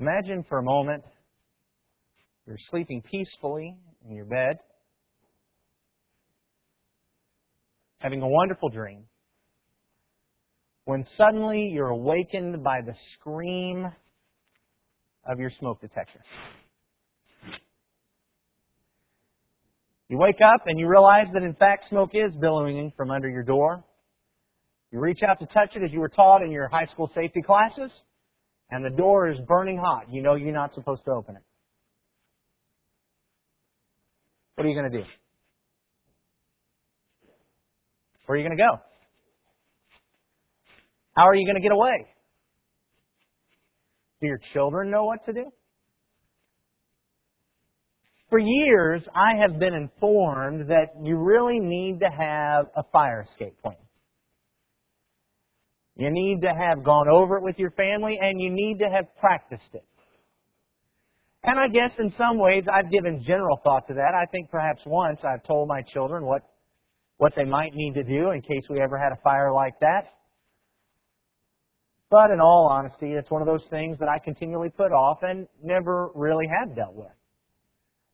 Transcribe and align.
Imagine 0.00 0.44
for 0.48 0.58
a 0.58 0.62
moment 0.62 1.02
you're 2.46 2.56
sleeping 2.70 3.02
peacefully 3.02 3.76
in 4.08 4.14
your 4.14 4.26
bed, 4.26 4.58
having 7.98 8.22
a 8.22 8.28
wonderful 8.28 8.68
dream, 8.68 9.06
when 10.84 11.04
suddenly 11.16 11.70
you're 11.72 11.88
awakened 11.88 12.62
by 12.62 12.80
the 12.80 12.94
scream 13.14 13.86
of 15.28 15.40
your 15.40 15.50
smoke 15.58 15.80
detector. 15.80 16.20
You 20.08 20.16
wake 20.16 20.40
up 20.40 20.62
and 20.66 20.78
you 20.78 20.88
realize 20.88 21.26
that 21.34 21.42
in 21.42 21.54
fact 21.54 21.86
smoke 21.90 22.10
is 22.12 22.32
billowing 22.40 22.92
from 22.96 23.10
under 23.10 23.28
your 23.28 23.42
door. 23.42 23.82
You 24.92 25.00
reach 25.00 25.22
out 25.28 25.40
to 25.40 25.46
touch 25.46 25.74
it 25.74 25.82
as 25.82 25.92
you 25.92 25.98
were 25.98 26.08
taught 26.08 26.42
in 26.42 26.52
your 26.52 26.68
high 26.68 26.86
school 26.86 27.10
safety 27.16 27.42
classes, 27.42 27.90
and 28.70 28.84
the 28.84 28.90
door 28.90 29.28
is 29.28 29.38
burning 29.46 29.78
hot. 29.78 30.06
You 30.10 30.22
know 30.22 30.34
you're 30.34 30.52
not 30.52 30.74
supposed 30.74 31.04
to 31.06 31.12
open 31.12 31.36
it. 31.36 31.42
What 34.54 34.66
are 34.66 34.70
you 34.70 34.78
going 34.78 34.90
to 34.90 34.98
do? 34.98 35.04
Where 38.26 38.34
are 38.34 38.38
you 38.38 38.46
going 38.46 38.56
to 38.56 38.62
go? 38.62 38.80
How 41.16 41.26
are 41.28 41.34
you 41.34 41.46
going 41.46 41.56
to 41.56 41.62
get 41.62 41.72
away? 41.72 42.06
Do 44.20 44.26
your 44.26 44.40
children 44.52 44.90
know 44.90 45.04
what 45.04 45.24
to 45.26 45.32
do? 45.32 45.44
For 48.30 48.38
years, 48.38 49.02
I 49.14 49.40
have 49.40 49.58
been 49.58 49.74
informed 49.74 50.68
that 50.70 50.88
you 51.02 51.16
really 51.16 51.60
need 51.60 52.00
to 52.00 52.08
have 52.08 52.66
a 52.76 52.82
fire 52.92 53.26
escape 53.30 53.60
plan. 53.62 53.76
You 55.98 56.10
need 56.10 56.42
to 56.42 56.48
have 56.48 56.84
gone 56.84 57.08
over 57.08 57.38
it 57.38 57.42
with 57.42 57.58
your 57.58 57.72
family 57.72 58.18
and 58.22 58.40
you 58.40 58.50
need 58.52 58.78
to 58.78 58.88
have 58.88 59.06
practiced 59.18 59.74
it. 59.74 59.84
And 61.42 61.58
I 61.58 61.66
guess 61.66 61.90
in 61.98 62.12
some 62.16 62.38
ways 62.38 62.64
I've 62.72 62.90
given 62.90 63.22
general 63.26 63.60
thought 63.64 63.88
to 63.88 63.94
that. 63.94 64.12
I 64.14 64.26
think 64.30 64.48
perhaps 64.48 64.80
once 64.86 65.18
I've 65.24 65.42
told 65.42 65.68
my 65.68 65.82
children 65.82 66.24
what, 66.24 66.42
what 67.16 67.32
they 67.36 67.44
might 67.44 67.72
need 67.74 67.94
to 67.94 68.04
do 68.04 68.30
in 68.30 68.42
case 68.42 68.62
we 68.70 68.80
ever 68.80 68.96
had 68.96 69.12
a 69.12 69.20
fire 69.22 69.52
like 69.52 69.74
that. 69.80 70.04
But 72.10 72.30
in 72.30 72.40
all 72.40 72.68
honesty, 72.70 73.12
it's 73.12 73.30
one 73.30 73.42
of 73.42 73.48
those 73.48 73.64
things 73.68 73.98
that 73.98 74.08
I 74.08 74.18
continually 74.18 74.70
put 74.70 74.92
off 74.92 75.18
and 75.22 75.48
never 75.62 76.10
really 76.14 76.46
have 76.60 76.76
dealt 76.76 76.94
with. 76.94 77.12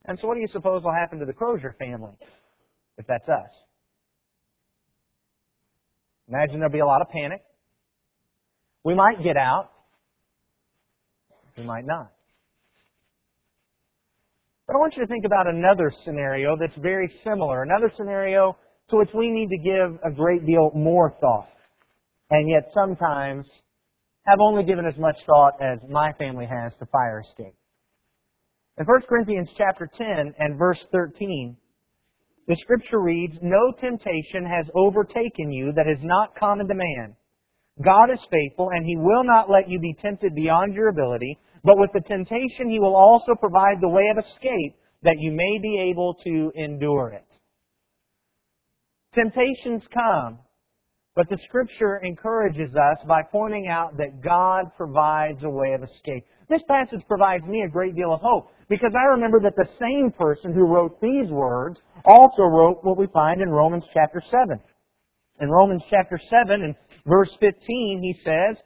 And 0.06 0.18
so 0.18 0.26
what 0.26 0.34
do 0.34 0.40
you 0.40 0.48
suppose 0.52 0.82
will 0.82 0.94
happen 0.94 1.18
to 1.18 1.26
the 1.26 1.32
Crozier 1.32 1.76
family 1.78 2.12
if 2.96 3.06
that's 3.06 3.28
us? 3.28 3.50
Imagine 6.28 6.60
there'll 6.60 6.72
be 6.72 6.80
a 6.80 6.86
lot 6.86 7.02
of 7.02 7.10
panic. 7.10 7.42
We 8.84 8.94
might 8.94 9.22
get 9.22 9.38
out. 9.38 9.70
We 11.56 11.64
might 11.64 11.86
not. 11.86 12.12
But 14.66 14.76
I 14.76 14.78
want 14.78 14.94
you 14.96 15.02
to 15.02 15.08
think 15.08 15.24
about 15.24 15.46
another 15.46 15.92
scenario 16.04 16.56
that's 16.58 16.76
very 16.78 17.12
similar, 17.24 17.62
another 17.62 17.92
scenario 17.96 18.56
to 18.90 18.96
which 18.96 19.10
we 19.14 19.30
need 19.30 19.48
to 19.48 19.58
give 19.58 19.98
a 20.04 20.14
great 20.14 20.46
deal 20.46 20.70
more 20.74 21.14
thought, 21.20 21.48
and 22.30 22.48
yet 22.48 22.70
sometimes 22.74 23.46
have 24.26 24.38
only 24.40 24.64
given 24.64 24.86
as 24.86 24.98
much 24.98 25.16
thought 25.26 25.54
as 25.60 25.78
my 25.88 26.12
family 26.18 26.46
has 26.46 26.72
to 26.78 26.86
fire 26.86 27.20
escape. 27.20 27.54
In 28.78 28.86
1 28.86 29.02
Corinthians 29.08 29.48
chapter 29.56 29.88
10 29.96 30.34
and 30.38 30.58
verse 30.58 30.82
13, 30.92 31.56
the 32.48 32.56
scripture 32.56 33.00
reads, 33.00 33.36
No 33.40 33.72
temptation 33.80 34.44
has 34.44 34.66
overtaken 34.74 35.52
you 35.52 35.72
that 35.72 35.86
is 35.86 36.02
not 36.02 36.34
common 36.36 36.68
to 36.68 36.74
man. 36.74 37.16
God 37.82 38.10
is 38.12 38.20
faithful, 38.30 38.70
and 38.72 38.84
He 38.86 38.96
will 38.96 39.24
not 39.24 39.50
let 39.50 39.68
you 39.68 39.80
be 39.80 39.96
tempted 40.00 40.34
beyond 40.34 40.74
your 40.74 40.88
ability, 40.88 41.38
but 41.64 41.78
with 41.78 41.90
the 41.92 42.02
temptation 42.06 42.70
He 42.70 42.78
will 42.78 42.94
also 42.94 43.34
provide 43.38 43.80
the 43.80 43.88
way 43.88 44.04
of 44.10 44.24
escape 44.24 44.76
that 45.02 45.16
you 45.18 45.32
may 45.32 45.58
be 45.60 45.90
able 45.90 46.14
to 46.24 46.52
endure 46.54 47.10
it. 47.10 47.26
Temptations 49.14 49.82
come, 49.92 50.38
but 51.14 51.28
the 51.30 51.38
Scripture 51.44 52.00
encourages 52.02 52.70
us 52.74 53.04
by 53.06 53.22
pointing 53.30 53.68
out 53.68 53.96
that 53.96 54.20
God 54.20 54.66
provides 54.76 55.42
a 55.44 55.50
way 55.50 55.72
of 55.72 55.82
escape. 55.82 56.24
This 56.48 56.62
passage 56.68 57.00
provides 57.06 57.44
me 57.44 57.62
a 57.62 57.70
great 57.70 57.94
deal 57.94 58.12
of 58.12 58.20
hope 58.20 58.50
because 58.68 58.92
I 58.94 59.04
remember 59.14 59.40
that 59.40 59.56
the 59.56 59.68
same 59.80 60.10
person 60.10 60.52
who 60.52 60.66
wrote 60.66 61.00
these 61.00 61.30
words 61.30 61.78
also 62.04 62.42
wrote 62.42 62.80
what 62.82 62.98
we 62.98 63.06
find 63.12 63.40
in 63.40 63.48
Romans 63.48 63.84
chapter 63.92 64.20
7. 64.30 64.60
In 65.40 65.50
Romans 65.50 65.82
chapter 65.90 66.18
7 66.30 66.62
and 66.62 66.74
verse 67.06 67.30
15 67.40 68.00
he 68.02 68.14
says, 68.24 68.56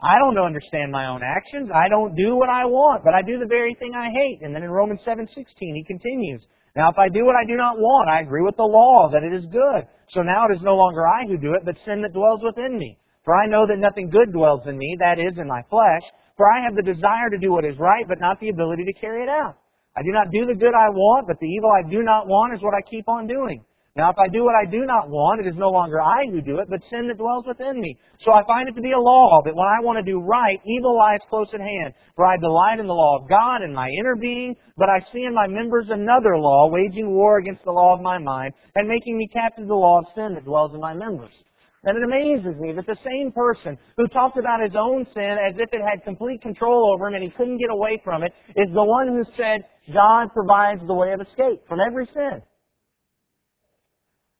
I 0.00 0.14
don't 0.18 0.38
understand 0.38 0.92
my 0.92 1.08
own 1.08 1.22
actions. 1.22 1.70
I 1.74 1.88
don't 1.88 2.14
do 2.14 2.36
what 2.36 2.48
I 2.48 2.64
want, 2.66 3.02
but 3.04 3.14
I 3.14 3.22
do 3.22 3.38
the 3.38 3.50
very 3.50 3.74
thing 3.74 3.94
I 3.94 4.10
hate. 4.10 4.42
And 4.42 4.54
then 4.54 4.62
in 4.62 4.70
Romans 4.70 5.00
7:16 5.06 5.26
he 5.58 5.84
continues, 5.84 6.46
now, 6.78 6.90
if 6.90 6.98
I 6.98 7.08
do 7.08 7.26
what 7.26 7.34
I 7.34 7.42
do 7.42 7.56
not 7.56 7.74
want, 7.74 8.08
I 8.08 8.20
agree 8.20 8.46
with 8.46 8.54
the 8.54 8.62
law 8.62 9.10
that 9.10 9.26
it 9.26 9.34
is 9.34 9.50
good. 9.50 9.82
So 10.14 10.22
now 10.22 10.46
it 10.46 10.54
is 10.54 10.62
no 10.62 10.76
longer 10.76 11.02
I 11.02 11.26
who 11.26 11.36
do 11.36 11.54
it, 11.58 11.64
but 11.64 11.74
sin 11.84 12.02
that 12.02 12.14
dwells 12.14 12.38
within 12.38 12.78
me. 12.78 12.98
For 13.24 13.34
I 13.34 13.50
know 13.50 13.66
that 13.66 13.82
nothing 13.82 14.10
good 14.10 14.32
dwells 14.32 14.62
in 14.66 14.78
me, 14.78 14.96
that 15.00 15.18
is, 15.18 15.36
in 15.38 15.48
my 15.48 15.62
flesh. 15.68 16.06
For 16.36 16.46
I 16.46 16.62
have 16.62 16.76
the 16.76 16.86
desire 16.86 17.30
to 17.30 17.42
do 17.42 17.50
what 17.50 17.64
is 17.64 17.76
right, 17.82 18.06
but 18.06 18.20
not 18.20 18.38
the 18.38 18.50
ability 18.50 18.84
to 18.84 19.00
carry 19.00 19.24
it 19.24 19.28
out. 19.28 19.58
I 19.96 20.02
do 20.06 20.12
not 20.12 20.30
do 20.30 20.46
the 20.46 20.54
good 20.54 20.72
I 20.72 20.88
want, 20.94 21.26
but 21.26 21.40
the 21.40 21.50
evil 21.50 21.70
I 21.74 21.82
do 21.90 22.02
not 22.02 22.28
want 22.28 22.54
is 22.54 22.62
what 22.62 22.78
I 22.78 22.82
keep 22.88 23.08
on 23.08 23.26
doing. 23.26 23.64
Now, 23.98 24.10
if 24.10 24.18
I 24.22 24.28
do 24.30 24.44
what 24.44 24.54
I 24.54 24.62
do 24.70 24.86
not 24.86 25.10
want, 25.10 25.42
it 25.42 25.50
is 25.50 25.58
no 25.58 25.70
longer 25.70 26.00
I 26.00 26.22
who 26.30 26.40
do 26.40 26.60
it, 26.60 26.70
but 26.70 26.78
sin 26.88 27.08
that 27.08 27.18
dwells 27.18 27.50
within 27.50 27.80
me. 27.80 27.98
So 28.22 28.30
I 28.30 28.46
find 28.46 28.68
it 28.68 28.78
to 28.78 28.80
be 28.80 28.92
a 28.92 28.98
law 28.98 29.42
that 29.42 29.58
when 29.58 29.66
I 29.66 29.82
want 29.82 29.98
to 29.98 30.06
do 30.06 30.22
right, 30.22 30.54
evil 30.64 30.96
lies 30.96 31.18
close 31.28 31.50
at 31.52 31.58
hand. 31.58 31.94
For 32.14 32.24
I 32.24 32.36
delight 32.38 32.78
in 32.78 32.86
the 32.86 32.94
law 32.94 33.18
of 33.18 33.28
God 33.28 33.62
in 33.66 33.74
my 33.74 33.90
inner 33.98 34.14
being, 34.14 34.54
but 34.76 34.88
I 34.88 35.02
see 35.10 35.24
in 35.24 35.34
my 35.34 35.48
members 35.48 35.90
another 35.90 36.38
law, 36.38 36.70
waging 36.70 37.10
war 37.10 37.38
against 37.38 37.64
the 37.64 37.72
law 37.72 37.92
of 37.92 38.00
my 38.00 38.18
mind, 38.18 38.54
and 38.76 38.86
making 38.86 39.18
me 39.18 39.26
captive 39.26 39.64
to 39.64 39.68
the 39.68 39.74
law 39.74 39.98
of 39.98 40.06
sin 40.14 40.32
that 40.34 40.44
dwells 40.44 40.70
in 40.74 40.80
my 40.80 40.94
members. 40.94 41.34
And 41.82 41.98
it 41.98 42.04
amazes 42.06 42.54
me 42.60 42.70
that 42.78 42.86
the 42.86 43.02
same 43.02 43.32
person 43.32 43.76
who 43.96 44.06
talked 44.06 44.38
about 44.38 44.62
his 44.62 44.76
own 44.78 45.06
sin 45.12 45.38
as 45.42 45.58
if 45.58 45.74
it 45.74 45.82
had 45.82 46.04
complete 46.04 46.40
control 46.40 46.94
over 46.94 47.08
him 47.08 47.14
and 47.14 47.24
he 47.24 47.30
couldn't 47.30 47.58
get 47.58 47.70
away 47.74 48.00
from 48.04 48.22
it 48.22 48.32
is 48.54 48.70
the 48.72 48.84
one 48.84 49.08
who 49.08 49.24
said 49.36 49.66
God 49.92 50.30
provides 50.32 50.86
the 50.86 50.94
way 50.94 51.10
of 51.10 51.20
escape 51.20 51.66
from 51.66 51.80
every 51.82 52.06
sin. 52.14 52.42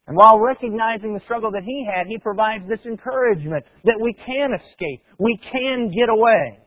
And 0.09 0.17
while 0.17 0.41
recognizing 0.41 1.13
the 1.13 1.21
struggle 1.21 1.51
that 1.51 1.65
he 1.65 1.85
had, 1.85 2.07
he 2.07 2.17
provides 2.17 2.67
this 2.67 2.81
encouragement 2.87 3.63
that 3.85 4.01
we 4.01 4.15
can 4.15 4.55
escape. 4.55 5.03
We 5.19 5.39
can 5.53 5.91
get 5.91 6.09
away. 6.09 6.61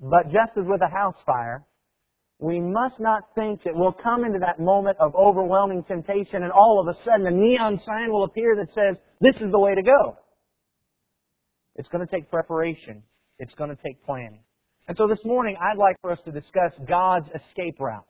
But 0.00 0.32
just 0.32 0.56
as 0.56 0.64
with 0.66 0.80
a 0.80 0.88
house 0.88 1.16
fire, 1.26 1.66
we 2.38 2.60
must 2.60 2.98
not 2.98 3.24
think 3.34 3.62
that 3.64 3.74
we'll 3.74 3.92
come 3.92 4.24
into 4.24 4.38
that 4.38 4.58
moment 4.58 4.96
of 5.00 5.14
overwhelming 5.14 5.84
temptation 5.84 6.44
and 6.44 6.50
all 6.50 6.80
of 6.80 6.96
a 6.96 6.98
sudden 7.04 7.26
a 7.26 7.30
neon 7.30 7.78
sign 7.84 8.10
will 8.10 8.24
appear 8.24 8.56
that 8.56 8.72
says, 8.74 8.96
this 9.20 9.36
is 9.36 9.52
the 9.52 9.58
way 9.58 9.74
to 9.74 9.82
go. 9.82 10.16
It's 11.74 11.88
going 11.88 12.06
to 12.06 12.10
take 12.10 12.30
preparation. 12.30 13.02
It's 13.38 13.54
going 13.54 13.70
to 13.70 13.78
take 13.84 14.02
planning. 14.06 14.40
And 14.86 14.96
so 14.96 15.06
this 15.06 15.22
morning, 15.26 15.56
I'd 15.60 15.76
like 15.76 16.00
for 16.00 16.10
us 16.10 16.20
to 16.24 16.32
discuss 16.32 16.72
God's 16.88 17.26
escape 17.34 17.78
route. 17.78 18.06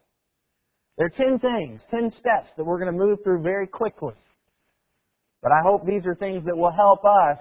There 0.99 1.07
are 1.07 1.11
10 1.11 1.39
things, 1.39 1.81
10 1.93 2.13
steps 2.19 2.49
that 2.57 2.65
we're 2.65 2.81
going 2.81 2.93
to 2.93 2.99
move 2.99 3.21
through 3.23 3.43
very 3.43 3.69
quickly. 3.69 4.15
But 5.41 5.53
I 5.53 5.61
hope 5.65 5.87
these 5.87 6.05
are 6.05 6.17
things 6.17 6.45
that 6.47 6.57
will 6.57 6.73
help 6.73 7.05
us 7.05 7.39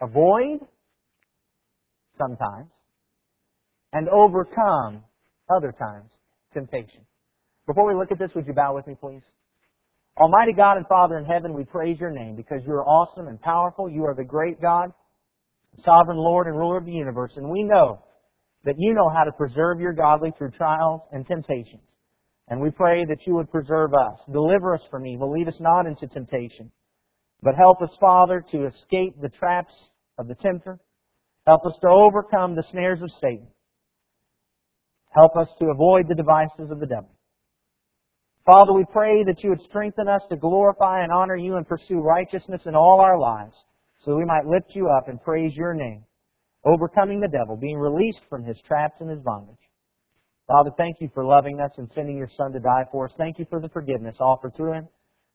avoid 0.00 0.58
sometimes 2.18 2.68
and 3.92 4.08
overcome 4.08 5.04
other 5.48 5.72
times 5.72 6.10
temptation. 6.52 7.06
Before 7.68 7.86
we 7.86 7.94
look 7.94 8.10
at 8.10 8.18
this, 8.18 8.30
would 8.34 8.46
you 8.46 8.52
bow 8.52 8.74
with 8.74 8.88
me, 8.88 8.96
please? 9.00 9.22
Almighty 10.16 10.52
God 10.52 10.76
and 10.76 10.86
Father 10.88 11.16
in 11.16 11.26
heaven, 11.26 11.54
we 11.54 11.64
praise 11.64 12.00
your 12.00 12.10
name 12.10 12.34
because 12.34 12.60
you 12.66 12.72
are 12.72 12.84
awesome 12.84 13.28
and 13.28 13.40
powerful. 13.40 13.88
You 13.88 14.04
are 14.06 14.14
the 14.14 14.24
great 14.24 14.60
God, 14.60 14.92
sovereign 15.84 16.18
Lord 16.18 16.48
and 16.48 16.56
ruler 16.56 16.78
of 16.78 16.86
the 16.86 16.92
universe, 16.92 17.32
and 17.36 17.48
we 17.50 17.62
know 17.62 18.02
that 18.64 18.74
you 18.78 18.94
know 18.94 19.08
how 19.08 19.22
to 19.22 19.32
preserve 19.32 19.78
your 19.78 19.92
godly 19.92 20.32
through 20.36 20.50
trials 20.52 21.02
and 21.12 21.24
temptations. 21.24 21.82
And 22.48 22.60
we 22.60 22.70
pray 22.70 23.04
that 23.04 23.26
you 23.26 23.34
would 23.34 23.50
preserve 23.50 23.92
us. 23.94 24.18
Deliver 24.32 24.74
us 24.74 24.82
from 24.90 25.06
evil. 25.06 25.32
Lead 25.32 25.48
us 25.48 25.60
not 25.60 25.86
into 25.86 26.06
temptation. 26.06 26.70
But 27.42 27.56
help 27.56 27.82
us, 27.82 27.90
Father, 28.00 28.44
to 28.52 28.66
escape 28.66 29.20
the 29.20 29.28
traps 29.28 29.72
of 30.18 30.28
the 30.28 30.36
tempter. 30.36 30.78
Help 31.46 31.66
us 31.66 31.74
to 31.82 31.88
overcome 31.88 32.54
the 32.54 32.64
snares 32.70 33.00
of 33.02 33.10
Satan. 33.22 33.48
Help 35.10 35.36
us 35.36 35.48
to 35.58 35.70
avoid 35.70 36.08
the 36.08 36.14
devices 36.14 36.70
of 36.70 36.78
the 36.78 36.86
devil. 36.86 37.10
Father, 38.44 38.72
we 38.72 38.84
pray 38.92 39.24
that 39.24 39.42
you 39.42 39.50
would 39.50 39.62
strengthen 39.62 40.06
us 40.06 40.22
to 40.30 40.36
glorify 40.36 41.02
and 41.02 41.10
honor 41.10 41.36
you 41.36 41.56
and 41.56 41.66
pursue 41.66 41.98
righteousness 41.98 42.62
in 42.66 42.76
all 42.76 43.00
our 43.00 43.18
lives 43.18 43.54
so 44.04 44.16
we 44.16 44.24
might 44.24 44.46
lift 44.46 44.74
you 44.74 44.88
up 44.88 45.08
and 45.08 45.20
praise 45.20 45.56
your 45.56 45.74
name, 45.74 46.04
overcoming 46.64 47.20
the 47.20 47.28
devil, 47.28 47.56
being 47.56 47.78
released 47.78 48.20
from 48.30 48.44
his 48.44 48.56
traps 48.66 48.94
and 49.00 49.10
his 49.10 49.18
bondage. 49.20 49.56
Father, 50.46 50.70
thank 50.76 50.96
you 51.00 51.10
for 51.12 51.24
loving 51.24 51.60
us 51.60 51.72
and 51.76 51.90
sending 51.94 52.16
your 52.16 52.30
Son 52.36 52.52
to 52.52 52.60
die 52.60 52.84
for 52.92 53.06
us. 53.06 53.12
Thank 53.18 53.38
you 53.38 53.46
for 53.50 53.60
the 53.60 53.68
forgiveness 53.70 54.16
offered 54.20 54.54
through 54.56 54.74
him 54.74 54.88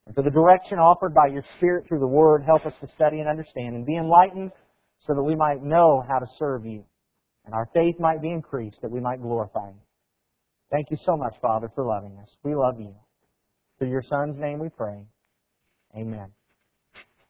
and 0.06 0.16
for 0.16 0.24
the 0.24 0.30
direction 0.30 0.80
offered 0.80 1.14
by 1.14 1.28
your 1.28 1.44
Spirit 1.58 1.86
through 1.88 2.00
the 2.00 2.08
Word. 2.08 2.44
Help 2.46 2.66
us 2.66 2.74
to 2.82 2.88
study 2.96 3.20
and 3.20 3.28
understand 3.28 3.76
and 3.76 3.86
be 3.86 3.98
enlightened 3.98 4.52
so 5.06 5.14
that 5.14 5.24
we 5.24 5.36
might 5.36 5.62
know 5.64 6.04
how 6.08 6.20
to 6.20 6.28
serve 6.40 6.66
you. 6.66 6.86
and 7.46 7.54
our 7.54 7.68
faith 7.74 7.96
might 8.00 8.22
be 8.22 8.32
increased, 8.32 8.78
that 8.82 8.92
we 8.92 9.00
might 9.00 9.22
glorify 9.22 9.68
you. 9.68 9.82
Thank 10.72 10.88
you 10.92 10.98
so 11.06 11.18
much, 11.18 11.36
Father, 11.42 11.70
for 11.76 11.86
loving 11.86 12.18
us. 12.22 12.30
We 12.44 12.56
love 12.56 12.80
you. 12.80 12.96
Through 13.78 13.90
your 13.90 14.04
Son's 14.04 14.38
name 14.40 14.60
we 14.60 14.70
pray. 14.70 15.06
Amen. 15.98 16.32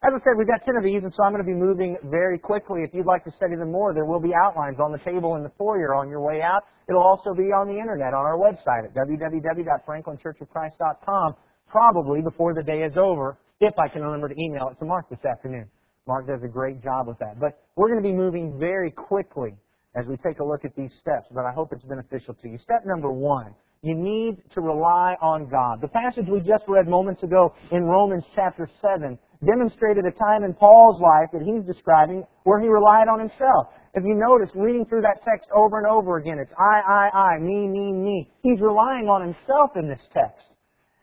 As 0.03 0.11
I 0.17 0.19
said, 0.25 0.33
we've 0.35 0.49
got 0.49 0.65
10 0.65 0.77
of 0.77 0.83
these, 0.83 1.03
and 1.03 1.13
so 1.13 1.21
I'm 1.21 1.31
going 1.31 1.45
to 1.45 1.47
be 1.47 1.53
moving 1.53 1.95
very 2.09 2.39
quickly. 2.39 2.81
If 2.81 2.91
you'd 2.91 3.05
like 3.05 3.23
to 3.25 3.31
study 3.37 3.55
them 3.55 3.71
more, 3.71 3.93
there 3.93 4.05
will 4.05 4.19
be 4.19 4.33
outlines 4.33 4.79
on 4.79 4.91
the 4.91 4.97
table 4.97 5.35
in 5.35 5.43
the 5.43 5.51
foyer 5.59 5.93
on 5.93 6.09
your 6.09 6.21
way 6.25 6.41
out. 6.41 6.63
It'll 6.89 7.03
also 7.03 7.35
be 7.37 7.53
on 7.53 7.67
the 7.67 7.77
internet 7.77 8.15
on 8.17 8.25
our 8.25 8.33
website 8.33 8.83
at 8.83 8.95
www.franklinchurchofchrist.com, 8.97 11.35
probably 11.69 12.23
before 12.23 12.55
the 12.55 12.63
day 12.63 12.81
is 12.81 12.97
over, 12.97 13.37
if 13.59 13.77
I 13.77 13.87
can 13.87 14.01
remember 14.01 14.27
to 14.27 14.33
email 14.41 14.69
it 14.69 14.79
to 14.79 14.85
Mark 14.85 15.07
this 15.07 15.23
afternoon. 15.23 15.69
Mark 16.07 16.25
does 16.25 16.41
a 16.43 16.47
great 16.47 16.81
job 16.81 17.07
with 17.07 17.19
that. 17.19 17.39
But 17.39 17.61
we're 17.75 17.89
going 17.89 18.01
to 18.01 18.09
be 18.09 18.15
moving 18.15 18.57
very 18.57 18.89
quickly 18.89 19.53
as 19.95 20.07
we 20.07 20.17
take 20.25 20.39
a 20.39 20.43
look 20.43 20.65
at 20.65 20.75
these 20.75 20.89
steps, 20.99 21.27
but 21.31 21.45
I 21.45 21.51
hope 21.53 21.73
it's 21.73 21.85
beneficial 21.85 22.33
to 22.33 22.49
you. 22.49 22.57
Step 22.57 22.87
number 22.87 23.11
one, 23.11 23.53
you 23.83 23.93
need 23.93 24.41
to 24.55 24.61
rely 24.61 25.15
on 25.21 25.47
God. 25.47 25.79
The 25.79 25.89
passage 25.89 26.25
we 26.27 26.39
just 26.39 26.63
read 26.67 26.87
moments 26.87 27.21
ago 27.21 27.53
in 27.71 27.83
Romans 27.83 28.23
chapter 28.33 28.67
7 28.81 29.19
demonstrated 29.45 30.05
a 30.05 30.11
time 30.11 30.43
in 30.43 30.53
Paul's 30.53 31.01
life 31.01 31.29
that 31.33 31.41
he's 31.41 31.65
describing 31.65 32.23
where 32.43 32.59
he 32.59 32.67
relied 32.67 33.07
on 33.07 33.19
himself. 33.19 33.73
If 33.93 34.03
you 34.05 34.15
notice, 34.15 34.49
reading 34.55 34.85
through 34.85 35.01
that 35.01 35.25
text 35.25 35.49
over 35.53 35.77
and 35.77 35.87
over 35.87 36.17
again, 36.17 36.39
it's 36.39 36.53
I, 36.57 36.79
I, 36.79 37.35
I, 37.35 37.39
me, 37.39 37.67
me, 37.67 37.91
me. 37.91 38.31
He's 38.43 38.61
relying 38.61 39.09
on 39.09 39.21
himself 39.21 39.71
in 39.75 39.89
this 39.89 40.01
text. 40.13 40.45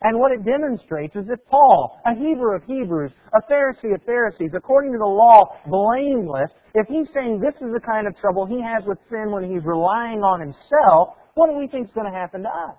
And 0.00 0.18
what 0.18 0.30
it 0.30 0.44
demonstrates 0.44 1.16
is 1.16 1.26
that 1.26 1.44
Paul, 1.50 2.00
a 2.06 2.14
Hebrew 2.14 2.54
of 2.54 2.62
Hebrews, 2.64 3.10
a 3.34 3.52
Pharisee 3.52 3.94
of 3.94 4.02
Pharisees, 4.06 4.52
according 4.54 4.92
to 4.92 4.98
the 4.98 5.04
law, 5.04 5.58
blameless, 5.66 6.50
if 6.74 6.86
he's 6.86 7.08
saying 7.12 7.40
this 7.40 7.54
is 7.60 7.74
the 7.74 7.80
kind 7.80 8.06
of 8.06 8.16
trouble 8.16 8.46
he 8.46 8.62
has 8.62 8.84
with 8.86 8.98
sin 9.10 9.32
when 9.32 9.42
he's 9.42 9.64
relying 9.64 10.22
on 10.22 10.40
himself, 10.40 11.18
what 11.34 11.50
do 11.50 11.58
we 11.58 11.66
think 11.66 11.88
is 11.88 11.94
going 11.94 12.10
to 12.10 12.16
happen 12.16 12.42
to 12.42 12.48
us? 12.48 12.76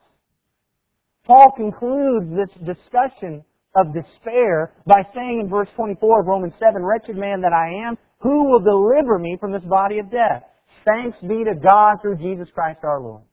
Paul 1.25 1.51
concludes 1.57 2.31
this 2.31 2.49
discussion 2.65 3.43
of 3.75 3.93
despair 3.93 4.73
by 4.85 5.03
saying 5.15 5.41
in 5.41 5.49
verse 5.49 5.69
24 5.75 6.21
of 6.21 6.27
Romans 6.27 6.53
7, 6.59 6.83
Wretched 6.83 7.15
man 7.15 7.41
that 7.41 7.53
I 7.53 7.87
am, 7.87 7.97
who 8.19 8.49
will 8.49 8.59
deliver 8.59 9.19
me 9.19 9.37
from 9.39 9.51
this 9.51 9.63
body 9.63 9.99
of 9.99 10.11
death? 10.11 10.43
Thanks 10.85 11.17
be 11.21 11.43
to 11.43 11.55
God 11.55 11.97
through 12.01 12.17
Jesus 12.17 12.49
Christ 12.53 12.79
our 12.83 13.01
Lord. 13.01 13.23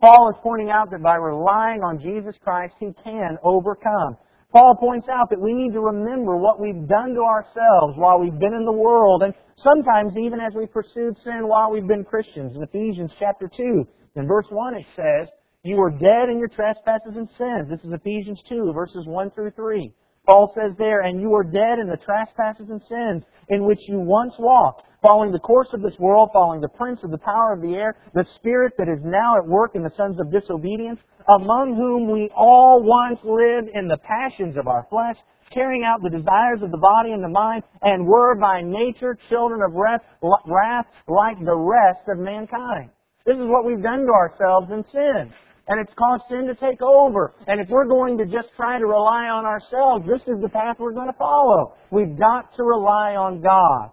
Paul 0.00 0.30
is 0.30 0.36
pointing 0.42 0.70
out 0.70 0.90
that 0.90 1.02
by 1.02 1.16
relying 1.16 1.82
on 1.82 1.98
Jesus 1.98 2.36
Christ, 2.42 2.74
he 2.78 2.92
can 3.02 3.36
overcome. 3.42 4.16
Paul 4.52 4.76
points 4.76 5.08
out 5.12 5.28
that 5.30 5.40
we 5.40 5.52
need 5.52 5.72
to 5.72 5.80
remember 5.80 6.36
what 6.36 6.60
we've 6.60 6.88
done 6.88 7.14
to 7.14 7.20
ourselves 7.20 7.98
while 7.98 8.18
we've 8.18 8.38
been 8.38 8.54
in 8.54 8.64
the 8.64 8.72
world, 8.72 9.22
and 9.22 9.34
sometimes 9.62 10.16
even 10.16 10.40
as 10.40 10.54
we 10.54 10.66
pursued 10.66 11.18
sin 11.22 11.46
while 11.46 11.70
we've 11.70 11.86
been 11.86 12.04
Christians. 12.04 12.56
In 12.56 12.62
Ephesians 12.62 13.10
chapter 13.18 13.50
2, 13.54 13.86
in 14.16 14.26
verse 14.26 14.46
1 14.48 14.74
it 14.76 14.86
says, 14.96 15.28
you 15.64 15.76
were 15.76 15.90
dead 15.90 16.30
in 16.30 16.38
your 16.38 16.48
trespasses 16.48 17.16
and 17.16 17.28
sins. 17.36 17.68
This 17.68 17.80
is 17.80 17.92
Ephesians 17.92 18.40
2, 18.48 18.72
verses 18.72 19.06
1 19.06 19.30
through 19.32 19.50
3. 19.52 19.92
Paul 20.24 20.52
says 20.54 20.76
there, 20.78 21.00
and 21.00 21.20
you 21.20 21.30
were 21.30 21.42
dead 21.42 21.78
in 21.80 21.88
the 21.88 21.96
trespasses 21.96 22.68
and 22.70 22.80
sins 22.88 23.24
in 23.48 23.64
which 23.64 23.80
you 23.88 23.98
once 23.98 24.34
walked, 24.38 24.84
following 25.02 25.32
the 25.32 25.38
course 25.38 25.68
of 25.72 25.82
this 25.82 25.98
world, 25.98 26.30
following 26.32 26.60
the 26.60 26.68
prince 26.68 27.00
of 27.02 27.10
the 27.10 27.18
power 27.18 27.52
of 27.52 27.62
the 27.62 27.74
air, 27.74 27.96
the 28.14 28.26
spirit 28.36 28.74
that 28.78 28.88
is 28.88 29.00
now 29.02 29.36
at 29.36 29.46
work 29.46 29.74
in 29.74 29.82
the 29.82 29.92
sons 29.96 30.20
of 30.20 30.30
disobedience, 30.30 31.00
among 31.40 31.74
whom 31.74 32.10
we 32.10 32.30
all 32.36 32.82
once 32.82 33.18
lived 33.24 33.68
in 33.74 33.88
the 33.88 33.98
passions 33.98 34.56
of 34.56 34.68
our 34.68 34.86
flesh, 34.90 35.16
carrying 35.50 35.82
out 35.82 36.02
the 36.02 36.10
desires 36.10 36.62
of 36.62 36.70
the 36.70 36.78
body 36.78 37.12
and 37.12 37.24
the 37.24 37.28
mind, 37.28 37.64
and 37.82 38.06
were 38.06 38.36
by 38.38 38.60
nature 38.60 39.18
children 39.28 39.60
of 39.62 39.72
wrath 39.74 40.86
like 41.08 41.38
the 41.42 41.56
rest 41.56 42.06
of 42.06 42.18
mankind. 42.18 42.90
This 43.28 43.36
is 43.36 43.44
what 43.44 43.66
we've 43.66 43.82
done 43.82 44.06
to 44.06 44.12
ourselves 44.12 44.68
in 44.72 44.82
sin. 44.90 45.30
And 45.68 45.78
it's 45.78 45.92
caused 45.98 46.22
sin 46.30 46.46
to 46.46 46.54
take 46.54 46.80
over. 46.80 47.34
And 47.46 47.60
if 47.60 47.68
we're 47.68 47.84
going 47.86 48.16
to 48.16 48.24
just 48.24 48.48
try 48.56 48.78
to 48.78 48.86
rely 48.86 49.28
on 49.28 49.44
ourselves, 49.44 50.06
this 50.08 50.22
is 50.22 50.40
the 50.40 50.48
path 50.48 50.76
we're 50.78 50.94
going 50.94 51.12
to 51.12 51.18
follow. 51.18 51.74
We've 51.90 52.18
got 52.18 52.56
to 52.56 52.62
rely 52.62 53.16
on 53.16 53.42
God. 53.42 53.90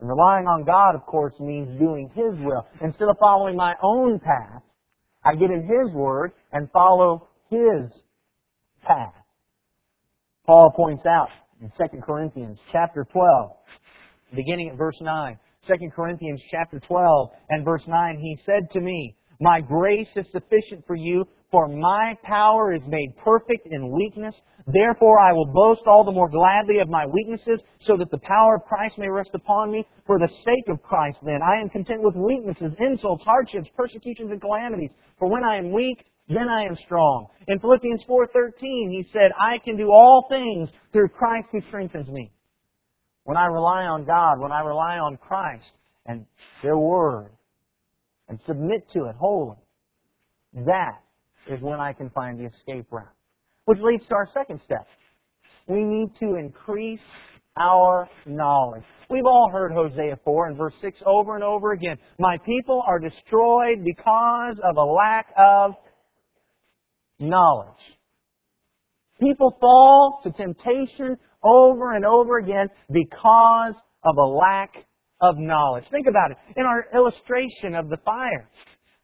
And 0.00 0.08
relying 0.10 0.46
on 0.46 0.64
God, 0.64 0.94
of 0.94 1.06
course, 1.06 1.32
means 1.40 1.78
doing 1.80 2.10
His 2.14 2.38
will. 2.44 2.66
Instead 2.82 3.08
of 3.08 3.16
following 3.18 3.56
my 3.56 3.72
own 3.82 4.20
path, 4.20 4.62
I 5.24 5.32
get 5.32 5.50
in 5.50 5.62
His 5.62 5.90
Word 5.94 6.32
and 6.52 6.70
follow 6.70 7.26
His 7.48 7.90
path. 8.86 9.14
Paul 10.44 10.72
points 10.76 11.06
out 11.06 11.30
in 11.62 11.72
2 11.78 12.02
Corinthians 12.02 12.58
chapter 12.70 13.06
12, 13.10 13.50
beginning 14.36 14.68
at 14.68 14.76
verse 14.76 14.98
9, 15.00 15.38
2 15.68 15.90
Corinthians 15.94 16.40
chapter 16.50 16.80
12 16.80 17.30
and 17.50 17.64
verse 17.64 17.82
9, 17.86 18.18
he 18.18 18.38
said 18.46 18.70
to 18.72 18.80
me, 18.80 19.14
My 19.38 19.60
grace 19.60 20.08
is 20.16 20.24
sufficient 20.32 20.86
for 20.86 20.96
you, 20.96 21.26
for 21.50 21.68
my 21.68 22.16
power 22.22 22.72
is 22.72 22.80
made 22.86 23.14
perfect 23.22 23.66
in 23.70 23.92
weakness. 23.92 24.34
Therefore 24.66 25.18
I 25.20 25.32
will 25.32 25.52
boast 25.52 25.82
all 25.86 26.04
the 26.04 26.12
more 26.12 26.30
gladly 26.30 26.78
of 26.80 26.88
my 26.88 27.06
weaknesses, 27.06 27.60
so 27.82 27.96
that 27.98 28.10
the 28.10 28.20
power 28.22 28.56
of 28.56 28.64
Christ 28.64 28.96
may 28.98 29.10
rest 29.10 29.30
upon 29.34 29.70
me. 29.70 29.86
For 30.06 30.18
the 30.18 30.28
sake 30.28 30.68
of 30.68 30.82
Christ, 30.82 31.18
then, 31.22 31.40
I 31.42 31.60
am 31.60 31.68
content 31.68 32.00
with 32.02 32.16
weaknesses, 32.16 32.72
insults, 32.78 33.24
hardships, 33.24 33.68
persecutions, 33.76 34.30
and 34.30 34.40
calamities. 34.40 34.90
For 35.18 35.28
when 35.28 35.44
I 35.44 35.56
am 35.56 35.72
weak, 35.72 36.04
then 36.28 36.48
I 36.48 36.64
am 36.64 36.76
strong. 36.84 37.26
In 37.46 37.58
Philippians 37.58 38.04
4.13, 38.08 38.52
he 38.60 39.06
said, 39.12 39.32
I 39.38 39.58
can 39.58 39.76
do 39.76 39.90
all 39.90 40.26
things 40.30 40.70
through 40.92 41.08
Christ 41.08 41.48
who 41.52 41.60
strengthens 41.68 42.08
me. 42.08 42.30
When 43.28 43.36
I 43.36 43.44
rely 43.44 43.84
on 43.84 44.06
God, 44.06 44.40
when 44.40 44.52
I 44.52 44.60
rely 44.60 44.96
on 44.96 45.18
Christ 45.18 45.70
and 46.06 46.24
their 46.62 46.78
Word, 46.78 47.28
and 48.26 48.40
submit 48.46 48.90
to 48.94 49.04
it 49.04 49.16
wholly, 49.16 49.58
that 50.54 51.02
is 51.46 51.60
when 51.60 51.78
I 51.78 51.92
can 51.92 52.08
find 52.08 52.40
the 52.40 52.46
escape 52.46 52.86
route. 52.90 53.12
Which 53.66 53.80
leads 53.82 54.06
to 54.06 54.14
our 54.14 54.30
second 54.32 54.62
step. 54.64 54.86
We 55.66 55.84
need 55.84 56.08
to 56.20 56.36
increase 56.36 57.02
our 57.58 58.08
knowledge. 58.24 58.84
We've 59.10 59.26
all 59.26 59.50
heard 59.52 59.72
Hosea 59.72 60.18
4 60.24 60.46
and 60.46 60.56
verse 60.56 60.72
6 60.80 60.98
over 61.04 61.34
and 61.34 61.44
over 61.44 61.72
again. 61.72 61.98
My 62.18 62.38
people 62.46 62.82
are 62.86 62.98
destroyed 62.98 63.84
because 63.84 64.56
of 64.64 64.78
a 64.78 64.84
lack 64.84 65.26
of 65.36 65.72
knowledge. 67.18 67.76
People 69.20 69.54
fall 69.60 70.20
to 70.22 70.30
temptation 70.30 71.18
over 71.42 71.94
and 71.94 72.04
over 72.04 72.38
again 72.38 72.68
because 72.90 73.74
of 74.04 74.16
a 74.16 74.26
lack 74.26 74.74
of 75.20 75.36
knowledge. 75.38 75.84
Think 75.90 76.06
about 76.08 76.30
it. 76.30 76.36
In 76.56 76.64
our 76.64 76.86
illustration 76.94 77.74
of 77.74 77.88
the 77.88 77.98
fire, 78.04 78.48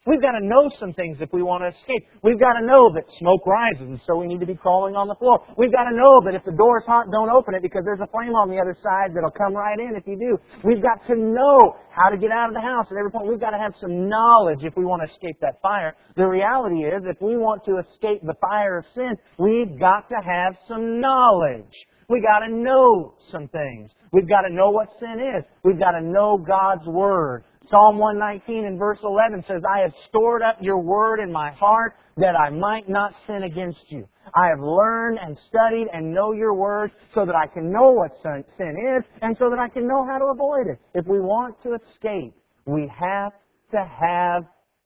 We've 0.06 0.20
got 0.20 0.36
to 0.36 0.44
know 0.44 0.68
some 0.78 0.92
things 0.92 1.16
if 1.20 1.32
we 1.32 1.40
want 1.40 1.64
to 1.64 1.72
escape. 1.72 2.04
We've 2.20 2.38
got 2.38 2.60
to 2.60 2.64
know 2.66 2.92
that 2.92 3.08
smoke 3.16 3.40
rises, 3.46 3.88
and 3.88 4.00
so 4.06 4.20
we 4.20 4.26
need 4.26 4.40
to 4.40 4.46
be 4.46 4.54
crawling 4.54 4.96
on 4.96 5.08
the 5.08 5.16
floor. 5.16 5.40
We've 5.56 5.72
got 5.72 5.88
to 5.88 5.96
know 5.96 6.20
that 6.28 6.36
if 6.36 6.44
the 6.44 6.52
door 6.52 6.76
is 6.76 6.84
hot, 6.84 7.08
don't 7.08 7.32
open 7.32 7.54
it 7.54 7.62
because 7.62 7.88
there's 7.88 8.04
a 8.04 8.10
flame 8.12 8.36
on 8.36 8.52
the 8.52 8.60
other 8.60 8.76
side 8.84 9.16
that'll 9.16 9.32
come 9.32 9.56
right 9.56 9.80
in 9.80 9.96
if 9.96 10.04
you 10.04 10.20
do. 10.20 10.36
We've 10.60 10.82
got 10.84 11.00
to 11.08 11.16
know 11.16 11.80
how 11.88 12.12
to 12.12 12.20
get 12.20 12.30
out 12.30 12.52
of 12.52 12.54
the 12.54 12.60
house 12.60 12.84
at 12.92 13.00
every 13.00 13.10
point. 13.10 13.32
We've 13.32 13.40
got 13.40 13.56
to 13.56 13.58
have 13.58 13.72
some 13.80 14.06
knowledge 14.06 14.60
if 14.60 14.76
we 14.76 14.84
want 14.84 15.00
to 15.00 15.08
escape 15.08 15.40
that 15.40 15.56
fire. 15.64 15.96
The 16.20 16.28
reality 16.28 16.84
is, 16.84 17.00
if 17.08 17.16
we 17.24 17.40
want 17.40 17.64
to 17.64 17.80
escape 17.80 18.20
the 18.28 18.36
fire 18.44 18.84
of 18.84 18.84
sin, 18.92 19.16
we've 19.40 19.80
got 19.80 20.12
to 20.12 20.20
have 20.20 20.52
some 20.68 21.00
knowledge. 21.00 21.72
We 22.08 22.20
got 22.20 22.40
to 22.40 22.52
know 22.52 23.14
some 23.30 23.48
things. 23.48 23.90
We've 24.12 24.28
got 24.28 24.42
to 24.42 24.52
know 24.52 24.70
what 24.70 24.88
sin 25.00 25.20
is. 25.20 25.44
We've 25.62 25.78
got 25.78 25.92
to 25.92 26.02
know 26.02 26.38
God's 26.38 26.86
Word. 26.86 27.44
Psalm 27.70 27.98
119 27.98 28.66
and 28.66 28.78
verse 28.78 28.98
11 29.02 29.44
says, 29.48 29.62
I 29.68 29.80
have 29.80 29.92
stored 30.08 30.42
up 30.42 30.58
your 30.60 30.78
word 30.78 31.18
in 31.18 31.32
my 31.32 31.50
heart 31.52 31.94
that 32.18 32.36
I 32.38 32.50
might 32.50 32.90
not 32.90 33.14
sin 33.26 33.42
against 33.44 33.80
you. 33.88 34.06
I 34.34 34.48
have 34.48 34.60
learned 34.60 35.18
and 35.18 35.36
studied 35.48 35.86
and 35.92 36.12
know 36.12 36.32
your 36.32 36.52
word 36.52 36.92
so 37.14 37.24
that 37.24 37.34
I 37.34 37.46
can 37.46 37.72
know 37.72 37.90
what 37.90 38.12
sin 38.22 38.76
is 38.96 39.02
and 39.22 39.34
so 39.38 39.48
that 39.48 39.58
I 39.58 39.68
can 39.68 39.88
know 39.88 40.06
how 40.06 40.18
to 40.18 40.26
avoid 40.26 40.66
it. 40.66 40.78
If 40.94 41.06
we 41.06 41.20
want 41.20 41.56
to 41.62 41.74
escape, 41.74 42.34
we 42.66 42.90
have 42.98 43.32
to 43.70 43.78
have 43.78 44.44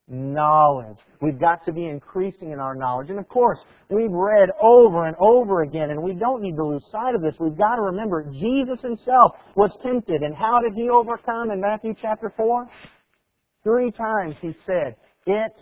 knowledge. 0.08 0.96
We've 1.20 1.38
got 1.38 1.64
to 1.66 1.72
be 1.72 1.86
increasing 1.86 2.52
in 2.52 2.60
our 2.60 2.74
knowledge. 2.74 3.10
And 3.10 3.18
of 3.18 3.28
course, 3.28 3.58
we've 3.90 4.10
read 4.10 4.48
over 4.62 5.04
and 5.06 5.16
over 5.20 5.62
again, 5.62 5.90
and 5.90 6.02
we 6.02 6.14
don't 6.14 6.42
need 6.42 6.56
to 6.56 6.64
lose 6.64 6.84
sight 6.90 7.14
of 7.14 7.22
this. 7.22 7.34
We've 7.38 7.56
got 7.58 7.76
to 7.76 7.82
remember 7.82 8.24
Jesus 8.32 8.80
himself 8.80 9.32
was 9.56 9.70
tempted, 9.82 10.22
and 10.22 10.34
how 10.34 10.60
did 10.60 10.74
he 10.74 10.88
overcome 10.88 11.50
in 11.50 11.60
Matthew 11.60 11.94
chapter 12.00 12.32
4? 12.36 12.66
Three 13.64 13.90
times 13.90 14.36
he 14.40 14.54
said, 14.66 14.96
It 15.26 15.52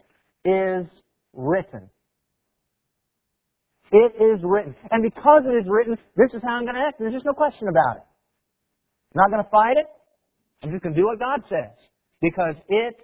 is 0.44 0.86
written. 1.32 1.88
It 3.92 4.14
is 4.20 4.40
written. 4.42 4.74
And 4.90 5.02
because 5.02 5.42
it 5.46 5.56
is 5.56 5.64
written, 5.68 5.96
this 6.16 6.34
is 6.34 6.42
how 6.42 6.56
I'm 6.56 6.64
going 6.64 6.74
to 6.74 6.82
act. 6.82 6.98
There's 6.98 7.12
just 7.12 7.24
no 7.24 7.32
question 7.32 7.68
about 7.68 7.98
it. 7.98 8.02
I'm 9.14 9.22
not 9.22 9.30
going 9.30 9.44
to 9.44 9.50
fight 9.50 9.76
it. 9.76 9.86
I'm 10.62 10.70
just 10.70 10.82
going 10.82 10.94
to 10.94 11.00
do 11.00 11.06
what 11.06 11.18
God 11.18 11.42
says. 11.48 11.72
Because 12.20 12.54
it 12.68 12.96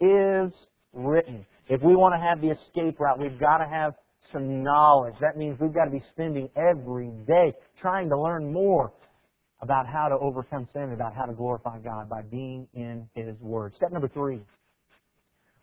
is 0.00 0.52
written. 0.98 1.46
If 1.68 1.82
we 1.82 1.94
want 1.96 2.14
to 2.14 2.26
have 2.26 2.40
the 2.40 2.50
escape 2.50 2.98
route, 3.00 3.18
we've 3.18 3.38
got 3.38 3.58
to 3.58 3.68
have 3.68 3.94
some 4.32 4.62
knowledge. 4.62 5.14
That 5.20 5.36
means 5.36 5.58
we've 5.60 5.74
got 5.74 5.84
to 5.84 5.90
be 5.90 6.02
spending 6.12 6.48
every 6.56 7.10
day 7.26 7.54
trying 7.80 8.08
to 8.10 8.20
learn 8.20 8.52
more 8.52 8.92
about 9.60 9.86
how 9.86 10.08
to 10.08 10.16
overcome 10.16 10.68
sin, 10.72 10.92
about 10.92 11.14
how 11.14 11.24
to 11.24 11.32
glorify 11.32 11.78
God 11.78 12.08
by 12.08 12.22
being 12.22 12.68
in 12.74 13.08
His 13.14 13.38
Word. 13.40 13.74
Step 13.76 13.92
number 13.92 14.08
three. 14.08 14.40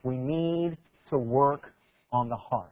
We 0.03 0.17
need 0.17 0.77
to 1.09 1.17
work 1.17 1.73
on 2.11 2.29
the 2.29 2.35
heart. 2.35 2.71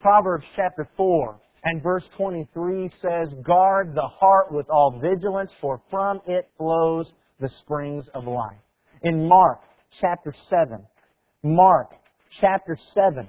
Proverbs 0.00 0.44
chapter 0.54 0.88
4 0.96 1.40
and 1.64 1.82
verse 1.82 2.04
23 2.16 2.90
says, 3.02 3.28
Guard 3.42 3.94
the 3.94 4.06
heart 4.06 4.52
with 4.52 4.66
all 4.70 5.00
vigilance, 5.00 5.50
for 5.60 5.80
from 5.90 6.20
it 6.26 6.48
flows 6.56 7.06
the 7.40 7.50
springs 7.60 8.04
of 8.14 8.26
life. 8.26 8.58
In 9.02 9.28
Mark 9.28 9.60
chapter 10.00 10.34
7, 10.48 10.86
Mark 11.42 11.92
chapter 12.40 12.76
7 12.94 13.28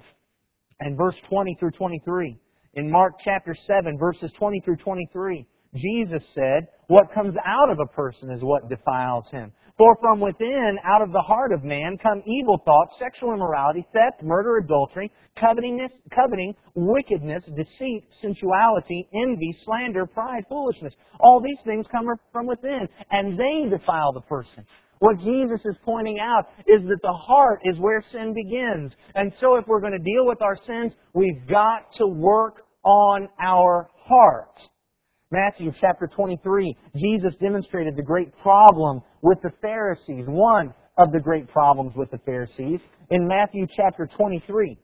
and 0.80 0.98
verse 0.98 1.16
20 1.30 1.56
through 1.60 1.72
23, 1.72 2.38
in 2.74 2.90
Mark 2.90 3.14
chapter 3.24 3.56
7, 3.68 3.98
verses 4.00 4.32
20 4.38 4.62
through 4.66 4.78
23, 4.78 5.46
Jesus 5.76 6.24
said, 6.34 6.68
What 6.88 7.14
comes 7.14 7.36
out 7.46 7.70
of 7.70 7.78
a 7.80 7.94
person 7.94 8.32
is 8.32 8.42
what 8.42 8.70
defiles 8.70 9.26
him. 9.32 9.52
For 9.78 9.96
from 10.02 10.20
within, 10.20 10.78
out 10.84 11.02
of 11.02 11.14
the 11.14 11.22
heart 11.22 11.54
of 11.54 11.64
man, 11.64 11.98
come 12.02 12.22
evil 12.26 12.62
thoughts, 12.66 12.96
sexual 13.00 13.34
immorality, 13.34 13.86
theft, 13.94 14.24
murder, 14.24 14.58
adultery, 14.58 15.12
coveting, 15.40 15.88
wickedness, 16.76 17.44
deceit, 17.56 18.04
sensuality, 18.22 19.08
envy, 19.14 19.56
slander, 19.64 20.06
pride, 20.06 20.44
foolishness. 20.50 20.94
All 21.20 21.40
these 21.40 21.60
things 21.64 21.86
come 21.92 22.08
from 22.34 22.48
within, 22.48 22.90
and 23.12 23.40
they 23.40 23.70
defile 23.70 24.12
the 24.12 24.22
person. 24.22 24.66
What 25.00 25.20
Jesus 25.20 25.62
is 25.66 25.76
pointing 25.84 26.20
out 26.20 26.50
is 26.68 26.82
that 26.88 27.00
the 27.02 27.14
heart 27.14 27.62
is 27.64 27.80
where 27.80 28.04
sin 28.12 28.34
begins. 28.34 28.92
And 29.16 29.32
so 29.40 29.56
if 29.56 29.66
we're 29.68 29.80
going 29.80 29.94
to 29.94 30.00
deal 30.00 30.28
with 30.28 30.42
our 30.42 30.58
sins, 30.68 30.94
we've 31.14 31.48
got 31.48 31.94
to 31.98 32.08
work 32.08 32.64
on 32.84 33.30
our 33.42 33.90
heart. 33.98 34.60
Matthew 35.32 35.72
chapter 35.80 36.08
23, 36.08 36.76
Jesus 36.96 37.34
demonstrated 37.40 37.96
the 37.96 38.04
great 38.04 38.36
problem 38.42 39.02
with 39.22 39.38
the 39.42 39.52
Pharisees, 39.62 40.26
one 40.28 40.74
of 40.98 41.12
the 41.12 41.20
great 41.20 41.48
problems 41.48 41.94
with 41.96 42.12
the 42.12 42.18
Pharisees, 42.20 42.80
in 43.12 43.28
Matthew 43.28 43.68
chapter 43.76 44.10
23. 44.18 44.78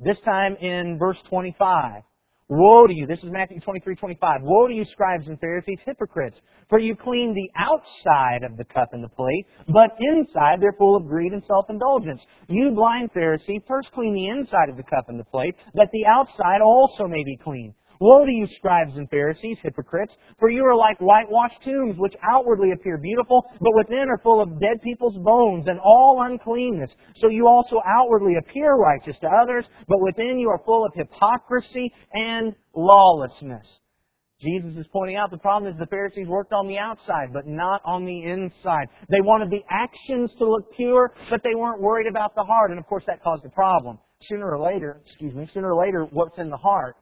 This 0.00 0.16
time 0.24 0.56
in 0.56 0.98
verse 0.98 1.18
25. 1.28 2.02
Woe 2.48 2.86
to 2.86 2.92
you, 2.92 3.06
this 3.06 3.20
is 3.20 3.30
Matthew 3.30 3.58
23, 3.58 3.96
25. 3.96 4.40
Woe 4.42 4.68
to 4.68 4.74
you, 4.74 4.84
scribes 4.84 5.26
and 5.28 5.40
Pharisees, 5.40 5.78
hypocrites, 5.86 6.36
for 6.68 6.78
you 6.78 6.94
clean 6.94 7.32
the 7.32 7.50
outside 7.56 8.42
of 8.42 8.58
the 8.58 8.64
cup 8.64 8.90
and 8.92 9.02
the 9.02 9.08
plate, 9.08 9.46
but 9.68 9.96
inside 9.98 10.60
they're 10.60 10.76
full 10.76 10.94
of 10.94 11.06
greed 11.06 11.32
and 11.32 11.42
self-indulgence. 11.46 12.20
You 12.48 12.72
blind 12.72 13.12
Pharisee, 13.16 13.66
first 13.66 13.90
clean 13.92 14.12
the 14.12 14.28
inside 14.28 14.68
of 14.68 14.76
the 14.76 14.82
cup 14.82 15.08
and 15.08 15.18
the 15.18 15.24
plate, 15.24 15.54
that 15.72 15.88
the 15.94 16.04
outside 16.04 16.60
also 16.60 17.06
may 17.06 17.24
be 17.24 17.38
clean. 17.42 17.74
Woe 18.00 18.24
to 18.24 18.30
you, 18.30 18.46
scribes 18.56 18.96
and 18.96 19.08
Pharisees, 19.10 19.58
hypocrites, 19.62 20.12
for 20.38 20.50
you 20.50 20.64
are 20.64 20.76
like 20.76 20.98
whitewashed 20.98 21.62
tombs, 21.64 21.96
which 21.98 22.14
outwardly 22.22 22.72
appear 22.72 22.98
beautiful, 22.98 23.44
but 23.60 23.74
within 23.76 24.08
are 24.08 24.20
full 24.22 24.42
of 24.42 24.60
dead 24.60 24.82
people's 24.82 25.16
bones 25.18 25.66
and 25.68 25.78
all 25.80 26.24
uncleanness. 26.28 26.90
So 27.16 27.28
you 27.28 27.46
also 27.46 27.76
outwardly 27.86 28.34
appear 28.36 28.74
righteous 28.74 29.16
to 29.20 29.28
others, 29.28 29.64
but 29.88 30.00
within 30.00 30.38
you 30.38 30.48
are 30.50 30.62
full 30.64 30.84
of 30.84 30.92
hypocrisy 30.94 31.92
and 32.12 32.54
lawlessness. 32.74 33.66
Jesus 34.40 34.76
is 34.76 34.86
pointing 34.92 35.16
out 35.16 35.30
the 35.30 35.38
problem 35.38 35.72
is 35.72 35.78
the 35.78 35.86
Pharisees 35.86 36.26
worked 36.26 36.52
on 36.52 36.66
the 36.66 36.76
outside, 36.76 37.32
but 37.32 37.46
not 37.46 37.80
on 37.84 38.04
the 38.04 38.24
inside. 38.24 38.88
They 39.08 39.20
wanted 39.20 39.50
the 39.50 39.62
actions 39.70 40.32
to 40.38 40.44
look 40.44 40.74
pure, 40.76 41.14
but 41.30 41.42
they 41.42 41.54
weren't 41.54 41.80
worried 41.80 42.08
about 42.08 42.34
the 42.34 42.42
heart, 42.42 42.70
and 42.70 42.78
of 42.78 42.86
course 42.86 43.04
that 43.06 43.22
caused 43.22 43.44
a 43.44 43.50
problem. 43.50 43.98
Sooner 44.28 44.50
or 44.50 44.60
later, 44.60 45.00
excuse 45.06 45.34
me, 45.34 45.48
sooner 45.54 45.72
or 45.72 45.84
later, 45.84 46.06
what's 46.10 46.38
in 46.38 46.50
the 46.50 46.56
heart 46.56 46.96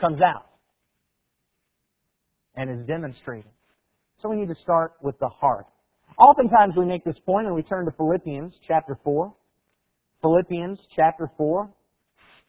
comes 0.00 0.20
out 0.20 0.46
and 2.54 2.70
is 2.70 2.86
demonstrated. 2.86 3.50
So 4.20 4.28
we 4.28 4.36
need 4.36 4.48
to 4.48 4.60
start 4.62 4.94
with 5.02 5.18
the 5.18 5.28
heart. 5.28 5.66
Oftentimes 6.18 6.74
we 6.76 6.86
make 6.86 7.04
this 7.04 7.18
point 7.26 7.46
and 7.46 7.54
we 7.54 7.62
turn 7.62 7.84
to 7.84 7.92
Philippians 7.92 8.54
chapter 8.66 8.98
4. 9.04 9.34
Philippians 10.22 10.78
chapter 10.94 11.30
4 11.36 11.70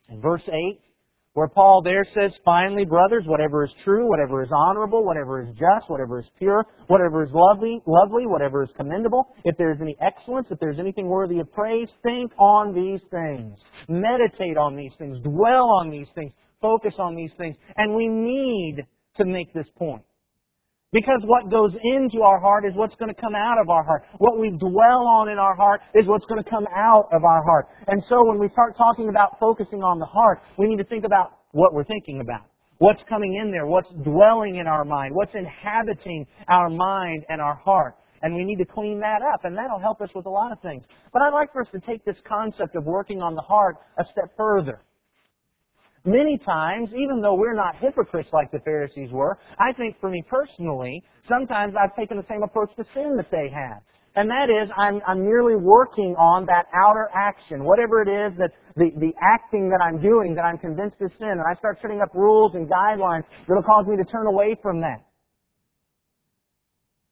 and 0.10 0.22
verse 0.22 0.44
8, 0.48 0.80
where 1.34 1.50
Paul 1.50 1.82
there 1.84 2.06
says, 2.14 2.32
Finally, 2.46 2.86
brothers, 2.86 3.26
whatever 3.28 3.66
is 3.66 3.72
true, 3.84 4.08
whatever 4.08 4.42
is 4.42 4.50
honorable, 4.56 5.04
whatever 5.04 5.42
is 5.44 5.50
just, 5.50 5.90
whatever 5.90 6.20
is 6.20 6.26
pure, 6.40 6.66
whatever 6.88 7.24
is 7.24 7.30
lovely, 7.34 7.82
lovely, 7.86 8.26
whatever 8.26 8.64
is 8.64 8.70
commendable, 8.78 9.28
if 9.44 9.58
there 9.58 9.74
is 9.74 9.80
any 9.82 9.98
excellence, 10.02 10.48
if 10.50 10.60
there 10.60 10.72
is 10.72 10.80
anything 10.80 11.08
worthy 11.08 11.40
of 11.40 11.52
praise, 11.52 11.90
think 12.04 12.32
on 12.40 12.74
these 12.74 13.02
things. 13.12 13.60
Meditate 13.90 14.58
on 14.58 14.78
these 14.78 14.94
things. 14.98 15.20
Dwell 15.20 15.70
on 15.82 15.90
these 15.90 16.08
things 16.16 16.32
focus 16.62 16.96
on 17.00 17.16
these 17.16 17.32
things. 17.38 17.56
And 17.76 17.96
we 17.96 18.08
need 18.08 18.86
to 19.18 19.26
make 19.26 19.54
this 19.54 19.68
point. 19.78 20.04
Because 20.94 21.20
what 21.26 21.52
goes 21.52 21.74
into 21.84 22.22
our 22.22 22.40
heart 22.40 22.64
is 22.66 22.74
what's 22.76 22.96
going 22.96 23.14
to 23.14 23.22
come 23.22 23.36
out 23.36 23.60
of 23.62 23.70
our 23.70 23.84
heart. 23.84 24.04
What 24.20 24.40
we 24.40 24.52
dwell 24.52 25.06
on 25.06 25.28
in 25.28 25.38
our 25.38 25.56
heart 25.56 25.82
is 25.94 26.06
what's 26.06 26.26
going 26.26 26.42
to 26.42 26.50
come 26.50 26.66
out 26.74 27.10
of 27.12 27.24
our 27.26 27.44
heart. 27.44 27.68
And 27.88 28.02
so 28.08 28.26
when 28.26 28.40
we 28.40 28.48
start 28.50 28.78
talking 28.78 29.10
about 29.10 29.38
focusing 29.40 29.84
on 29.84 30.00
the 30.00 30.06
heart, 30.06 30.40
we 30.58 30.68
need 30.68 30.78
to 30.78 30.86
think 30.86 31.04
about 31.04 31.40
what 31.52 31.74
we're 31.74 31.84
thinking 31.84 32.22
about. 32.22 32.46
What's 32.78 33.02
coming 33.10 33.36
in 33.36 33.52
there? 33.52 33.66
What's 33.66 33.90
dwelling 34.04 34.58
in 34.58 34.68
our 34.68 34.86
mind? 34.86 35.14
What's 35.14 35.34
inhabiting 35.36 36.26
our 36.48 36.70
mind 36.70 37.26
and 37.28 37.42
our 37.42 37.56
heart? 37.56 37.96
And 38.22 38.36
we 38.36 38.46
need 38.46 38.58
to 38.58 38.66
clean 38.66 39.00
that 39.02 39.22
up, 39.34 39.46
and 39.46 39.58
that'll 39.58 39.80
help 39.80 40.02
us 40.02 40.10
with 40.16 40.26
a 40.26 40.30
lot 40.30 40.52
of 40.52 40.60
things. 40.62 40.84
But 41.12 41.22
I'd 41.22 41.34
like 41.34 41.52
for 41.52 41.62
us 41.62 41.68
to 41.74 41.80
take 41.80 42.06
this 42.06 42.18
concept 42.28 42.76
of 42.76 42.86
working 42.86 43.22
on 43.22 43.36
the 43.36 43.42
heart 43.42 43.78
a 44.00 44.06
step 44.06 44.32
further. 44.38 44.82
Many 46.08 46.38
times, 46.38 46.90
even 46.96 47.20
though 47.20 47.36
we're 47.36 47.54
not 47.54 47.76
hypocrites 47.76 48.30
like 48.32 48.50
the 48.50 48.62
Pharisees 48.64 49.12
were, 49.12 49.38
I 49.60 49.74
think 49.74 50.00
for 50.00 50.10
me 50.10 50.24
personally, 50.30 51.04
sometimes 51.28 51.74
I've 51.76 51.94
taken 51.98 52.16
the 52.16 52.24
same 52.30 52.44
approach 52.44 52.74
to 52.78 52.86
sin 52.94 53.18
that 53.18 53.30
they 53.30 53.50
had. 53.54 53.80
And 54.16 54.30
that 54.30 54.50
is, 54.50 54.72
I'm, 54.78 55.02
I'm 55.06 55.22
merely 55.22 55.58
working 55.58 56.16
on 56.18 56.46
that 56.46 56.68
outer 56.74 57.10
action, 57.14 57.66
whatever 57.66 58.02
it 58.02 58.08
is 58.08 58.38
that 58.38 58.52
the, 58.78 58.90
the 58.98 59.12
acting 59.22 59.68
that 59.68 59.84
I'm 59.84 60.02
doing 60.02 60.34
that 60.36 60.46
I'm 60.46 60.58
convinced 60.58 60.96
is 61.02 61.12
sin, 61.20 61.28
and 61.28 61.42
I 61.42 61.60
start 61.60 61.78
setting 61.82 62.00
up 62.00 62.16
rules 62.16 62.56
and 62.56 62.70
guidelines 62.70 63.26
that'll 63.46 63.62
cause 63.62 63.86
me 63.86 63.98
to 63.98 64.06
turn 64.10 64.28
away 64.28 64.56
from 64.62 64.80
that. 64.80 65.04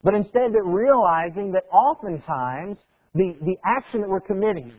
But 0.04 0.14
instead 0.16 0.56
of 0.56 0.66
realizing 0.68 1.52
that 1.52 1.66
oftentimes 1.70 2.78
the, 3.14 3.36
the 3.42 3.58
action 3.66 4.00
that 4.02 4.10
we're 4.10 4.22
committing, 4.22 4.72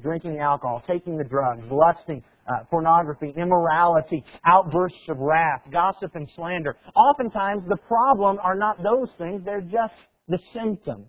drinking 0.00 0.36
the 0.36 0.40
alcohol, 0.40 0.80
taking 0.86 1.18
the 1.18 1.24
drugs, 1.24 1.64
lusting, 1.70 2.22
uh, 2.46 2.64
pornography, 2.70 3.32
immorality, 3.36 4.24
outbursts 4.46 5.08
of 5.08 5.18
wrath, 5.18 5.62
gossip 5.72 6.14
and 6.14 6.28
slander. 6.36 6.76
Oftentimes 6.94 7.62
the 7.68 7.78
problem 7.88 8.38
are 8.42 8.56
not 8.56 8.82
those 8.82 9.08
things, 9.18 9.42
they're 9.44 9.60
just 9.60 9.94
the 10.28 10.38
symptom. 10.52 11.06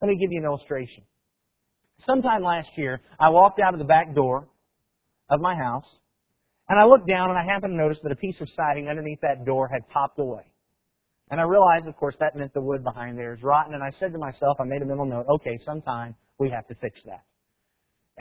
Let 0.00 0.08
me 0.08 0.18
give 0.18 0.30
you 0.30 0.40
an 0.40 0.44
illustration. 0.44 1.04
Sometime 2.06 2.42
last 2.42 2.70
year, 2.76 3.00
I 3.18 3.28
walked 3.28 3.60
out 3.60 3.74
of 3.74 3.78
the 3.78 3.84
back 3.84 4.14
door 4.14 4.48
of 5.28 5.40
my 5.40 5.54
house, 5.54 5.84
and 6.68 6.80
I 6.80 6.84
looked 6.84 7.06
down 7.06 7.28
and 7.30 7.38
I 7.38 7.44
happened 7.44 7.72
to 7.72 7.76
notice 7.76 7.98
that 8.02 8.12
a 8.12 8.16
piece 8.16 8.40
of 8.40 8.48
siding 8.56 8.88
underneath 8.88 9.20
that 9.20 9.44
door 9.44 9.68
had 9.68 9.88
popped 9.90 10.18
away. 10.18 10.44
And 11.30 11.40
I 11.40 11.44
realized, 11.44 11.86
of 11.86 11.96
course, 11.96 12.16
that 12.20 12.34
meant 12.34 12.54
the 12.54 12.60
wood 12.60 12.82
behind 12.82 13.18
there 13.18 13.34
is 13.34 13.42
rotten, 13.42 13.74
and 13.74 13.82
I 13.82 13.90
said 14.00 14.12
to 14.12 14.18
myself, 14.18 14.56
I 14.60 14.64
made 14.64 14.82
a 14.82 14.86
mental 14.86 15.06
note, 15.06 15.26
okay, 15.28 15.58
sometime 15.64 16.14
we 16.38 16.50
have 16.50 16.66
to 16.68 16.74
fix 16.76 17.00
that. 17.04 17.22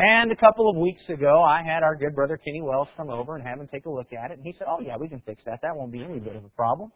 And 0.02 0.32
a 0.32 0.36
couple 0.36 0.70
of 0.70 0.78
weeks 0.78 1.02
ago, 1.10 1.44
I 1.44 1.62
had 1.62 1.84
our 1.84 1.94
good 1.94 2.16
brother 2.16 2.38
Kenny 2.38 2.62
Wells 2.62 2.88
come 2.96 3.10
over 3.10 3.36
and 3.36 3.46
have 3.46 3.60
him 3.60 3.68
take 3.68 3.86
a 3.86 3.90
look 3.90 4.14
at 4.14 4.32
it. 4.32 4.38
And 4.38 4.46
he 4.46 4.56
said, 4.58 4.68
oh 4.70 4.80
yeah, 4.80 4.96
we 4.98 5.10
can 5.10 5.22
fix 5.26 5.44
that. 5.46 5.60
That 5.62 5.76
won't 5.76 5.92
be 5.92 6.02
any 6.02 6.20
bit 6.20 6.38
of 6.38 6.46
a 6.46 6.50
problem. 6.56 6.90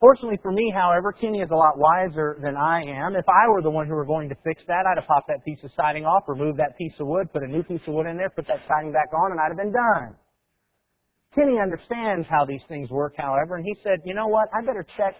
Fortunately 0.00 0.40
for 0.42 0.50
me, 0.50 0.74
however, 0.74 1.12
Kenny 1.12 1.40
is 1.40 1.48
a 1.52 1.54
lot 1.54 1.78
wiser 1.78 2.36
than 2.42 2.56
I 2.56 2.82
am. 2.82 3.14
If 3.14 3.28
I 3.28 3.48
were 3.48 3.62
the 3.62 3.70
one 3.70 3.86
who 3.86 3.94
were 3.94 4.04
going 4.04 4.28
to 4.28 4.34
fix 4.42 4.60
that, 4.66 4.86
I'd 4.90 4.98
have 4.98 5.06
popped 5.06 5.28
that 5.28 5.44
piece 5.44 5.62
of 5.62 5.70
siding 5.76 6.04
off, 6.04 6.24
removed 6.26 6.58
that 6.58 6.76
piece 6.76 6.94
of 6.98 7.06
wood, 7.06 7.32
put 7.32 7.44
a 7.44 7.46
new 7.46 7.62
piece 7.62 7.80
of 7.86 7.94
wood 7.94 8.08
in 8.08 8.16
there, 8.16 8.28
put 8.28 8.48
that 8.48 8.60
siding 8.66 8.90
back 8.90 9.14
on, 9.14 9.30
and 9.30 9.40
I'd 9.40 9.54
have 9.54 9.56
been 9.56 9.72
done. 9.72 10.16
Kenny 11.32 11.60
understands 11.62 12.26
how 12.28 12.44
these 12.44 12.62
things 12.66 12.90
work, 12.90 13.14
however, 13.16 13.54
and 13.54 13.64
he 13.64 13.76
said, 13.84 14.00
you 14.04 14.14
know 14.14 14.26
what, 14.26 14.48
I 14.52 14.66
better 14.66 14.84
check. 14.96 15.14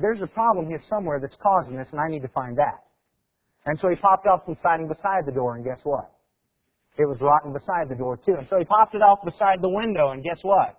There's 0.00 0.22
a 0.22 0.28
problem 0.28 0.68
here 0.68 0.80
somewhere 0.88 1.18
that's 1.20 1.36
causing 1.42 1.76
this, 1.76 1.88
and 1.90 2.00
I 2.00 2.06
need 2.08 2.22
to 2.22 2.28
find 2.28 2.56
that. 2.58 2.89
And 3.66 3.78
so 3.78 3.88
he 3.88 3.96
popped 3.96 4.26
off 4.26 4.42
some 4.46 4.56
siding 4.62 4.88
beside 4.88 5.26
the 5.26 5.32
door, 5.32 5.56
and 5.56 5.64
guess 5.64 5.80
what? 5.84 6.10
It 6.98 7.06
was 7.06 7.18
rotten 7.20 7.52
beside 7.52 7.88
the 7.88 7.94
door 7.94 8.16
too. 8.16 8.34
And 8.36 8.46
so 8.48 8.58
he 8.58 8.64
popped 8.64 8.94
it 8.94 9.02
off 9.02 9.20
beside 9.24 9.62
the 9.62 9.68
window, 9.68 10.10
and 10.10 10.22
guess 10.22 10.38
what? 10.42 10.76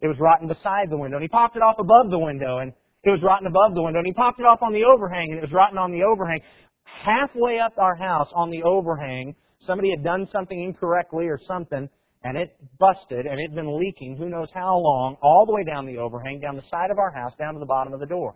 It 0.00 0.06
was 0.06 0.16
rotten 0.20 0.48
beside 0.48 0.90
the 0.90 0.98
window. 0.98 1.16
And 1.16 1.22
he 1.22 1.28
popped 1.28 1.56
it 1.56 1.62
off 1.62 1.78
above 1.78 2.10
the 2.10 2.18
window, 2.18 2.58
and 2.58 2.72
it 3.02 3.10
was 3.10 3.22
rotten 3.22 3.46
above 3.46 3.74
the 3.74 3.82
window. 3.82 3.98
And 3.98 4.06
he 4.06 4.12
popped 4.12 4.40
it 4.40 4.46
off 4.46 4.62
on 4.62 4.72
the 4.72 4.84
overhang, 4.84 5.30
and 5.30 5.38
it 5.38 5.42
was 5.42 5.52
rotten 5.52 5.78
on 5.78 5.90
the 5.90 6.04
overhang. 6.04 6.40
Halfway 6.84 7.58
up 7.58 7.74
our 7.78 7.94
house 7.94 8.28
on 8.34 8.50
the 8.50 8.62
overhang, 8.62 9.34
somebody 9.66 9.90
had 9.90 10.04
done 10.04 10.28
something 10.32 10.60
incorrectly 10.60 11.26
or 11.26 11.38
something, 11.46 11.88
and 12.24 12.36
it 12.36 12.56
busted, 12.78 13.26
and 13.26 13.38
it 13.38 13.50
had 13.50 13.54
been 13.54 13.78
leaking 13.78 14.16
who 14.16 14.28
knows 14.28 14.48
how 14.52 14.76
long, 14.76 15.16
all 15.22 15.46
the 15.46 15.52
way 15.52 15.62
down 15.64 15.86
the 15.86 15.98
overhang, 15.98 16.40
down 16.40 16.56
the 16.56 16.68
side 16.70 16.90
of 16.90 16.98
our 16.98 17.12
house, 17.12 17.32
down 17.38 17.54
to 17.54 17.60
the 17.60 17.66
bottom 17.66 17.92
of 17.92 18.00
the 18.00 18.06
door. 18.06 18.34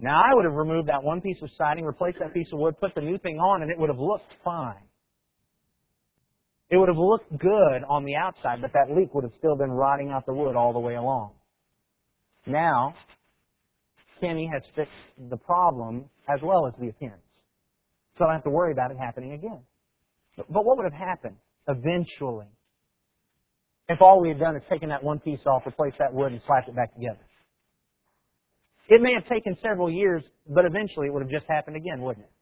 Now 0.00 0.20
I 0.20 0.34
would 0.34 0.44
have 0.44 0.54
removed 0.54 0.88
that 0.88 1.02
one 1.02 1.20
piece 1.20 1.42
of 1.42 1.50
siding, 1.56 1.84
replaced 1.84 2.18
that 2.20 2.32
piece 2.32 2.48
of 2.52 2.58
wood, 2.58 2.76
put 2.80 2.94
the 2.94 3.00
new 3.00 3.18
thing 3.18 3.38
on, 3.38 3.62
and 3.62 3.70
it 3.70 3.78
would 3.78 3.90
have 3.90 3.98
looked 3.98 4.32
fine. 4.44 4.88
It 6.70 6.76
would 6.76 6.88
have 6.88 6.98
looked 6.98 7.30
good 7.38 7.82
on 7.88 8.04
the 8.04 8.16
outside, 8.16 8.60
but 8.60 8.72
that 8.74 8.94
leak 8.94 9.14
would 9.14 9.24
have 9.24 9.32
still 9.38 9.56
been 9.56 9.70
rotting 9.70 10.10
out 10.10 10.26
the 10.26 10.34
wood 10.34 10.54
all 10.54 10.72
the 10.72 10.78
way 10.78 10.94
along. 10.94 11.32
Now, 12.46 12.94
Kenny 14.20 14.50
has 14.52 14.62
fixed 14.76 14.92
the 15.30 15.36
problem 15.36 16.04
as 16.28 16.40
well 16.42 16.66
as 16.66 16.74
the 16.78 16.88
appearance. 16.88 17.22
So 18.16 18.24
I 18.24 18.28
don't 18.28 18.34
have 18.34 18.44
to 18.44 18.50
worry 18.50 18.72
about 18.72 18.90
it 18.90 18.98
happening 18.98 19.32
again. 19.32 19.60
But 20.36 20.46
what 20.48 20.76
would 20.76 20.84
have 20.92 21.00
happened 21.00 21.36
eventually 21.68 22.46
if 23.88 24.02
all 24.02 24.20
we 24.20 24.28
had 24.28 24.38
done 24.38 24.56
is 24.56 24.62
taken 24.70 24.90
that 24.90 25.02
one 25.02 25.18
piece 25.20 25.40
off, 25.46 25.62
replaced 25.64 25.98
that 25.98 26.12
wood, 26.12 26.32
and 26.32 26.42
slapped 26.46 26.68
it 26.68 26.76
back 26.76 26.94
together? 26.94 27.18
It 28.88 29.02
may 29.02 29.14
have 29.14 29.26
taken 29.28 29.56
several 29.64 29.90
years, 29.90 30.24
but 30.48 30.64
eventually 30.66 31.08
it 31.08 31.12
would 31.14 31.22
have 31.22 31.30
just 31.30 31.46
happened 31.48 31.76
again, 31.76 32.02
wouldn't 32.02 32.26
it? 32.26 32.32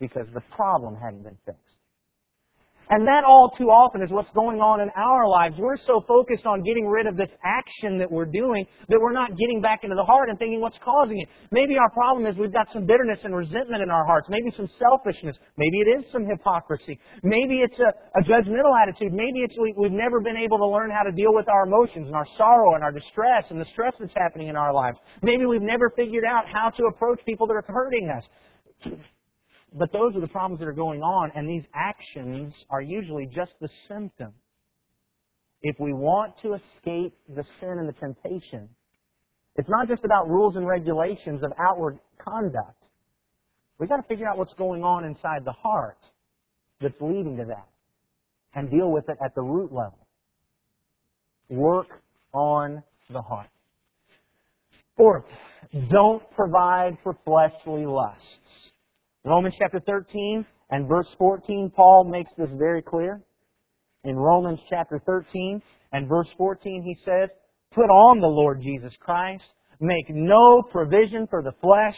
Because 0.00 0.26
the 0.34 0.42
problem 0.54 0.96
hadn't 0.96 1.24
been 1.24 1.38
fixed. 1.46 1.60
And 2.88 3.06
that 3.08 3.24
all 3.24 3.50
too 3.58 3.66
often 3.66 4.02
is 4.02 4.10
what's 4.10 4.30
going 4.30 4.60
on 4.62 4.80
in 4.80 4.90
our 4.94 5.26
lives. 5.26 5.56
We're 5.58 5.76
so 5.86 6.04
focused 6.06 6.46
on 6.46 6.62
getting 6.62 6.86
rid 6.86 7.06
of 7.06 7.16
this 7.16 7.30
action 7.42 7.98
that 7.98 8.10
we're 8.10 8.30
doing 8.30 8.66
that 8.88 8.98
we're 9.00 9.12
not 9.12 9.36
getting 9.36 9.60
back 9.60 9.82
into 9.82 9.96
the 9.96 10.04
heart 10.04 10.30
and 10.30 10.38
thinking 10.38 10.60
what's 10.60 10.78
causing 10.78 11.18
it. 11.18 11.28
Maybe 11.50 11.78
our 11.78 11.90
problem 11.90 12.26
is 12.26 12.38
we've 12.38 12.52
got 12.52 12.68
some 12.72 12.86
bitterness 12.86 13.18
and 13.24 13.34
resentment 13.34 13.82
in 13.82 13.90
our 13.90 14.06
hearts. 14.06 14.28
Maybe 14.30 14.54
some 14.56 14.68
selfishness. 14.78 15.36
Maybe 15.56 15.82
it 15.82 15.98
is 15.98 16.04
some 16.12 16.26
hypocrisy. 16.26 16.98
Maybe 17.22 17.60
it's 17.66 17.78
a, 17.82 17.90
a 18.18 18.22
judgmental 18.22 18.70
attitude. 18.78 19.12
Maybe 19.12 19.42
it's 19.42 19.56
we, 19.58 19.74
we've 19.76 19.90
never 19.90 20.20
been 20.20 20.36
able 20.36 20.58
to 20.58 20.66
learn 20.66 20.90
how 20.94 21.02
to 21.02 21.12
deal 21.12 21.34
with 21.34 21.48
our 21.48 21.66
emotions 21.66 22.06
and 22.06 22.14
our 22.14 22.26
sorrow 22.38 22.74
and 22.74 22.84
our 22.84 22.92
distress 22.92 23.50
and 23.50 23.60
the 23.60 23.66
stress 23.72 23.94
that's 23.98 24.14
happening 24.14 24.46
in 24.46 24.56
our 24.56 24.72
lives. 24.72 24.98
Maybe 25.22 25.44
we've 25.46 25.62
never 25.62 25.90
figured 25.96 26.24
out 26.24 26.44
how 26.52 26.70
to 26.70 26.84
approach 26.94 27.18
people 27.26 27.48
that 27.48 27.54
are 27.54 27.64
hurting 27.66 28.10
us. 28.10 29.02
But 29.72 29.92
those 29.92 30.14
are 30.16 30.20
the 30.20 30.28
problems 30.28 30.60
that 30.60 30.68
are 30.68 30.72
going 30.72 31.02
on, 31.02 31.32
and 31.34 31.48
these 31.48 31.64
actions 31.74 32.54
are 32.70 32.80
usually 32.80 33.26
just 33.26 33.52
the 33.60 33.68
symptom. 33.88 34.32
If 35.62 35.76
we 35.80 35.92
want 35.92 36.34
to 36.42 36.54
escape 36.54 37.14
the 37.28 37.44
sin 37.60 37.78
and 37.78 37.88
the 37.88 37.92
temptation, 37.94 38.68
it's 39.56 39.68
not 39.68 39.88
just 39.88 40.04
about 40.04 40.28
rules 40.28 40.56
and 40.56 40.66
regulations 40.66 41.42
of 41.42 41.52
outward 41.58 41.98
conduct. 42.18 42.82
We've 43.78 43.88
got 43.88 43.96
to 43.96 44.08
figure 44.08 44.28
out 44.28 44.38
what's 44.38 44.54
going 44.54 44.82
on 44.84 45.04
inside 45.04 45.44
the 45.44 45.52
heart 45.52 45.98
that's 46.80 46.94
leading 47.00 47.36
to 47.38 47.44
that 47.46 47.68
and 48.54 48.70
deal 48.70 48.90
with 48.90 49.08
it 49.08 49.18
at 49.24 49.34
the 49.34 49.42
root 49.42 49.72
level. 49.72 50.06
Work 51.48 51.88
on 52.32 52.82
the 53.10 53.22
heart. 53.22 53.48
Fourth, 54.96 55.24
don't 55.90 56.22
provide 56.34 56.96
for 57.02 57.16
fleshly 57.24 57.84
lusts. 57.84 58.22
Romans 59.26 59.56
chapter 59.58 59.80
13 59.80 60.46
and 60.70 60.86
verse 60.86 61.08
14, 61.18 61.72
Paul 61.74 62.04
makes 62.04 62.30
this 62.38 62.48
very 62.56 62.80
clear. 62.80 63.20
In 64.04 64.14
Romans 64.14 64.60
chapter 64.70 65.02
13 65.04 65.60
and 65.90 66.08
verse 66.08 66.28
14, 66.38 66.84
he 66.84 66.96
says, 67.04 67.30
Put 67.74 67.90
on 67.90 68.20
the 68.20 68.28
Lord 68.28 68.62
Jesus 68.62 68.92
Christ, 69.00 69.42
make 69.80 70.08
no 70.10 70.62
provision 70.62 71.26
for 71.26 71.42
the 71.42 71.50
flesh 71.60 71.96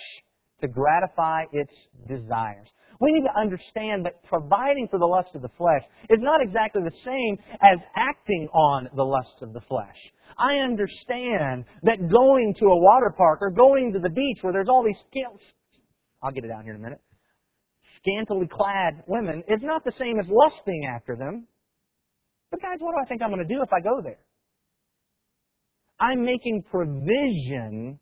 to 0.63 0.69
gratify 0.69 1.43
its 1.53 1.71
desires. 2.09 2.67
We 2.99 3.13
need 3.13 3.27
to 3.27 3.39
understand 3.39 4.07
that 4.07 4.25
providing 4.25 4.89
for 4.89 4.99
the 4.99 5.05
lust 5.05 5.35
of 5.35 5.43
the 5.43 5.51
flesh 5.59 5.83
is 6.09 6.21
not 6.23 6.41
exactly 6.41 6.81
the 6.83 6.97
same 7.05 7.37
as 7.61 7.77
acting 7.95 8.49
on 8.55 8.89
the 8.97 9.05
lusts 9.05 9.43
of 9.43 9.53
the 9.53 9.61
flesh. 9.69 9.99
I 10.39 10.61
understand 10.61 11.67
that 11.83 12.09
going 12.11 12.55
to 12.59 12.65
a 12.69 12.81
water 12.81 13.13
park 13.15 13.41
or 13.43 13.51
going 13.51 13.93
to 13.93 13.99
the 13.99 14.09
beach 14.09 14.39
where 14.41 14.55
there's 14.55 14.71
all 14.71 14.83
these 14.83 14.97
I'll 16.23 16.33
get 16.33 16.45
it 16.45 16.51
out 16.51 16.65
here 16.65 16.73
in 16.73 16.81
a 16.81 16.83
minute 16.83 17.01
scantily 18.01 18.49
clad 18.51 19.03
women 19.07 19.43
is 19.49 19.61
not 19.63 19.85
the 19.85 19.93
same 19.99 20.19
as 20.19 20.27
lusting 20.29 20.87
after 20.95 21.17
them. 21.17 21.47
But 22.51 22.63
guys, 22.63 22.79
what 22.79 22.93
do 22.93 22.99
I 23.05 23.09
think 23.09 23.23
I'm 23.23 23.31
going 23.31 23.47
to 23.47 23.55
do 23.55 23.63
if 23.63 23.73
I 23.73 23.81
go 23.81 24.01
there? 24.03 24.19
I'm 26.01 26.23
making 26.23 26.65
provision 26.71 27.99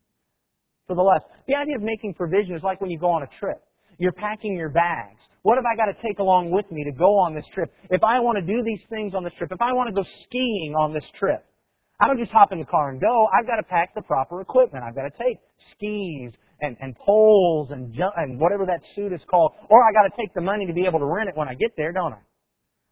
for 0.86 0.94
the 0.94 1.02
lust. 1.02 1.24
The 1.48 1.56
idea 1.56 1.76
of 1.76 1.82
making 1.82 2.14
provision 2.14 2.54
is 2.54 2.62
like 2.62 2.80
when 2.80 2.90
you 2.90 2.98
go 2.98 3.10
on 3.10 3.22
a 3.22 3.28
trip. 3.40 3.62
You're 3.98 4.12
packing 4.12 4.56
your 4.56 4.68
bags. 4.68 5.20
What 5.42 5.56
have 5.56 5.64
I 5.64 5.74
got 5.74 5.86
to 5.86 5.94
take 6.06 6.18
along 6.18 6.50
with 6.50 6.70
me 6.70 6.84
to 6.84 6.92
go 6.92 7.16
on 7.18 7.34
this 7.34 7.46
trip? 7.54 7.72
If 7.90 8.02
I 8.04 8.20
want 8.20 8.36
to 8.38 8.44
do 8.44 8.62
these 8.62 8.82
things 8.90 9.14
on 9.14 9.24
this 9.24 9.32
trip, 9.38 9.50
if 9.52 9.60
I 9.60 9.72
want 9.72 9.88
to 9.88 9.94
go 9.94 10.06
skiing 10.24 10.74
on 10.78 10.92
this 10.92 11.04
trip, 11.18 11.44
I 11.98 12.06
don't 12.06 12.18
just 12.18 12.32
hop 12.32 12.52
in 12.52 12.58
the 12.58 12.66
car 12.66 12.90
and 12.90 13.00
go. 13.00 13.26
I've 13.32 13.46
got 13.46 13.56
to 13.56 13.62
pack 13.62 13.94
the 13.94 14.02
proper 14.02 14.42
equipment. 14.42 14.84
I've 14.84 14.94
got 14.94 15.04
to 15.04 15.16
take 15.16 15.38
skis, 15.72 16.32
and, 16.60 16.76
and 16.80 16.96
poles 16.96 17.70
and 17.70 17.94
and 18.16 18.40
whatever 18.40 18.66
that 18.66 18.80
suit 18.94 19.12
is 19.12 19.20
called. 19.30 19.52
Or 19.68 19.82
I 19.82 19.92
got 19.92 20.02
to 20.02 20.12
take 20.18 20.32
the 20.34 20.40
money 20.40 20.66
to 20.66 20.72
be 20.72 20.86
able 20.86 20.98
to 20.98 21.06
rent 21.06 21.28
it 21.28 21.36
when 21.36 21.48
I 21.48 21.54
get 21.54 21.72
there, 21.76 21.92
don't 21.92 22.12
I? 22.12 22.20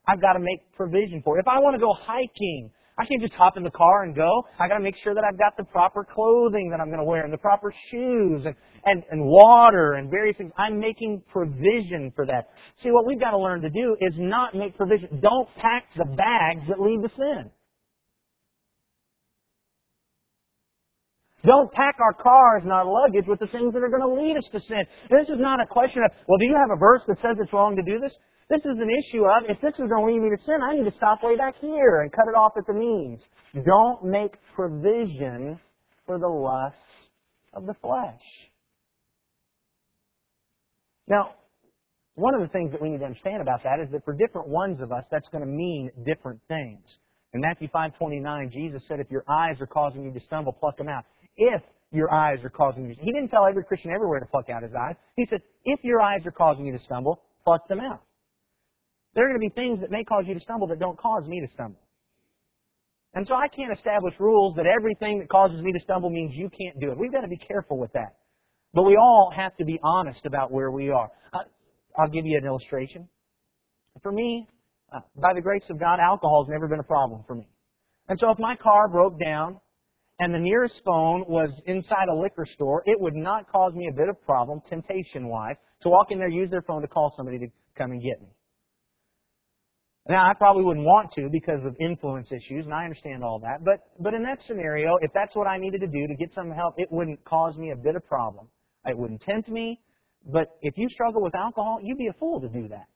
I've 0.07 0.21
got 0.21 0.35
to 0.35 0.41
make 0.41 0.61
provision 0.77 1.23
for 1.25 1.39
it. 1.39 1.41
If 1.41 1.49
I 1.49 1.61
want 1.61 1.75
to 1.75 1.81
go 1.81 1.95
hiking, 1.95 2.71
I 2.97 3.05
can't 3.07 3.21
just 3.21 3.33
hop 3.35 3.57
in 3.57 3.65
the 3.65 3.71
car 3.71 4.05
and 4.05 4.15
go. 4.15 4.47
I 4.59 4.69
got 4.69 4.79
to 4.79 4.85
make 4.85 4.97
sure 5.03 5.15
that 5.15 5.25
I've 5.25 5.39
got 5.39 5.57
the 5.57 5.65
proper 5.65 6.05
clothing 6.05 6.71
that 6.71 6.81
I'm 6.81 6.89
going 6.89 7.01
to 7.01 7.05
wear 7.05 7.25
and 7.25 7.33
the 7.33 7.39
proper 7.39 7.73
shoes 7.91 8.43
and, 8.45 8.55
and, 8.85 9.03
and 9.11 9.25
water 9.25 9.95
and 9.95 10.11
various 10.11 10.37
things. 10.37 10.53
I'm 10.57 10.79
making 10.79 11.23
provision 11.33 12.13
for 12.15 12.25
that. 12.27 12.51
See, 12.83 12.91
what 12.91 13.07
we've 13.07 13.19
got 13.19 13.33
to 13.33 13.39
learn 13.39 13.63
to 13.63 13.71
do 13.71 13.97
is 14.01 14.15
not 14.17 14.55
make 14.55 14.77
provision. 14.77 15.21
Don't 15.21 15.49
pack 15.57 15.87
the 15.97 16.05
bags 16.05 16.69
that 16.69 16.81
lead 16.81 17.03
to 17.03 17.09
sin. 17.17 17.51
Don't 21.45 21.71
pack 21.73 21.97
our 22.01 22.15
cars 22.15 22.63
and 22.63 22.73
our 22.73 22.85
luggage 22.85 23.27
with 23.29 23.39
the 23.39 23.47
things 23.49 23.73
that 23.75 23.83
are 23.83 23.93
going 23.93 24.01
to 24.01 24.23
lead 24.23 24.37
us 24.37 24.49
to 24.53 24.61
sin. 24.61 24.83
This 25.11 25.29
is 25.29 25.39
not 25.39 25.61
a 25.61 25.67
question 25.67 26.03
of, 26.05 26.11
well, 26.27 26.39
do 26.39 26.47
you 26.47 26.57
have 26.57 26.71
a 26.73 26.79
verse 26.79 27.03
that 27.07 27.21
says 27.21 27.37
it's 27.39 27.53
wrong 27.53 27.77
to 27.77 27.83
do 27.83 28.01
this? 28.01 28.13
This 28.49 28.61
is 28.61 28.77
an 28.79 28.89
issue 28.89 29.25
of, 29.25 29.45
if 29.49 29.61
this 29.61 29.73
is 29.75 29.89
going 29.89 30.05
to 30.05 30.13
lead 30.13 30.21
me 30.21 30.31
to 30.31 30.43
sin, 30.45 30.59
I 30.63 30.77
need 30.77 30.85
to 30.85 30.97
stop 30.97 31.23
way 31.23 31.37
back 31.37 31.57
here 31.61 32.01
and 32.01 32.13
cut 32.13 32.29
it 32.29 32.37
off 32.37 32.53
at 32.57 32.67
the 32.67 32.73
knees. 32.73 33.21
Don't 33.65 34.05
make 34.05 34.35
provision 34.55 35.61
for 36.07 36.19
the 36.19 36.29
lusts 36.29 36.79
of 37.53 37.67
the 37.67 37.75
flesh. 37.75 38.21
Now, 41.07 41.35
one 42.15 42.35
of 42.35 42.41
the 42.41 42.49
things 42.49 42.73
that 42.73 42.81
we 42.81 42.91
need 42.91 42.99
to 42.99 43.05
understand 43.05 43.43
about 43.43 43.63
that 43.65 43.81
is 43.81 43.91
that 43.93 44.05
for 44.05 44.15
different 44.15 44.49
ones 44.49 44.81
of 44.81 44.93
us, 44.93 45.05
that's 45.11 45.29
going 45.29 45.45
to 45.45 45.51
mean 45.51 45.91
different 46.07 46.41
things. 46.49 46.81
In 47.33 47.41
Matthew 47.41 47.69
5:29, 47.69 48.51
Jesus 48.51 48.83
said, 48.87 49.01
"If 49.01 49.11
your 49.11 49.25
eyes 49.29 49.61
are 49.61 49.67
causing 49.67 50.05
you 50.05 50.13
to 50.13 50.21
stumble, 50.21 50.53
pluck 50.53 50.77
them 50.77 50.89
out." 50.89 51.05
If 51.37 51.63
your 51.91 52.13
eyes 52.13 52.39
are 52.43 52.51
causing 52.51 52.89
you. 52.89 52.97
He 53.01 53.13
didn't 53.13 53.29
tell 53.29 53.47
every 53.47 53.65
Christian 53.65 53.93
everywhere 53.93 54.21
to 54.21 54.27
pluck 54.27 54.51
out 54.51 54.63
his 54.63 54.73
eyes. 54.75 54.97
He 55.17 55.27
said, 55.31 55.41
if 55.65 55.81
your 55.85 56.01
eyes 56.01 56.27
are 56.27 56.33
causing 56.33 56.67
you 56.67 56.73
to 56.77 56.85
stumble, 56.85 57.23
pluck 57.45 57.69
them 57.69 57.81
out. 57.81 58.03
There 59.15 59.25
are 59.25 59.29
going 59.29 59.41
to 59.41 59.55
be 59.55 59.55
things 59.55 59.81
that 59.81 59.91
may 59.91 60.03
cause 60.03 60.25
you 60.27 60.35
to 60.35 60.41
stumble 60.41 60.67
that 60.69 60.81
don't 60.81 60.99
cause 60.99 61.25
me 61.27 61.41
to 61.41 61.47
stumble. 61.55 61.81
And 63.15 63.27
so 63.29 63.35
I 63.35 63.47
can't 63.47 63.73
establish 63.73 64.15
rules 64.19 64.57
that 64.57 64.67
everything 64.67 65.21
that 65.21 65.29
causes 65.29 65.63
me 65.63 65.73
to 65.73 65.81
stumble 65.85 66.11
means 66.11 66.35
you 66.35 66.51
can't 66.51 66.81
do 66.81 66.91
it. 66.91 66.99
We've 66.99 67.13
got 67.13 67.21
to 67.21 67.29
be 67.29 67.37
careful 67.37 67.79
with 67.79 67.93
that. 67.93 68.17
But 68.73 68.83
we 68.83 68.97
all 68.97 69.33
have 69.35 69.57
to 69.59 69.65
be 69.65 69.79
honest 69.85 70.27
about 70.27 70.51
where 70.51 70.73
we 70.73 70.91
are. 70.91 71.09
I'll 71.97 72.09
give 72.09 72.27
you 72.27 72.37
an 72.37 72.45
illustration. 72.45 73.09
For 74.03 74.11
me, 74.11 74.49
uh, 74.93 74.99
by 75.15 75.33
the 75.33 75.41
grace 75.41 75.63
of 75.71 75.79
God, 75.79 76.01
alcohol 76.01 76.45
has 76.45 76.51
never 76.51 76.67
been 76.67 76.81
a 76.81 76.85
problem 76.85 77.23
for 77.29 77.37
me. 77.37 77.47
And 78.09 78.19
so 78.19 78.31
if 78.31 78.39
my 78.41 78.57
car 78.57 78.89
broke 78.89 79.21
down 79.21 79.61
and 80.21 80.33
the 80.33 80.39
nearest 80.39 80.81
phone 80.85 81.25
was 81.27 81.51
inside 81.67 82.09
a 82.09 82.15
liquor 82.15 82.47
store, 82.55 82.83
it 82.87 83.01
would 83.01 83.15
not 83.15 83.51
cause 83.51 83.73
me 83.75 83.89
a 83.89 83.95
bit 83.95 84.09
of 84.09 84.21
problem, 84.25 84.61
temptation 84.69 85.29
wise, 85.29 85.57
to 85.83 85.89
walk 85.89 86.11
in 86.11 86.19
there, 86.19 86.29
use 86.29 86.51
their 86.51 86.63
phone 86.63 86.83
to 86.83 86.89
call 86.89 87.13
somebody 87.17 87.39
to 87.39 87.47
come 87.77 87.91
and 87.91 88.03
get 88.03 88.21
me. 88.23 88.29
Now, 90.09 90.29
I 90.29 90.35
probably 90.35 90.65
wouldn't 90.65 90.85
want 90.85 91.13
to 91.15 91.29
because 91.33 91.65
of 91.65 91.75
influence 91.81 92.29
issues, 92.31 92.67
and 92.67 92.75
I 92.75 92.85
understand 92.85 93.25
all 93.25 93.41
that. 93.41 93.65
But, 93.65 93.81
but 93.99 94.13
in 94.13 94.23
that 94.25 94.39
scenario, 94.47 94.91
if 95.01 95.11
that's 95.15 95.35
what 95.35 95.47
I 95.47 95.57
needed 95.57 95.81
to 95.81 95.87
do 95.87 96.07
to 96.07 96.15
get 96.15 96.29
some 96.35 96.51
help, 96.51 96.75
it 96.77 96.89
wouldn't 96.93 97.25
cause 97.25 97.57
me 97.57 97.71
a 97.71 97.77
bit 97.77 97.97
of 97.97 98.07
problem. 98.07 98.49
It 98.85 98.97
wouldn't 98.97 99.23
tempt 99.23 99.49
me. 99.49 99.81
But 100.27 100.49
if 100.61 100.77
you 100.77 100.89
struggle 100.91 101.23
with 101.23 101.35
alcohol, 101.35 101.79
you'd 101.83 101.99
be 101.99 102.09
a 102.09 102.13
fool 102.19 102.41
to 102.41 102.49
do 102.49 102.69
that. 102.69 102.87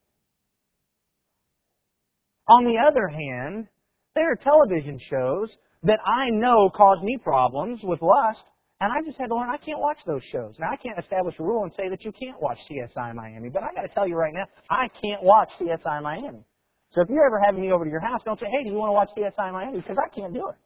On 2.47 2.65
the 2.65 2.79
other 2.79 3.09
hand, 3.09 3.69
there 4.15 4.31
are 4.31 4.37
television 4.37 4.99
shows 4.99 5.51
that 5.85 6.01
I 6.05 6.31
know 6.31 6.71
cause 6.71 6.99
me 7.03 7.19
problems 7.23 7.81
with 7.83 8.01
lust, 8.03 8.43
and 8.81 8.93
I 8.93 9.05
just 9.05 9.19
had 9.19 9.29
to 9.29 9.35
learn 9.35 9.51
I 9.51 9.57
can't 9.57 9.81
watch 9.81 9.99
those 10.07 10.23
shows. 10.33 10.55
Now 10.59 10.71
I 10.73 10.77
can't 10.77 10.99
establish 10.99 11.35
a 11.39 11.43
rule 11.43 11.65
and 11.65 11.73
say 11.77 11.89
that 11.89 12.05
you 12.05 12.13
can't 12.13 12.41
watch 12.41 12.59
CSI 12.71 13.15
Miami, 13.15 13.49
but 13.49 13.63
I 13.63 13.75
got 13.75 13.83
to 13.83 13.89
tell 13.89 14.07
you 14.07 14.17
right 14.17 14.33
now, 14.33 14.47
I 14.71 14.89
can't 15.03 15.23
watch 15.23 15.51
CSI 15.61 16.03
Miami. 16.03 16.45
So 16.93 17.03
if 17.03 17.09
you're 17.11 17.27
ever 17.27 17.41
having 17.45 17.61
me 17.61 17.73
over 17.73 17.85
to 17.85 17.91
your 17.91 18.01
house, 18.01 18.23
don't 18.25 18.39
say, 18.41 18.47
"Hey, 18.47 18.65
do 18.65 18.71
you 18.71 18.77
want 18.77 18.89
to 18.89 18.95
watch 18.95 19.11
CSI 19.17 19.53
Miami?" 19.53 19.81
Because 19.81 19.99
I 19.99 20.09
can't 20.09 20.33
do 20.33 20.49
it. 20.49 20.57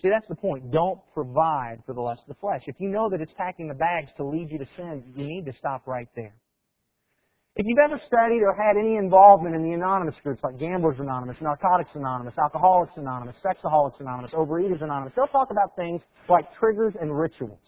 See, 0.00 0.08
that's 0.08 0.28
the 0.28 0.36
point. 0.36 0.70
Don't 0.70 1.00
provide 1.12 1.82
for 1.84 1.92
the 1.92 2.00
lust 2.00 2.22
of 2.22 2.28
the 2.28 2.40
flesh. 2.40 2.62
If 2.66 2.76
you 2.78 2.88
know 2.88 3.10
that 3.10 3.20
it's 3.20 3.32
packing 3.36 3.66
the 3.66 3.74
bags 3.74 4.10
to 4.16 4.24
lead 4.24 4.48
you 4.50 4.58
to 4.58 4.66
sin, 4.76 5.12
you 5.14 5.26
need 5.26 5.44
to 5.46 5.52
stop 5.58 5.86
right 5.86 6.08
there. 6.14 6.34
If 7.56 7.66
you've 7.66 7.78
ever 7.82 8.00
studied 8.06 8.42
or 8.42 8.54
had 8.54 8.78
any 8.78 8.96
involvement 8.96 9.56
in 9.56 9.64
the 9.64 9.72
anonymous 9.72 10.14
groups 10.22 10.40
like 10.44 10.58
Gamblers 10.58 10.98
Anonymous, 11.00 11.36
Narcotics 11.40 11.90
Anonymous, 11.94 12.34
Alcoholics 12.38 12.92
Anonymous, 12.96 13.34
Sexaholics 13.44 13.98
Anonymous, 14.00 14.30
Overeaters 14.32 14.82
Anonymous, 14.82 15.12
they'll 15.16 15.26
talk 15.26 15.48
about 15.50 15.74
things 15.74 16.00
like 16.28 16.44
triggers 16.54 16.94
and 17.00 17.16
rituals. 17.16 17.58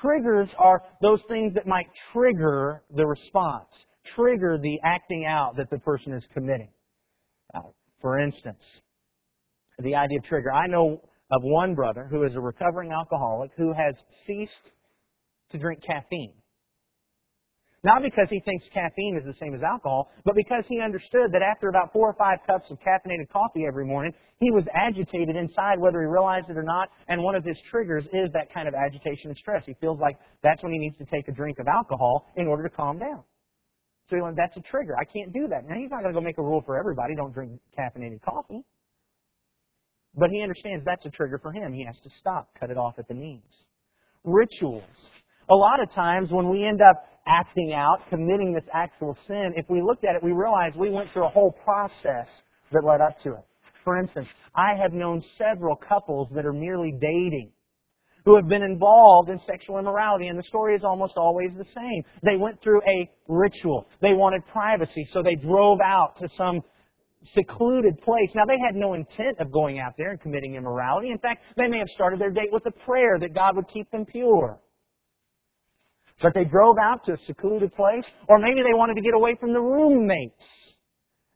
Triggers 0.00 0.50
are 0.58 0.82
those 1.00 1.20
things 1.28 1.54
that 1.54 1.66
might 1.66 1.86
trigger 2.12 2.82
the 2.94 3.06
response, 3.06 3.68
trigger 4.14 4.58
the 4.60 4.78
acting 4.84 5.24
out 5.24 5.56
that 5.56 5.70
the 5.70 5.78
person 5.78 6.12
is 6.12 6.24
committing. 6.34 6.70
Uh, 7.54 7.60
for 8.00 8.18
instance, 8.18 8.62
the 9.78 9.94
idea 9.94 10.18
of 10.18 10.24
trigger. 10.24 10.52
I 10.52 10.66
know 10.66 11.00
of 11.30 11.42
one 11.42 11.74
brother 11.74 12.06
who 12.10 12.24
is 12.24 12.34
a 12.34 12.40
recovering 12.40 12.92
alcoholic 12.92 13.52
who 13.56 13.72
has 13.72 13.94
ceased 14.26 14.52
to 15.50 15.58
drink 15.58 15.82
caffeine. 15.82 16.34
Not 17.84 18.02
because 18.02 18.28
he 18.30 18.40
thinks 18.44 18.64
caffeine 18.72 19.18
is 19.18 19.26
the 19.26 19.34
same 19.40 19.54
as 19.54 19.62
alcohol, 19.62 20.12
but 20.24 20.36
because 20.36 20.62
he 20.68 20.80
understood 20.80 21.32
that 21.32 21.42
after 21.42 21.68
about 21.68 21.92
four 21.92 22.08
or 22.08 22.14
five 22.14 22.38
cups 22.46 22.70
of 22.70 22.78
caffeinated 22.78 23.28
coffee 23.32 23.64
every 23.66 23.84
morning, 23.84 24.12
he 24.38 24.52
was 24.52 24.62
agitated 24.72 25.34
inside 25.34 25.80
whether 25.80 26.00
he 26.00 26.06
realized 26.06 26.48
it 26.48 26.56
or 26.56 26.62
not, 26.62 26.90
and 27.08 27.20
one 27.20 27.34
of 27.34 27.44
his 27.44 27.58
triggers 27.70 28.04
is 28.12 28.30
that 28.34 28.54
kind 28.54 28.68
of 28.68 28.74
agitation 28.74 29.30
and 29.30 29.36
stress. 29.36 29.64
He 29.66 29.74
feels 29.80 29.98
like 29.98 30.16
that's 30.44 30.62
when 30.62 30.72
he 30.72 30.78
needs 30.78 30.96
to 30.98 31.04
take 31.06 31.26
a 31.26 31.32
drink 31.32 31.58
of 31.58 31.66
alcohol 31.66 32.30
in 32.36 32.46
order 32.46 32.62
to 32.62 32.70
calm 32.70 33.00
down. 33.00 33.24
So 34.08 34.16
he 34.16 34.22
went, 34.22 34.36
that's 34.36 34.56
a 34.56 34.60
trigger. 34.60 34.94
I 34.96 35.04
can't 35.04 35.32
do 35.32 35.48
that. 35.48 35.66
Now 35.68 35.74
he's 35.74 35.90
not 35.90 36.02
going 36.02 36.14
to 36.14 36.20
go 36.20 36.24
make 36.24 36.38
a 36.38 36.42
rule 36.42 36.62
for 36.64 36.78
everybody, 36.78 37.16
don't 37.16 37.32
drink 37.32 37.58
caffeinated 37.76 38.22
coffee. 38.22 38.62
But 40.14 40.30
he 40.30 40.42
understands 40.42 40.84
that's 40.84 41.04
a 41.06 41.10
trigger 41.10 41.40
for 41.42 41.50
him. 41.50 41.72
He 41.72 41.84
has 41.84 41.96
to 42.04 42.10
stop, 42.20 42.50
cut 42.60 42.70
it 42.70 42.76
off 42.76 42.94
at 42.98 43.08
the 43.08 43.14
knees. 43.14 43.42
Rituals. 44.22 44.84
A 45.50 45.54
lot 45.54 45.82
of 45.82 45.92
times 45.92 46.30
when 46.30 46.48
we 46.48 46.64
end 46.64 46.80
up 46.80 47.04
acting 47.26 47.72
out, 47.72 47.98
committing 48.10 48.52
this 48.52 48.68
actual 48.72 49.16
sin, 49.26 49.52
if 49.56 49.66
we 49.68 49.80
looked 49.80 50.04
at 50.04 50.16
it, 50.16 50.22
we 50.22 50.32
realize 50.32 50.72
we 50.76 50.90
went 50.90 51.10
through 51.12 51.26
a 51.26 51.30
whole 51.30 51.52
process 51.64 52.26
that 52.72 52.84
led 52.84 53.00
up 53.00 53.20
to 53.22 53.30
it. 53.30 53.44
For 53.84 53.98
instance, 53.98 54.28
I 54.54 54.74
have 54.80 54.92
known 54.92 55.22
several 55.38 55.76
couples 55.76 56.28
that 56.34 56.46
are 56.46 56.52
merely 56.52 56.92
dating 57.00 57.52
who 58.24 58.36
have 58.36 58.48
been 58.48 58.62
involved 58.62 59.30
in 59.30 59.40
sexual 59.46 59.78
immorality, 59.78 60.28
and 60.28 60.38
the 60.38 60.44
story 60.44 60.76
is 60.76 60.84
almost 60.84 61.14
always 61.16 61.50
the 61.56 61.64
same. 61.74 62.04
They 62.22 62.36
went 62.36 62.62
through 62.62 62.80
a 62.88 63.10
ritual. 63.26 63.86
They 64.00 64.14
wanted 64.14 64.46
privacy, 64.46 65.08
so 65.12 65.22
they 65.22 65.34
drove 65.34 65.80
out 65.84 66.18
to 66.20 66.28
some 66.36 66.60
secluded 67.34 68.00
place. 68.02 68.30
Now, 68.34 68.44
they 68.46 68.58
had 68.64 68.74
no 68.74 68.94
intent 68.94 69.38
of 69.40 69.52
going 69.52 69.80
out 69.80 69.94
there 69.98 70.10
and 70.10 70.20
committing 70.20 70.54
immorality. 70.54 71.10
In 71.10 71.18
fact, 71.18 71.42
they 71.56 71.68
may 71.68 71.78
have 71.78 71.88
started 71.94 72.20
their 72.20 72.30
date 72.30 72.50
with 72.52 72.64
a 72.66 72.84
prayer 72.84 73.18
that 73.20 73.34
God 73.34 73.56
would 73.56 73.68
keep 73.68 73.90
them 73.90 74.04
pure. 74.04 74.60
But 76.20 76.34
they 76.34 76.44
drove 76.44 76.76
out 76.78 77.04
to 77.06 77.12
a 77.12 77.16
secluded 77.26 77.74
place, 77.74 78.04
or 78.28 78.38
maybe 78.38 78.62
they 78.62 78.74
wanted 78.74 78.94
to 78.96 79.02
get 79.02 79.14
away 79.14 79.36
from 79.40 79.52
the 79.52 79.60
roommates. 79.60 80.34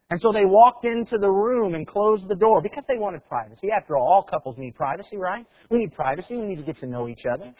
And 0.09 0.21
so 0.21 0.31
they 0.31 0.45
walked 0.45 0.85
into 0.85 1.17
the 1.17 1.29
room 1.29 1.73
and 1.75 1.85
closed 1.85 2.27
the 2.29 2.35
door 2.35 2.61
because 2.61 2.83
they 2.87 2.97
wanted 2.97 3.27
privacy. 3.27 3.69
After 3.75 3.97
all, 3.97 4.07
all 4.07 4.23
couples 4.23 4.55
need 4.57 4.75
privacy, 4.75 5.17
right? 5.17 5.45
We 5.69 5.79
need 5.79 5.93
privacy. 5.93 6.37
We 6.37 6.45
need 6.45 6.57
to 6.57 6.63
get 6.63 6.79
to 6.79 6.87
know 6.87 7.09
each 7.09 7.23
other. 7.31 7.53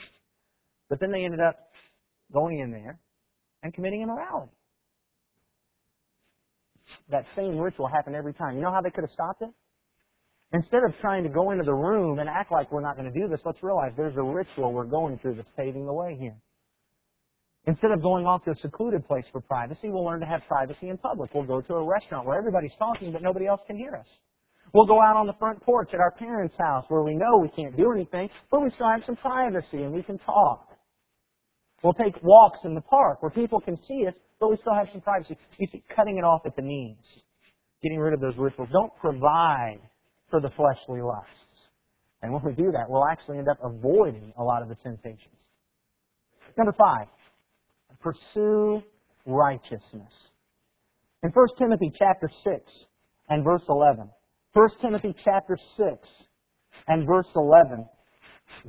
But 0.89 1.01
then 1.01 1.11
they 1.11 1.25
ended 1.25 1.41
up 1.41 1.57
going 2.31 2.59
in 2.59 2.71
there 2.71 2.99
and 3.63 3.73
committing 3.73 4.01
immorality. 4.01 4.51
That 7.09 7.25
same 7.35 7.57
ritual 7.57 7.87
happened 7.87 8.15
every 8.15 8.33
time. 8.33 8.55
You 8.55 8.61
know 8.61 8.71
how 8.71 8.81
they 8.81 8.91
could 8.91 9.03
have 9.03 9.11
stopped 9.11 9.41
it? 9.41 9.49
Instead 10.53 10.83
of 10.87 10.93
trying 11.01 11.23
to 11.23 11.29
go 11.29 11.51
into 11.51 11.65
the 11.65 11.73
room 11.73 12.19
and 12.19 12.29
act 12.29 12.53
like 12.53 12.71
we're 12.71 12.81
not 12.81 12.95
going 12.95 13.11
to 13.11 13.19
do 13.19 13.27
this, 13.27 13.41
let's 13.43 13.61
realize 13.61 13.91
there's 13.97 14.15
a 14.15 14.23
ritual 14.23 14.71
we're 14.71 14.85
going 14.85 15.19
through 15.19 15.35
that's 15.35 15.49
paving 15.57 15.85
the 15.85 15.91
way 15.91 16.15
here. 16.17 16.37
Instead 17.67 17.91
of 17.91 18.01
going 18.01 18.25
off 18.25 18.45
to 18.45 18.51
a 18.51 18.55
secluded 18.55 19.05
place 19.05 19.25
for 19.31 19.41
privacy, 19.41 19.89
we'll 19.89 20.05
learn 20.05 20.21
to 20.21 20.25
have 20.25 20.41
privacy 20.47 20.87
in 20.87 20.97
public. 20.97 21.33
We'll 21.33 21.43
go 21.43 21.59
to 21.59 21.73
a 21.73 21.85
restaurant 21.85 22.25
where 22.25 22.37
everybody's 22.37 22.71
talking 22.79 23.11
but 23.11 23.21
nobody 23.21 23.45
else 23.45 23.59
can 23.67 23.77
hear 23.77 23.93
us. 23.93 24.07
We'll 24.73 24.85
go 24.85 25.01
out 25.01 25.17
on 25.17 25.27
the 25.27 25.33
front 25.33 25.61
porch 25.61 25.89
at 25.93 25.99
our 25.99 26.11
parents' 26.11 26.55
house 26.57 26.85
where 26.87 27.03
we 27.03 27.13
know 27.13 27.37
we 27.41 27.49
can't 27.49 27.75
do 27.75 27.91
anything, 27.91 28.29
but 28.49 28.63
we 28.63 28.69
still 28.71 28.87
have 28.87 29.01
some 29.05 29.17
privacy 29.17 29.83
and 29.83 29.91
we 29.91 30.01
can 30.01 30.17
talk. 30.19 30.69
We'll 31.83 31.93
take 31.93 32.15
walks 32.23 32.59
in 32.63 32.73
the 32.73 32.81
park 32.81 33.21
where 33.21 33.31
people 33.31 33.59
can 33.59 33.77
see 33.85 34.07
us, 34.07 34.13
but 34.39 34.49
we 34.49 34.57
still 34.57 34.73
have 34.73 34.87
some 34.91 35.01
privacy. 35.01 35.37
You 35.57 35.67
see, 35.71 35.83
cutting 35.93 36.17
it 36.17 36.23
off 36.23 36.41
at 36.45 36.55
the 36.55 36.61
knees, 36.61 36.97
getting 37.83 37.99
rid 37.99 38.13
of 38.13 38.21
those 38.21 38.37
rituals. 38.37 38.69
Don't 38.71 38.95
provide 39.01 39.79
for 40.29 40.39
the 40.39 40.49
fleshly 40.51 41.01
lusts. 41.01 41.31
And 42.21 42.31
when 42.31 42.43
we 42.43 42.53
do 42.53 42.71
that, 42.71 42.85
we'll 42.87 43.05
actually 43.07 43.39
end 43.39 43.47
up 43.49 43.59
avoiding 43.61 44.33
a 44.37 44.43
lot 44.43 44.61
of 44.61 44.69
the 44.69 44.75
temptations. 44.75 45.35
Number 46.57 46.73
five, 46.73 47.07
pursue 47.99 48.81
righteousness. 49.25 50.11
In 51.23 51.31
1 51.31 51.47
Timothy 51.57 51.91
chapter 51.97 52.29
6 52.43 52.55
and 53.29 53.43
verse 53.43 53.63
11, 53.67 54.09
1 54.53 54.69
Timothy 54.81 55.13
chapter 55.23 55.57
6 55.77 55.87
and 56.87 57.07
verse 57.07 57.27
11, 57.35 57.85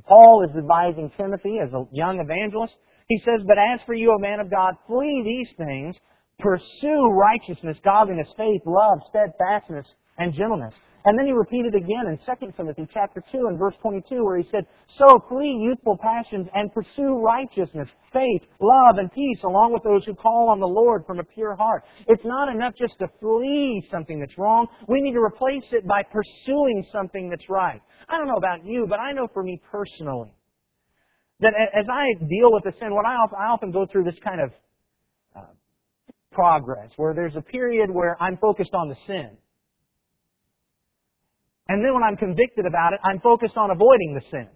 Paul 0.07 0.45
is 0.49 0.55
advising 0.57 1.11
Timothy 1.17 1.59
as 1.63 1.71
a 1.73 1.85
young 1.91 2.19
evangelist. 2.19 2.73
He 3.07 3.19
says, 3.19 3.43
But 3.47 3.57
as 3.57 3.79
for 3.85 3.93
you, 3.93 4.11
O 4.11 4.19
man 4.19 4.39
of 4.39 4.51
God, 4.51 4.75
flee 4.87 5.23
these 5.23 5.55
things, 5.57 5.95
pursue 6.39 7.09
righteousness, 7.09 7.77
godliness, 7.83 8.27
faith, 8.37 8.61
love, 8.65 8.99
steadfastness, 9.09 9.87
and 10.17 10.33
gentleness. 10.33 10.73
And 11.05 11.17
then 11.17 11.25
he 11.25 11.31
repeated 11.31 11.75
again 11.75 12.07
in 12.07 12.17
2 12.17 12.51
Timothy 12.57 12.87
chapter 12.93 13.23
2 13.31 13.47
and 13.47 13.57
verse 13.57 13.75
22 13.81 14.23
where 14.23 14.37
he 14.37 14.47
said, 14.51 14.65
So 14.97 15.19
flee 15.29 15.57
youthful 15.61 15.97
passions 15.97 16.47
and 16.53 16.73
pursue 16.73 17.15
righteousness, 17.23 17.87
faith, 18.11 18.41
love, 18.59 18.97
and 18.97 19.11
peace 19.11 19.39
along 19.43 19.71
with 19.73 19.83
those 19.83 20.05
who 20.05 20.13
call 20.13 20.49
on 20.49 20.59
the 20.59 20.67
Lord 20.67 21.03
from 21.07 21.19
a 21.19 21.23
pure 21.23 21.55
heart. 21.55 21.83
It's 22.07 22.25
not 22.25 22.49
enough 22.49 22.73
just 22.75 22.99
to 22.99 23.07
flee 23.19 23.87
something 23.89 24.19
that's 24.19 24.37
wrong. 24.37 24.67
We 24.87 25.01
need 25.01 25.13
to 25.13 25.21
replace 25.21 25.65
it 25.71 25.87
by 25.87 26.03
pursuing 26.03 26.85
something 26.91 27.29
that's 27.29 27.49
right. 27.49 27.81
I 28.09 28.17
don't 28.17 28.27
know 28.27 28.37
about 28.37 28.65
you, 28.65 28.85
but 28.87 28.99
I 28.99 29.13
know 29.13 29.27
for 29.33 29.43
me 29.43 29.61
personally 29.71 30.33
that 31.39 31.53
as 31.73 31.85
I 31.89 32.13
deal 32.19 32.51
with 32.51 32.63
the 32.65 32.73
sin, 32.79 32.93
what 32.93 33.05
I 33.05 33.15
often 33.15 33.71
go 33.71 33.85
through 33.89 34.03
this 34.03 34.19
kind 34.21 34.41
of 34.41 34.51
uh, 35.33 35.53
progress 36.33 36.91
where 36.97 37.13
there's 37.13 37.37
a 37.37 37.41
period 37.41 37.89
where 37.89 38.21
I'm 38.21 38.37
focused 38.37 38.73
on 38.73 38.89
the 38.89 38.95
sin. 39.07 39.37
And 41.69 41.85
then 41.85 41.93
when 41.93 42.03
I'm 42.03 42.17
convicted 42.17 42.65
about 42.65 42.93
it, 42.93 42.99
I'm 43.03 43.19
focused 43.21 43.55
on 43.55 43.69
avoiding 43.69 44.15
the 44.15 44.25
sin. 44.31 44.49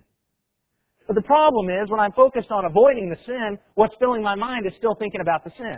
But 1.05 1.15
the 1.15 1.21
problem 1.21 1.69
is, 1.69 1.89
when 1.89 1.99
I'm 1.99 2.11
focused 2.13 2.49
on 2.49 2.65
avoiding 2.65 3.09
the 3.09 3.17
sin, 3.25 3.59
what's 3.75 3.95
filling 3.99 4.23
my 4.23 4.35
mind 4.35 4.65
is 4.65 4.73
still 4.77 4.95
thinking 4.95 5.21
about 5.21 5.43
the 5.43 5.51
sin. 5.57 5.77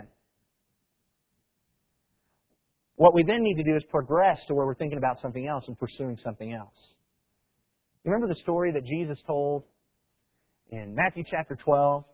What 2.94 3.14
we 3.14 3.22
then 3.22 3.42
need 3.42 3.56
to 3.56 3.64
do 3.64 3.76
is 3.76 3.84
progress 3.90 4.38
to 4.48 4.54
where 4.54 4.64
we're 4.64 4.76
thinking 4.76 4.96
about 4.96 5.20
something 5.20 5.46
else 5.46 5.64
and 5.68 5.78
pursuing 5.78 6.18
something 6.24 6.54
else. 6.54 6.74
Remember 8.04 8.28
the 8.28 8.40
story 8.40 8.72
that 8.72 8.84
Jesus 8.84 9.18
told 9.26 9.64
in 10.70 10.94
Matthew 10.94 11.24
chapter 11.30 11.56
12 11.56 12.04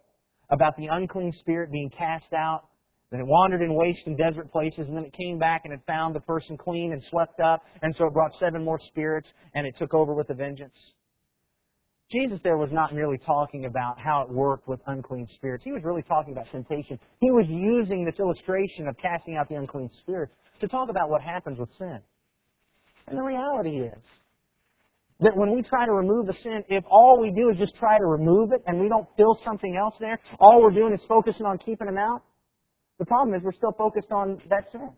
about 0.51 0.77
the 0.77 0.89
unclean 0.91 1.33
spirit 1.39 1.71
being 1.71 1.91
cast 1.97 2.33
out 2.37 2.65
then 3.13 3.21
it 3.21 3.27
wandered 3.27 3.61
in 3.61 3.75
waste 3.75 4.01
and 4.07 4.17
desert 4.17 4.51
places, 4.51 4.89
and 4.89 4.97
then 4.97 5.05
it 5.05 5.13
came 5.13 5.39
back 5.39 5.63
and 5.65 5.73
it 5.75 5.81
found 5.87 6.15
the 6.15 6.21
person 6.21 6.57
clean 6.57 6.93
and 6.95 7.03
swept 7.11 7.41
up, 7.41 7.63
and 7.83 7.95
so 7.95 8.07
it 8.07 8.15
brought 8.15 8.33
seven 8.41 8.65
more 8.65 8.81
spirits, 8.89 9.29
and 9.55 9.67
it 9.67 9.77
took 9.79 9.93
over 9.93 10.15
with 10.15 10.31
a 10.31 10.35
vengeance. 10.35 10.75
Jesus 12.11 12.41
there 12.43 12.57
was 12.57 12.71
not 12.73 12.95
merely 12.95 13.19
talking 13.19 13.67
about 13.67 14.01
how 14.01 14.23
it 14.23 14.31
worked 14.31 14.67
with 14.67 14.81
unclean 14.87 15.29
spirits. 15.35 15.63
He 15.63 15.73
was 15.73 15.83
really 15.85 16.03
talking 16.03 16.33
about 16.33 16.47
temptation. 16.51 16.99
He 17.21 17.31
was 17.31 17.47
using 17.49 18.05
this 18.05 18.19
illustration 18.19 18.89
of 18.89 18.97
casting 18.97 19.37
out 19.37 19.49
the 19.49 19.57
unclean 19.57 19.91
spirits 20.01 20.33
to 20.61 20.69
talk 20.69 20.89
about 20.89 21.11
what 21.11 21.21
happens 21.21 21.59
with 21.59 21.69
sin. 21.79 22.01
And 23.09 23.19
the 23.19 23.23
reality 23.23 23.81
is 23.81 24.03
that 25.21 25.37
when 25.37 25.55
we 25.55 25.63
try 25.63 25.85
to 25.85 25.93
remove 25.93 26.27
the 26.27 26.35
sin, 26.43 26.65
if 26.69 26.85
all 26.91 27.21
we 27.21 27.31
do 27.31 27.51
is 27.51 27.59
just 27.59 27.75
try 27.77 27.99
to 27.99 28.07
remove 28.07 28.53
it 28.53 28.63
and 28.67 28.81
we 28.81 28.89
don't 28.89 29.07
fill 29.17 29.39
something 29.45 29.77
else 29.77 29.95
there, 30.01 30.19
all 30.41 30.63
we're 30.63 30.71
doing 30.71 30.93
is 30.95 31.01
focusing 31.09 31.47
on 31.47 31.59
keeping 31.59 31.87
them 31.87 31.99
out, 31.99 32.23
the 33.03 33.07
problem 33.07 33.35
is 33.35 33.43
we're 33.43 33.51
still 33.51 33.75
focused 33.77 34.13
on 34.13 34.41
that 34.49 34.71
sin. 34.71 34.89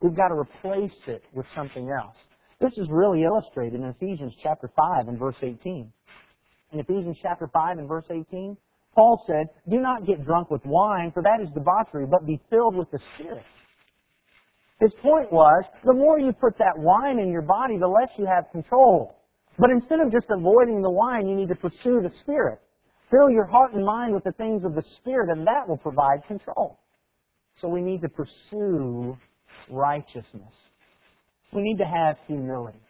We've 0.00 0.14
got 0.14 0.28
to 0.28 0.36
replace 0.36 0.94
it 1.08 1.24
with 1.32 1.44
something 1.56 1.90
else. 1.90 2.14
This 2.60 2.70
is 2.78 2.86
really 2.88 3.24
illustrated 3.24 3.80
in 3.80 3.86
Ephesians 3.88 4.32
chapter 4.40 4.70
5 4.76 5.08
and 5.08 5.18
verse 5.18 5.34
18. 5.42 5.92
In 6.72 6.78
Ephesians 6.78 7.16
chapter 7.20 7.50
5 7.52 7.78
and 7.78 7.88
verse 7.88 8.04
18, 8.08 8.56
Paul 8.94 9.24
said, 9.26 9.48
Do 9.68 9.80
not 9.80 10.06
get 10.06 10.24
drunk 10.24 10.52
with 10.52 10.64
wine, 10.64 11.10
for 11.10 11.20
that 11.24 11.40
is 11.42 11.48
debauchery, 11.52 12.06
but 12.08 12.24
be 12.28 12.40
filled 12.48 12.76
with 12.76 12.88
the 12.92 13.00
Spirit. 13.16 13.42
His 14.78 14.92
point 15.02 15.32
was, 15.32 15.64
the 15.84 15.92
more 15.92 16.20
you 16.20 16.32
put 16.32 16.56
that 16.58 16.78
wine 16.78 17.18
in 17.18 17.32
your 17.32 17.42
body, 17.42 17.76
the 17.76 17.88
less 17.88 18.10
you 18.18 18.26
have 18.26 18.44
control. 18.52 19.16
But 19.58 19.70
instead 19.70 19.98
of 19.98 20.12
just 20.12 20.26
avoiding 20.30 20.80
the 20.80 20.90
wine, 20.90 21.26
you 21.26 21.34
need 21.34 21.48
to 21.48 21.56
pursue 21.56 22.02
the 22.02 22.12
Spirit. 22.20 22.60
Fill 23.10 23.30
your 23.30 23.46
heart 23.46 23.74
and 23.74 23.84
mind 23.84 24.14
with 24.14 24.22
the 24.22 24.32
things 24.38 24.62
of 24.64 24.76
the 24.76 24.84
Spirit, 25.00 25.36
and 25.36 25.44
that 25.48 25.68
will 25.68 25.76
provide 25.76 26.24
control. 26.28 26.78
So 27.60 27.68
we 27.68 27.80
need 27.80 28.00
to 28.02 28.08
pursue 28.08 29.16
righteousness. 29.68 30.54
We 31.52 31.62
need 31.62 31.78
to 31.78 31.84
have 31.84 32.16
humility. 32.26 32.80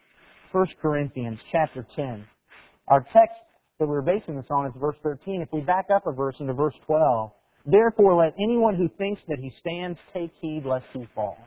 1 0.53 0.67
Corinthians 0.81 1.39
chapter 1.51 1.87
10. 1.97 2.25
Our 2.89 3.01
text 3.13 3.39
that 3.79 3.87
we're 3.87 4.03
basing 4.03 4.37
this 4.37 4.47
on 4.51 4.67
is 4.67 4.73
verse 4.79 4.97
13. 5.03 5.43
If 5.43 5.49
we 5.53 5.61
back 5.61 5.87
up 5.95 6.07
a 6.07 6.13
verse 6.13 6.37
into 6.41 6.53
verse 6.53 6.75
12, 6.87 7.31
therefore 7.67 8.15
let 8.15 8.35
anyone 8.43 8.75
who 8.75 8.89
thinks 8.99 9.23
that 9.29 9.39
he 9.41 9.51
stands 9.59 9.99
take 10.13 10.33
heed 10.41 10.65
lest 10.65 10.87
he 10.93 11.07
fall. 11.15 11.39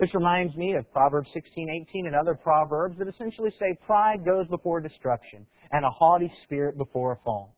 This 0.00 0.14
reminds 0.14 0.56
me 0.56 0.74
of 0.74 0.90
Proverbs 0.92 1.28
16:18 1.34 2.06
and 2.06 2.14
other 2.14 2.34
proverbs 2.34 2.96
that 2.98 3.08
essentially 3.08 3.50
say 3.58 3.76
pride 3.84 4.24
goes 4.24 4.46
before 4.48 4.80
destruction 4.80 5.46
and 5.72 5.84
a 5.84 5.90
haughty 5.90 6.32
spirit 6.44 6.78
before 6.78 7.12
a 7.12 7.16
fall. 7.24 7.56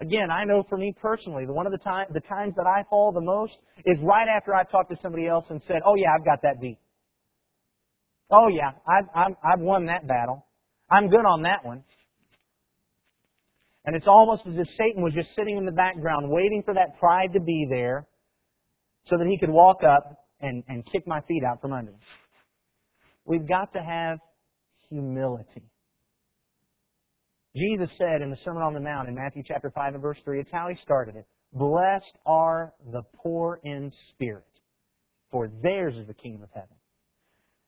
Again, 0.00 0.30
I 0.30 0.44
know 0.44 0.64
for 0.68 0.76
me 0.76 0.94
personally, 1.00 1.46
the 1.46 1.52
one 1.52 1.66
of 1.66 1.72
the, 1.72 1.78
time, 1.78 2.06
the 2.12 2.20
times 2.20 2.54
that 2.56 2.66
I 2.66 2.82
fall 2.90 3.12
the 3.12 3.20
most 3.20 3.52
is 3.84 3.96
right 4.02 4.26
after 4.28 4.54
I've 4.54 4.70
talked 4.70 4.90
to 4.90 4.96
somebody 5.00 5.28
else 5.28 5.44
and 5.50 5.62
said, 5.68 5.76
oh 5.86 5.94
yeah, 5.94 6.08
I've 6.18 6.24
got 6.24 6.42
that 6.42 6.60
beat. 6.60 6.78
Oh 8.30 8.48
yeah, 8.48 8.72
I've, 8.88 9.04
I've, 9.14 9.36
I've 9.44 9.60
won 9.60 9.86
that 9.86 10.08
battle. 10.08 10.46
I'm 10.90 11.08
good 11.08 11.24
on 11.24 11.42
that 11.42 11.64
one. 11.64 11.84
And 13.84 13.94
it's 13.94 14.08
almost 14.08 14.42
as 14.46 14.54
if 14.56 14.66
Satan 14.78 15.02
was 15.02 15.12
just 15.14 15.28
sitting 15.36 15.58
in 15.58 15.66
the 15.66 15.72
background 15.72 16.30
waiting 16.30 16.62
for 16.64 16.74
that 16.74 16.98
pride 16.98 17.32
to 17.34 17.40
be 17.40 17.66
there 17.70 18.06
so 19.06 19.16
that 19.18 19.26
he 19.28 19.38
could 19.38 19.50
walk 19.50 19.82
up 19.84 20.26
and, 20.40 20.64
and 20.68 20.84
kick 20.90 21.06
my 21.06 21.20
feet 21.28 21.42
out 21.44 21.60
from 21.60 21.72
under 21.72 21.92
me. 21.92 21.98
We've 23.26 23.46
got 23.46 23.72
to 23.74 23.80
have 23.80 24.18
humility. 24.88 25.62
Jesus 27.56 27.88
said 27.98 28.20
in 28.20 28.30
the 28.30 28.38
Sermon 28.44 28.62
on 28.62 28.74
the 28.74 28.80
Mount 28.80 29.08
in 29.08 29.14
Matthew 29.14 29.42
chapter 29.46 29.70
5 29.70 29.94
and 29.94 30.02
verse 30.02 30.18
3, 30.24 30.40
it's 30.40 30.50
how 30.52 30.68
he 30.68 30.76
started 30.82 31.14
it. 31.14 31.26
Blessed 31.52 32.18
are 32.26 32.74
the 32.90 33.02
poor 33.14 33.60
in 33.62 33.92
spirit, 34.10 34.44
for 35.30 35.48
theirs 35.62 35.94
is 35.96 36.06
the 36.08 36.14
kingdom 36.14 36.42
of 36.42 36.50
heaven. 36.52 36.76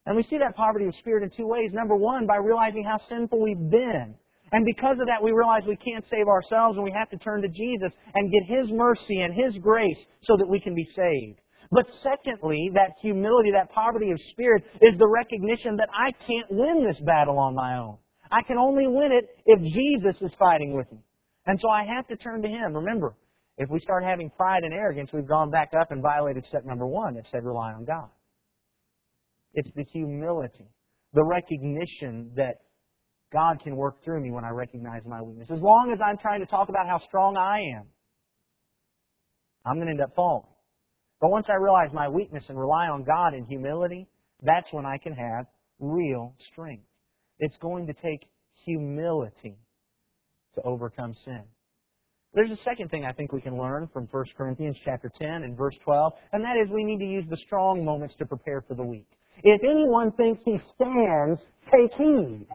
And 0.07 0.17
we 0.17 0.25
see 0.25 0.39
that 0.39 0.57
poverty 0.57 0.87
of 0.87 0.95
spirit 0.97 1.23
in 1.23 1.31
two 1.31 1.47
ways. 1.47 1.71
Number 1.73 1.97
one, 1.97 2.27
by 2.27 2.37
realizing 2.37 2.85
how 2.85 2.99
sinful 3.09 3.41
we've 3.41 3.71
been. 3.71 4.15
And 4.53 4.65
because 4.65 4.99
of 5.01 5.07
that, 5.07 5.23
we 5.23 5.33
realize 5.33 5.63
we 5.67 5.77
can't 5.77 6.05
save 6.11 6.27
ourselves 6.27 6.77
and 6.77 6.85
we 6.85 6.95
have 6.97 7.11
to 7.11 7.19
turn 7.19 7.43
to 7.43 7.49
Jesus 7.49 7.91
and 8.15 8.33
get 8.33 8.57
His 8.59 8.71
mercy 8.73 9.23
and 9.23 9.35
His 9.35 9.59
grace 9.61 9.99
so 10.23 10.37
that 10.37 10.49
we 10.49 10.61
can 10.61 10.75
be 10.75 10.89
saved. 10.95 11.41
But 11.73 11.87
secondly, 12.03 12.71
that 12.75 12.93
humility, 13.01 13.51
that 13.53 13.71
poverty 13.71 14.13
of 14.13 14.19
spirit 14.31 14.65
is 14.81 14.97
the 14.99 15.09
recognition 15.09 15.77
that 15.77 15.89
I 15.93 16.13
can't 16.13 16.51
win 16.51 16.85
this 16.85 17.01
battle 17.01 17.39
on 17.39 17.57
my 17.57 17.79
own. 17.79 17.99
I 18.31 18.43
can 18.43 18.59
only 18.59 18.87
win 18.87 19.13
it 19.13 19.29
if 19.47 19.61
Jesus 19.61 20.21
is 20.21 20.31
fighting 20.39 20.77
with 20.77 20.91
me. 20.93 20.99
And 21.47 21.59
so 21.61 21.69
I 21.71 21.85
have 21.85 22.07
to 22.09 22.17
turn 22.17 22.43
to 22.43 22.49
Him. 22.49 22.75
Remember, 22.75 23.15
if 23.59 23.71
we 23.71 23.79
start 23.81 24.05
having 24.05 24.31
pride 24.31 24.63
and 24.63 24.75
arrogance, 24.75 25.11
we've 25.13 25.29
gone 25.29 25.51
back 25.51 25.73
up 25.79 25.91
and 25.91 26.03
violated 26.03 26.45
step 26.49 26.65
number 26.65 26.87
one 26.87 27.15
that 27.15 27.25
said 27.31 27.45
rely 27.45 27.73
on 27.73 27.85
God. 27.85 28.09
It's 29.55 29.71
the 29.75 29.85
humility, 29.93 30.67
the 31.15 31.25
recognition 31.25 32.33
that 32.37 32.57
God 33.33 33.63
can 33.63 33.77
work 33.77 34.05
through 34.05 34.21
me 34.21 34.31
when 34.31 34.45
I 34.45 34.51
recognize 34.51 35.03
my 35.07 35.23
weakness. 35.23 35.49
As 35.51 35.61
long 35.61 35.91
as 35.93 35.99
I'm 36.05 36.19
trying 36.19 36.41
to 36.41 36.47
talk 36.47 36.69
about 36.69 36.87
how 36.87 37.01
strong 37.07 37.37
I 37.37 37.61
am, 37.77 37.87
I'm 39.65 39.77
going 39.77 39.87
to 39.87 39.93
end 39.93 40.01
up 40.01 40.15
falling. 40.15 40.47
But 41.21 41.31
once 41.31 41.47
I 41.49 41.55
realize 41.55 41.89
my 41.93 42.09
weakness 42.09 42.45
and 42.49 42.59
rely 42.59 42.89
on 42.89 43.05
God 43.05 43.35
in 43.35 43.47
humility, 43.47 44.07
that's 44.43 44.69
when 44.73 44.85
I 44.85 44.99
can 44.99 45.15
have 45.15 45.47
real 45.81 46.35
strength. 46.53 46.85
It's 47.39 47.57
going 47.59 47.87
to 47.87 47.93
take 47.93 48.29
humility 48.65 49.59
to 50.55 50.63
overcome 50.63 51.15
sin. 51.25 51.45
There's 52.35 52.51
a 52.51 52.63
second 52.65 52.91
thing 52.91 53.05
I 53.05 53.13
think 53.13 53.33
we 53.33 53.41
can 53.41 53.57
learn 53.57 53.89
from 53.93 54.09
1 54.11 54.25
Corinthians 54.37 54.77
chapter 54.85 55.11
10 55.19 55.29
and 55.43 55.57
verse 55.57 55.75
12, 55.85 56.13
and 56.33 56.45
that 56.45 56.57
is 56.57 56.69
we 56.71 56.85
need 56.85 56.99
to 56.99 57.11
use 57.11 57.25
the 57.31 57.37
strong 57.39 57.85
moments 57.85 58.15
to 58.19 58.27
prepare 58.27 58.63
for 58.67 58.75
the 58.75 58.85
weak. 58.85 59.09
If 59.43 59.63
anyone 59.65 60.13
thinks 60.13 60.43
he 60.45 60.59
stands, 60.75 61.41
take 61.73 61.93
heed. 61.95 62.47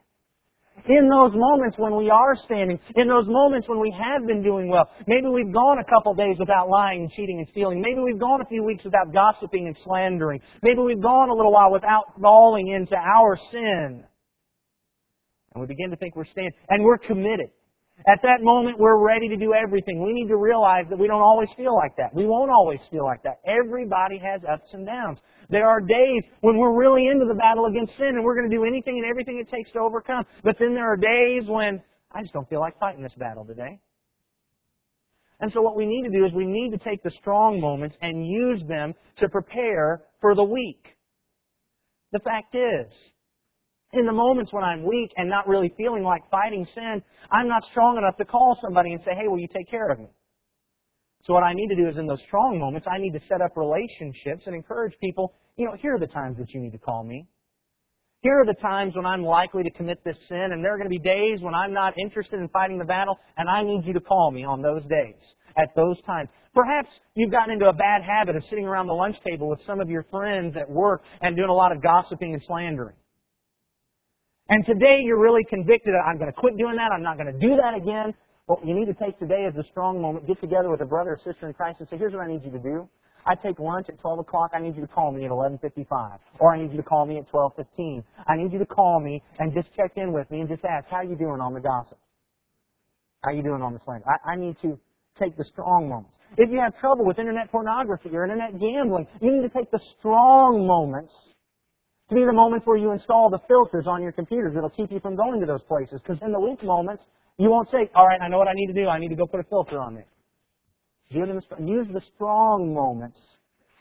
In 0.88 1.10
those 1.10 1.32
moments 1.34 1.78
when 1.78 1.96
we 1.96 2.10
are 2.10 2.36
standing, 2.46 2.80
in 2.96 3.08
those 3.08 3.28
moments 3.28 3.68
when 3.68 3.80
we 3.80 3.92
have 3.92 4.26
been 4.26 4.42
doing 4.42 4.70
well, 4.70 4.90
maybe 5.06 5.28
we've 5.28 5.54
gone 5.54 5.78
a 5.78 5.84
couple 5.84 6.16
days 6.16 6.38
without 6.40 6.70
lying 6.70 7.02
and 7.02 7.12
cheating 7.12 7.38
and 7.40 7.48
stealing, 7.50 7.82
maybe 7.82 8.00
we've 8.00 8.20
gone 8.20 8.42
a 8.42 8.46
few 8.46 8.64
weeks 8.64 8.84
without 8.84 9.14
gossiping 9.14 9.68
and 9.68 9.78
slandering, 9.84 10.40
maybe 10.64 10.80
we've 10.80 11.02
gone 11.02 11.30
a 11.30 11.34
little 11.34 11.52
while 11.52 11.72
without 11.72 12.06
falling 12.20 12.68
into 12.68 12.96
our 12.96 13.38
sin. 13.52 14.04
And 15.54 15.62
we 15.62 15.68
begin 15.68 15.90
to 15.92 15.98
think 15.98 16.16
we're 16.16 16.26
standing, 16.26 16.54
and 16.70 16.84
we're 16.84 16.98
committed. 16.98 17.50
At 18.08 18.20
that 18.24 18.42
moment, 18.42 18.80
we're 18.80 18.98
ready 18.98 19.30
to 19.30 19.38
do 19.38 19.54
everything. 19.54 20.02
We 20.04 20.14
need 20.14 20.28
to 20.30 20.38
realize 20.38 20.86
that 20.90 20.98
we 20.98 21.08
don't 21.08 21.22
always 21.22 21.50
feel 21.56 21.76
like 21.76 21.96
that. 21.98 22.14
We 22.16 22.26
won't 22.26 22.50
always 22.50 22.80
feel 22.90 23.06
like 23.06 23.22
that. 23.24 23.40
Everybody 23.46 24.18
has 24.18 24.42
ups 24.52 24.70
and 24.74 24.88
downs. 24.88 25.20
There 25.50 25.68
are 25.68 25.80
days 25.82 26.24
when 26.40 26.58
we're 26.58 26.76
really 26.76 27.08
into 27.08 27.26
the 27.28 27.36
battle 27.36 27.66
against 27.66 27.96
sin 27.98 28.16
and 28.16 28.24
we're 28.24 28.36
going 28.36 28.50
to 28.50 28.56
do 28.56 28.64
anything 28.64 28.98
and 28.98 29.06
everything 29.06 29.38
it 29.38 29.54
takes 29.54 29.72
to 29.74 29.80
overcome. 29.80 30.26
But 30.44 30.58
then 30.58 30.74
there 30.74 30.92
are 30.92 30.98
days 30.98 31.44
when 31.48 31.84
I 32.12 32.22
just 32.22 32.34
don't 32.34 32.50
feel 32.50 32.60
like 32.60 32.80
fighting 32.80 33.04
this 33.04 33.14
battle 33.18 33.46
today. 33.46 33.80
And 35.40 35.52
so 35.54 35.62
what 35.62 35.76
we 35.76 35.86
need 35.86 36.04
to 36.04 36.12
do 36.12 36.26
is 36.26 36.34
we 36.34 36.48
need 36.48 36.72
to 36.72 36.78
take 36.78 37.04
the 37.04 37.12
strong 37.12 37.60
moments 37.60 37.98
and 38.02 38.26
use 38.26 38.64
them 38.68 38.94
to 39.18 39.30
prepare 39.30 40.04
for 40.22 40.34
the 40.34 40.44
weak. 40.44 40.96
The 42.14 42.20
fact 42.20 42.56
is, 42.56 42.92
in 43.94 44.06
the 44.06 44.14
moments 44.14 44.54
when 44.54 44.64
I'm 44.64 44.84
weak 44.84 45.12
and 45.18 45.30
not 45.30 45.48
really 45.48 45.74
feeling 45.78 46.04
like 46.04 46.30
fighting 46.30 46.66
sin, 46.74 47.04
I'm 47.32 47.48
not 47.48 47.64
strong 47.72 47.98
enough 47.98 48.16
to 48.18 48.26
call 48.26 48.58
somebody 48.62 48.94
and 48.94 49.02
say, 49.04 49.12
hey, 49.18 49.28
will 49.28 49.40
you 49.40 49.50
take 49.54 49.70
care 49.70 49.90
of 49.90 50.00
me? 50.00 50.08
So 51.24 51.34
what 51.34 51.44
I 51.44 51.54
need 51.54 51.68
to 51.68 51.76
do 51.76 51.88
is 51.88 51.98
in 51.98 52.08
those 52.08 52.22
strong 52.26 52.58
moments, 52.60 52.88
I 52.90 52.98
need 52.98 53.12
to 53.12 53.20
set 53.28 53.42
up 53.42 53.52
relationships 53.56 54.44
and 54.48 54.56
encourage 54.56 54.94
people, 55.00 55.34
you 55.56 55.66
know, 55.66 55.76
here 55.80 55.96
are 55.96 56.00
the 56.00 56.08
times 56.08 56.38
that 56.38 56.52
you 56.54 56.62
need 56.62 56.72
to 56.72 56.80
call 56.80 57.04
me. 57.04 57.28
Here 58.22 58.40
are 58.40 58.46
the 58.46 58.60
times 58.62 58.96
when 58.96 59.06
I'm 59.06 59.24
likely 59.24 59.64
to 59.64 59.72
commit 59.72 60.04
this 60.04 60.18
sin, 60.30 60.50
and 60.52 60.64
there 60.64 60.74
are 60.74 60.78
going 60.78 60.90
to 60.90 60.96
be 60.96 61.00
days 61.00 61.42
when 61.42 61.56
I'm 61.56 61.74
not 61.74 61.96
interested 61.98 62.40
in 62.40 62.48
fighting 62.50 62.78
the 62.78 62.86
battle, 62.86 63.20
and 63.36 63.50
I 63.50 63.64
need 63.64 63.84
you 63.84 63.94
to 63.94 64.00
call 64.00 64.32
me 64.32 64.44
on 64.44 64.62
those 64.62 64.84
days, 64.84 65.16
at 65.58 65.76
those 65.76 66.00
times. 66.04 66.30
Perhaps 66.54 66.90
you've 67.16 67.32
gotten 67.32 67.54
into 67.54 67.66
a 67.66 67.74
bad 67.74 68.04
habit 68.04 68.36
of 68.36 68.44
sitting 68.50 68.66
around 68.66 68.88
the 68.88 68.94
lunch 68.94 69.16
table 69.26 69.50
with 69.50 69.60
some 69.66 69.82
of 69.82 69.90
your 69.90 70.06
friends 70.12 70.56
at 70.56 70.70
work 70.70 71.02
and 71.22 71.36
doing 71.36 71.50
a 71.50 71.54
lot 71.54 71.72
of 71.72 71.82
gossiping 71.82 72.34
and 72.34 72.44
slandering. 72.46 72.96
And 74.50 74.66
today 74.66 75.02
you're 75.02 75.20
really 75.20 75.44
convicted, 75.46 75.94
I'm 75.96 76.18
going 76.18 76.32
to 76.32 76.38
quit 76.38 76.58
doing 76.58 76.76
that, 76.76 76.92
I'm 76.92 77.04
not 77.04 77.18
going 77.18 77.32
to 77.32 77.40
do 77.40 77.56
that 77.56 77.74
again. 77.74 78.14
What 78.48 78.66
you 78.66 78.74
need 78.74 78.86
to 78.86 78.94
take 78.94 79.18
today 79.18 79.46
as 79.48 79.56
a 79.56 79.64
strong 79.70 80.02
moment, 80.02 80.28
get 80.28 80.42
together 80.42 80.70
with 80.70 80.82
a 80.82 80.86
brother 80.86 81.12
or 81.12 81.18
sister 81.24 81.48
in 81.48 81.54
Christ 81.54 81.80
and 81.80 81.88
say, 81.90 81.98
here's 81.98 82.12
what 82.14 82.22
I 82.22 82.28
need 82.28 82.44
you 82.44 82.52
to 82.52 82.60
do. 82.60 82.90
I 83.26 83.36
take 83.36 83.60
lunch 83.60 83.88
at 83.88 84.00
12 84.00 84.20
o'clock. 84.20 84.52
I 84.54 84.60
need 84.60 84.76
you 84.76 84.82
to 84.82 84.88
call 84.88 85.12
me 85.12 85.26
at 85.26 85.32
11:55, 85.32 86.18
or 86.40 86.54
I 86.54 86.62
need 86.62 86.72
you 86.72 86.78
to 86.78 86.84
call 86.84 87.06
me 87.06 87.20
at 87.20 87.30
12:15. 87.30 88.04
I 88.28 88.36
need 88.36 88.52
you 88.52 88.60
to 88.60 88.66
call 88.66 89.00
me 89.00 89.22
and 89.40 89.54
just 89.54 89.74
check 89.76 89.92
in 89.96 90.12
with 90.12 90.30
me 90.32 90.40
and 90.42 90.50
just 90.50 90.66
ask, 90.66 90.88
how 90.90 90.98
are 90.98 91.04
you 91.04 91.16
doing 91.16 91.40
on 91.40 91.54
the 91.54 91.60
gossip? 91.60 92.00
How 93.24 93.32
are 93.32 93.34
you 93.34 93.44
doing 93.44 93.62
on 93.62 93.74
the 93.74 93.80
slander? 93.86 94.06
I, 94.08 94.32
I 94.32 94.36
need 94.36 94.58
to 94.64 94.80
take 95.20 95.38
the 95.38 95.44
strong 95.46 95.88
moments. 95.88 96.12
If 96.38 96.50
you 96.50 96.60
have 96.60 96.78
trouble 96.80 97.06
with 97.06 97.20
internet 97.20 97.52
pornography 97.52 98.10
or 98.14 98.24
internet 98.24 98.60
gambling, 98.60 99.06
you 99.22 99.32
need 99.32 99.48
to 99.48 99.50
take 99.50 99.70
the 99.70 99.80
strong 100.00 100.66
moments 100.66 101.14
to 102.12 102.16
be 102.16 102.24
the 102.24 102.34
moments 102.34 102.68
where 102.68 102.78
you 102.78 102.92
install 102.92 103.30
the 103.32 103.40
filters 103.48 103.88
on 103.88 104.04
your 104.04 104.12
computers 104.12 104.54
that'll 104.54 104.70
keep 104.70 104.92
you 104.92 105.00
from 105.00 105.16
going 105.16 105.40
to 105.40 105.48
those 105.48 105.64
places. 105.68 106.00
Because 106.06 106.22
in 106.22 106.32
the 106.32 106.40
weak 106.40 106.64
moments, 106.64 107.04
you 107.40 107.50
won't 107.50 107.70
say, 107.72 107.90
all 107.96 108.06
right, 108.06 108.20
I 108.22 108.28
know 108.28 108.38
what 108.38 108.48
I 108.48 108.54
need 108.54 108.68
to 108.68 108.74
do. 108.74 108.88
I 108.88 109.00
need 109.00 109.10
to 109.10 109.16
go 109.16 109.26
put 109.26 109.40
a 109.40 109.44
filter 109.50 109.80
on 109.80 109.98
it 109.98 110.08
use 111.14 111.88
the 111.94 112.02
strong 112.16 112.74
moments 112.74 113.20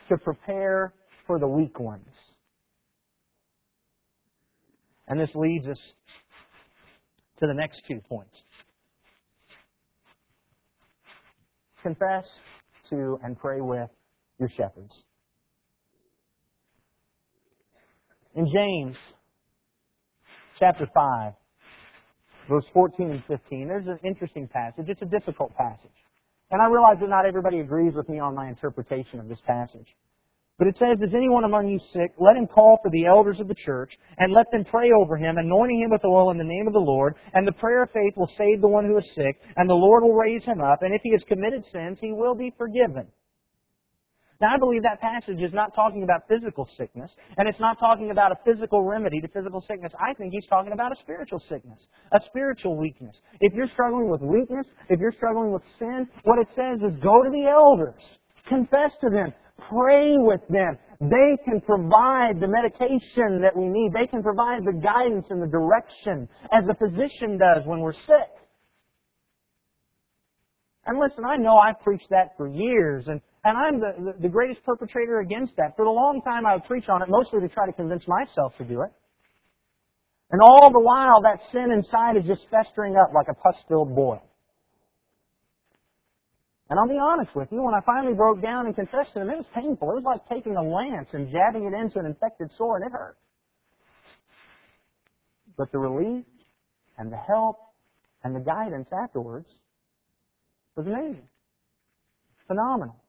to 0.09 0.16
prepare 0.19 0.95
for 1.27 1.38
the 1.38 1.47
weak 1.47 1.79
ones. 1.79 2.09
And 5.09 5.19
this 5.19 5.31
leads 5.35 5.66
us 5.66 5.79
to 7.38 7.47
the 7.47 7.55
next 7.55 7.83
two 7.88 8.01
points. 8.09 8.37
Confess 11.83 12.25
to 12.90 13.19
and 13.23 13.38
pray 13.38 13.61
with 13.61 13.90
your 14.38 14.49
shepherds. 14.49 14.93
In 18.35 18.47
James 18.47 18.97
chapter 20.59 20.87
5, 20.95 21.33
verse 22.49 22.64
14 22.73 23.11
and 23.11 23.25
15, 23.27 23.66
there's 23.66 23.87
an 23.87 23.99
interesting 24.05 24.47
passage. 24.47 24.85
It's 24.87 25.03
a 25.03 25.07
difficult 25.07 25.53
passage. 25.57 25.90
And 26.53 26.62
I 26.62 26.69
realize 26.69 26.99
that 27.01 27.09
not 27.09 27.27
everybody 27.27 27.59
agrees 27.59 27.95
with 27.95 28.09
me 28.09 28.21
on 28.21 28.35
my 28.35 28.49
interpretation 28.49 29.19
of 29.19 29.29
this 29.29 29.40
passage. 29.47 29.87
But 30.59 30.69
it 30.69 30.77
says, 30.79 30.99
Is 31.01 31.14
anyone 31.14 31.45
among 31.45 31.69
you 31.69 31.81
sick? 31.93 32.12
Let 32.19 32.37
him 32.37 32.47
call 32.47 32.79
for 32.83 32.90
the 32.90 33.07
elders 33.07 33.40
of 33.40 33.49
the 33.49 33.55
church, 33.55 33.90
and 34.19 34.33
let 34.33 34.47
them 34.53 34.64
pray 34.64 34.90
over 35.01 35.16
him, 35.16 35.37
anointing 35.37 35.81
him 35.81 35.90
with 35.90 36.05
oil 36.05 36.31
in 36.31 36.37
the 36.38 36.45
name 36.45 36.66
of 36.66 36.73
the 36.73 36.79
Lord. 36.79 37.14
And 37.33 37.49
the 37.49 37.53
prayer 37.53 37.83
of 37.83 37.90
faith 37.90 38.14
will 38.16 38.31
save 38.38 38.61
the 38.61 38.69
one 38.69 38.85
who 38.85 38.99
is 38.99 39.11
sick, 39.14 39.40
and 39.57 39.69
the 39.69 39.75
Lord 39.75 40.05
will 40.05 40.14
raise 40.14 40.45
him 40.45 40.61
up. 40.61 40.83
And 40.83 40.95
if 40.95 41.01
he 41.03 41.12
has 41.12 41.23
committed 41.27 41.64
sins, 41.73 41.99
he 42.01 42.12
will 42.12 42.35
be 42.35 42.53
forgiven. 42.59 43.09
Now, 44.40 44.55
I 44.55 44.59
believe 44.59 44.83
that 44.85 45.00
passage 45.03 45.42
is 45.42 45.53
not 45.53 45.74
talking 45.74 46.03
about 46.03 46.26
physical 46.26 46.66
sickness, 46.79 47.11
and 47.37 47.46
it's 47.46 47.61
not 47.61 47.79
talking 47.79 48.11
about 48.11 48.33
a 48.33 48.37
physical 48.42 48.83
remedy 48.83 49.20
to 49.20 49.29
physical 49.29 49.62
sickness. 49.68 49.92
I 50.00 50.14
think 50.14 50.33
he's 50.33 50.46
talking 50.46 50.72
about 50.72 50.92
a 50.92 50.96
spiritual 51.00 51.42
sickness, 51.46 51.79
a 52.12 52.20
spiritual 52.26 52.79
weakness. 52.79 53.14
If 53.40 53.53
you're 53.53 53.68
struggling 53.68 54.09
with 54.09 54.22
weakness, 54.22 54.66
if 54.88 54.98
you're 54.98 55.12
struggling 55.12 55.53
with 55.53 55.62
sin, 55.79 56.09
what 56.24 56.38
it 56.38 56.48
says 56.57 56.79
is 56.81 56.98
go 57.03 57.22
to 57.22 57.29
the 57.31 57.48
elders, 57.50 58.03
confess 58.48 58.92
to 59.03 59.11
them, 59.11 59.35
pray 59.68 60.16
with 60.16 60.40
them. 60.48 60.79
They 61.03 61.37
can 61.44 61.61
provide 61.61 62.40
the 62.40 62.48
medication 62.48 63.42
that 63.42 63.53
we 63.55 63.68
need. 63.68 63.92
They 63.92 64.07
can 64.07 64.22
provide 64.22 64.64
the 64.64 64.81
guidance 64.83 65.26
and 65.29 65.42
the 65.42 65.48
direction 65.48 66.29
as 66.50 66.64
the 66.66 66.74
physician 66.74 67.37
does 67.37 67.66
when 67.66 67.81
we're 67.81 67.92
sick. 67.92 68.33
And 70.87 70.98
listen, 70.98 71.24
I 71.26 71.37
know 71.37 71.57
I've 71.57 71.81
preached 71.81 72.09
that 72.11 72.31
for 72.38 72.48
years, 72.48 73.05
and 73.07 73.20
and 73.44 73.57
I'm 73.57 73.81
the, 73.81 74.14
the, 74.20 74.29
greatest 74.29 74.62
perpetrator 74.64 75.20
against 75.20 75.57
that. 75.57 75.74
For 75.76 75.85
a 75.85 75.92
long 75.92 76.20
time, 76.22 76.44
I 76.44 76.55
would 76.55 76.64
preach 76.64 76.88
on 76.88 77.03
it, 77.03 77.09
mostly 77.09 77.40
to 77.40 77.48
try 77.48 77.66
to 77.66 77.72
convince 77.72 78.05
myself 78.07 78.53
to 78.59 78.64
do 78.64 78.83
it. 78.83 78.92
And 80.31 80.40
all 80.42 80.70
the 80.70 80.81
while, 80.81 81.22
that 81.22 81.40
sin 81.50 81.72
inside 81.72 82.16
is 82.16 82.24
just 82.26 82.42
festering 82.50 82.96
up 82.96 83.14
like 83.14 83.26
a 83.31 83.35
pus-filled 83.35 83.94
boil. 83.96 84.22
And 86.68 86.79
I'll 86.79 86.88
be 86.88 87.00
honest 87.00 87.35
with 87.35 87.48
you, 87.50 87.62
when 87.62 87.74
I 87.74 87.81
finally 87.85 88.14
broke 88.14 88.40
down 88.40 88.66
and 88.66 88.76
confessed 88.76 89.14
to 89.14 89.22
him, 89.22 89.31
it 89.31 89.38
was 89.38 89.46
painful. 89.55 89.90
It 89.90 89.94
was 89.94 90.05
like 90.05 90.29
taking 90.29 90.55
a 90.55 90.62
lance 90.62 91.09
and 91.12 91.29
jabbing 91.33 91.64
it 91.64 91.74
into 91.74 91.98
an 91.98 92.07
infected 92.07 92.50
sore, 92.57 92.76
and 92.76 92.87
it 92.87 92.92
hurt. 92.92 93.16
But 95.57 95.72
the 95.72 95.79
relief 95.79 96.24
and 96.96 97.11
the 97.11 97.16
help 97.16 97.57
and 98.22 98.37
the 98.37 98.40
guidance 98.40 98.87
afterwards 98.92 99.48
was 100.76 100.87
amazing. 100.87 101.26
Phenomenal. 102.46 103.00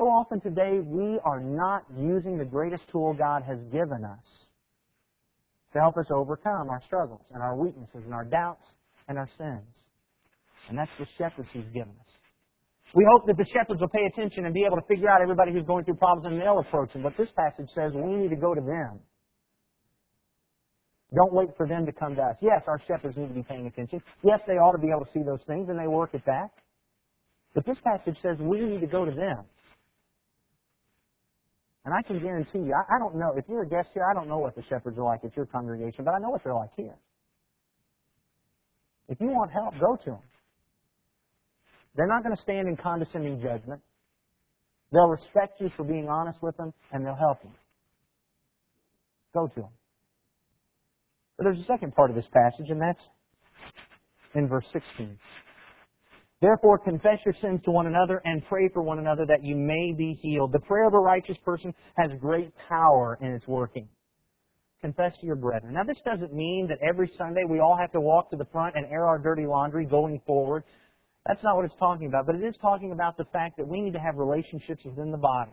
So 0.00 0.06
often 0.08 0.40
today 0.40 0.80
we 0.80 1.20
are 1.26 1.40
not 1.40 1.84
using 1.94 2.38
the 2.38 2.44
greatest 2.44 2.84
tool 2.90 3.12
God 3.12 3.42
has 3.42 3.58
given 3.70 4.00
us 4.02 4.24
to 5.74 5.78
help 5.78 5.98
us 5.98 6.06
overcome 6.10 6.70
our 6.70 6.80
struggles 6.86 7.20
and 7.34 7.42
our 7.42 7.54
weaknesses 7.54 8.00
and 8.06 8.14
our 8.14 8.24
doubts 8.24 8.64
and 9.08 9.18
our 9.18 9.28
sins. 9.36 9.68
And 10.70 10.78
that's 10.78 10.90
the 10.98 11.04
shepherds 11.18 11.50
He's 11.52 11.68
given 11.74 11.92
us. 12.00 12.12
We 12.94 13.04
hope 13.12 13.26
that 13.26 13.36
the 13.36 13.44
shepherds 13.52 13.82
will 13.82 13.92
pay 13.92 14.06
attention 14.06 14.46
and 14.46 14.54
be 14.54 14.64
able 14.64 14.76
to 14.76 14.86
figure 14.88 15.10
out 15.10 15.20
everybody 15.20 15.52
who's 15.52 15.66
going 15.66 15.84
through 15.84 15.96
problems 15.96 16.32
and 16.32 16.40
they'll 16.40 16.60
approach 16.60 16.94
them. 16.94 17.02
But 17.02 17.18
this 17.18 17.28
passage 17.36 17.68
says 17.74 17.92
we 17.92 18.16
need 18.16 18.30
to 18.30 18.40
go 18.40 18.54
to 18.54 18.60
them. 18.62 19.00
Don't 21.14 21.34
wait 21.34 21.50
for 21.58 21.68
them 21.68 21.84
to 21.84 21.92
come 21.92 22.16
to 22.16 22.22
us. 22.22 22.36
Yes, 22.40 22.62
our 22.66 22.80
shepherds 22.88 23.18
need 23.18 23.28
to 23.28 23.34
be 23.34 23.42
paying 23.42 23.66
attention. 23.66 24.00
Yes, 24.24 24.40
they 24.46 24.54
ought 24.54 24.72
to 24.72 24.80
be 24.80 24.88
able 24.88 25.04
to 25.04 25.12
see 25.12 25.22
those 25.22 25.44
things 25.46 25.68
and 25.68 25.78
they 25.78 25.88
work 25.88 26.14
at 26.14 26.24
that. 26.24 26.48
But 27.54 27.66
this 27.66 27.76
passage 27.84 28.16
says 28.22 28.38
we 28.40 28.64
need 28.64 28.80
to 28.80 28.86
go 28.86 29.04
to 29.04 29.12
them. 29.12 29.44
And 31.84 31.94
I 31.94 32.02
can 32.02 32.20
guarantee 32.20 32.58
you, 32.58 32.74
I, 32.74 32.96
I 32.96 32.98
don't 32.98 33.16
know, 33.16 33.32
if 33.36 33.44
you're 33.48 33.62
a 33.62 33.68
guest 33.68 33.88
here, 33.94 34.04
I 34.08 34.14
don't 34.14 34.28
know 34.28 34.38
what 34.38 34.54
the 34.54 34.62
shepherds 34.68 34.98
are 34.98 35.04
like 35.04 35.24
at 35.24 35.34
your 35.36 35.46
congregation, 35.46 36.04
but 36.04 36.12
I 36.14 36.18
know 36.18 36.30
what 36.30 36.44
they're 36.44 36.54
like 36.54 36.70
here. 36.76 36.94
If 39.08 39.20
you 39.20 39.28
want 39.28 39.50
help, 39.50 39.74
go 39.80 39.96
to 40.04 40.10
them. 40.10 40.22
They're 41.96 42.06
not 42.06 42.22
going 42.22 42.36
to 42.36 42.42
stand 42.42 42.68
in 42.68 42.76
condescending 42.76 43.40
judgment. 43.42 43.80
They'll 44.92 45.08
respect 45.08 45.60
you 45.60 45.70
for 45.76 45.84
being 45.84 46.08
honest 46.08 46.42
with 46.42 46.56
them, 46.56 46.72
and 46.92 47.04
they'll 47.04 47.16
help 47.16 47.38
you. 47.42 47.50
Go 49.34 49.48
to 49.48 49.60
them. 49.60 49.70
But 51.36 51.44
there's 51.44 51.58
a 51.58 51.64
second 51.64 51.94
part 51.94 52.10
of 52.10 52.16
this 52.16 52.26
passage, 52.32 52.70
and 52.70 52.80
that's 52.80 53.00
in 54.34 54.48
verse 54.48 54.66
16. 54.72 55.18
Therefore, 56.40 56.78
confess 56.78 57.18
your 57.24 57.34
sins 57.40 57.60
to 57.64 57.70
one 57.70 57.86
another 57.86 58.22
and 58.24 58.44
pray 58.46 58.70
for 58.72 58.82
one 58.82 58.98
another 58.98 59.26
that 59.26 59.44
you 59.44 59.56
may 59.56 59.92
be 59.92 60.18
healed. 60.22 60.52
The 60.52 60.60
prayer 60.60 60.88
of 60.88 60.94
a 60.94 60.98
righteous 60.98 61.36
person 61.44 61.74
has 61.96 62.10
great 62.18 62.52
power 62.68 63.18
in 63.20 63.28
its 63.32 63.46
working. 63.46 63.88
Confess 64.80 65.12
to 65.20 65.26
your 65.26 65.36
brethren. 65.36 65.74
Now, 65.74 65.84
this 65.84 66.00
doesn't 66.02 66.32
mean 66.32 66.66
that 66.68 66.78
every 66.80 67.12
Sunday 67.18 67.42
we 67.46 67.60
all 67.60 67.76
have 67.78 67.92
to 67.92 68.00
walk 68.00 68.30
to 68.30 68.36
the 68.36 68.46
front 68.46 68.74
and 68.76 68.86
air 68.90 69.06
our 69.06 69.18
dirty 69.18 69.46
laundry 69.46 69.84
going 69.84 70.22
forward. 70.26 70.64
That's 71.26 71.42
not 71.42 71.56
what 71.56 71.66
it's 71.66 71.74
talking 71.78 72.06
about. 72.06 72.24
But 72.24 72.36
it 72.36 72.44
is 72.44 72.56
talking 72.62 72.92
about 72.92 73.18
the 73.18 73.26
fact 73.26 73.58
that 73.58 73.68
we 73.68 73.82
need 73.82 73.92
to 73.92 74.00
have 74.00 74.16
relationships 74.16 74.82
within 74.86 75.10
the 75.10 75.18
body 75.18 75.52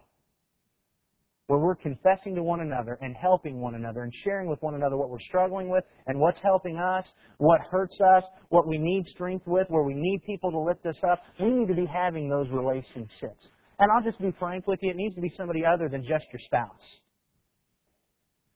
where 1.48 1.60
we're 1.60 1.76
confessing 1.76 2.36
to 2.36 2.44
one 2.44 2.60
another 2.60 2.98
and 3.02 3.16
helping 3.16 3.60
one 3.62 3.76
another 3.76 4.04
and 4.04 4.14
sharing 4.24 4.50
with 4.50 4.62
one 4.62 4.76
another 4.76 4.98
what 4.98 5.10
we're 5.10 5.20
struggling 5.20 5.70
with 5.70 5.84
and 6.06 6.20
what's 6.20 6.40
helping 6.44 6.78
us, 6.78 7.06
what 7.38 7.62
hurts 7.72 7.98
us, 8.16 8.24
what 8.50 8.68
we 8.68 8.78
need 8.78 9.06
strength 9.08 9.48
with, 9.48 9.66
where 9.70 9.84
we 9.84 9.94
need 9.96 10.22
people 10.26 10.52
to 10.52 10.60
lift 10.60 10.86
us 10.86 10.98
up. 11.10 11.22
We 11.40 11.50
need 11.50 11.68
to 11.70 11.74
be 11.74 11.86
having 11.86 12.30
those 12.30 12.48
relationships. 12.50 13.48
And 13.80 13.90
I'll 13.92 14.04
just 14.04 14.20
be 14.20 14.34
frank 14.38 14.68
with 14.68 14.80
you, 14.82 14.92
it 14.92 14.98
needs 14.98 15.16
to 15.16 15.22
be 15.22 15.32
somebody 15.38 15.64
other 15.66 15.88
than 15.88 16.02
just 16.02 16.26
your 16.34 16.40
spouse. 16.46 17.00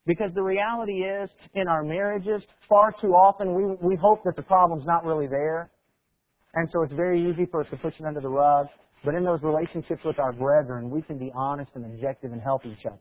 Because 0.05 0.31
the 0.33 0.43
reality 0.43 1.03
is, 1.03 1.29
in 1.53 1.67
our 1.67 1.83
marriages, 1.83 2.43
far 2.67 2.93
too 2.99 3.13
often 3.13 3.53
we, 3.53 3.63
we 3.87 3.95
hope 3.95 4.23
that 4.25 4.35
the 4.35 4.41
problem's 4.41 4.85
not 4.85 5.05
really 5.05 5.27
there. 5.27 5.71
And 6.55 6.67
so 6.73 6.81
it's 6.83 6.93
very 6.93 7.29
easy 7.29 7.45
for 7.49 7.61
us 7.61 7.67
to 7.69 7.77
push 7.77 7.93
it 7.99 8.05
under 8.05 8.19
the 8.19 8.27
rug. 8.27 8.67
But 9.03 9.15
in 9.15 9.23
those 9.23 9.41
relationships 9.41 10.03
with 10.05 10.19
our 10.19 10.31
brethren, 10.31 10.89
we 10.89 11.01
can 11.01 11.17
be 11.17 11.31
honest 11.35 11.71
and 11.75 11.85
objective 11.85 12.31
and 12.31 12.41
help 12.41 12.65
each 12.65 12.85
other. 12.85 12.99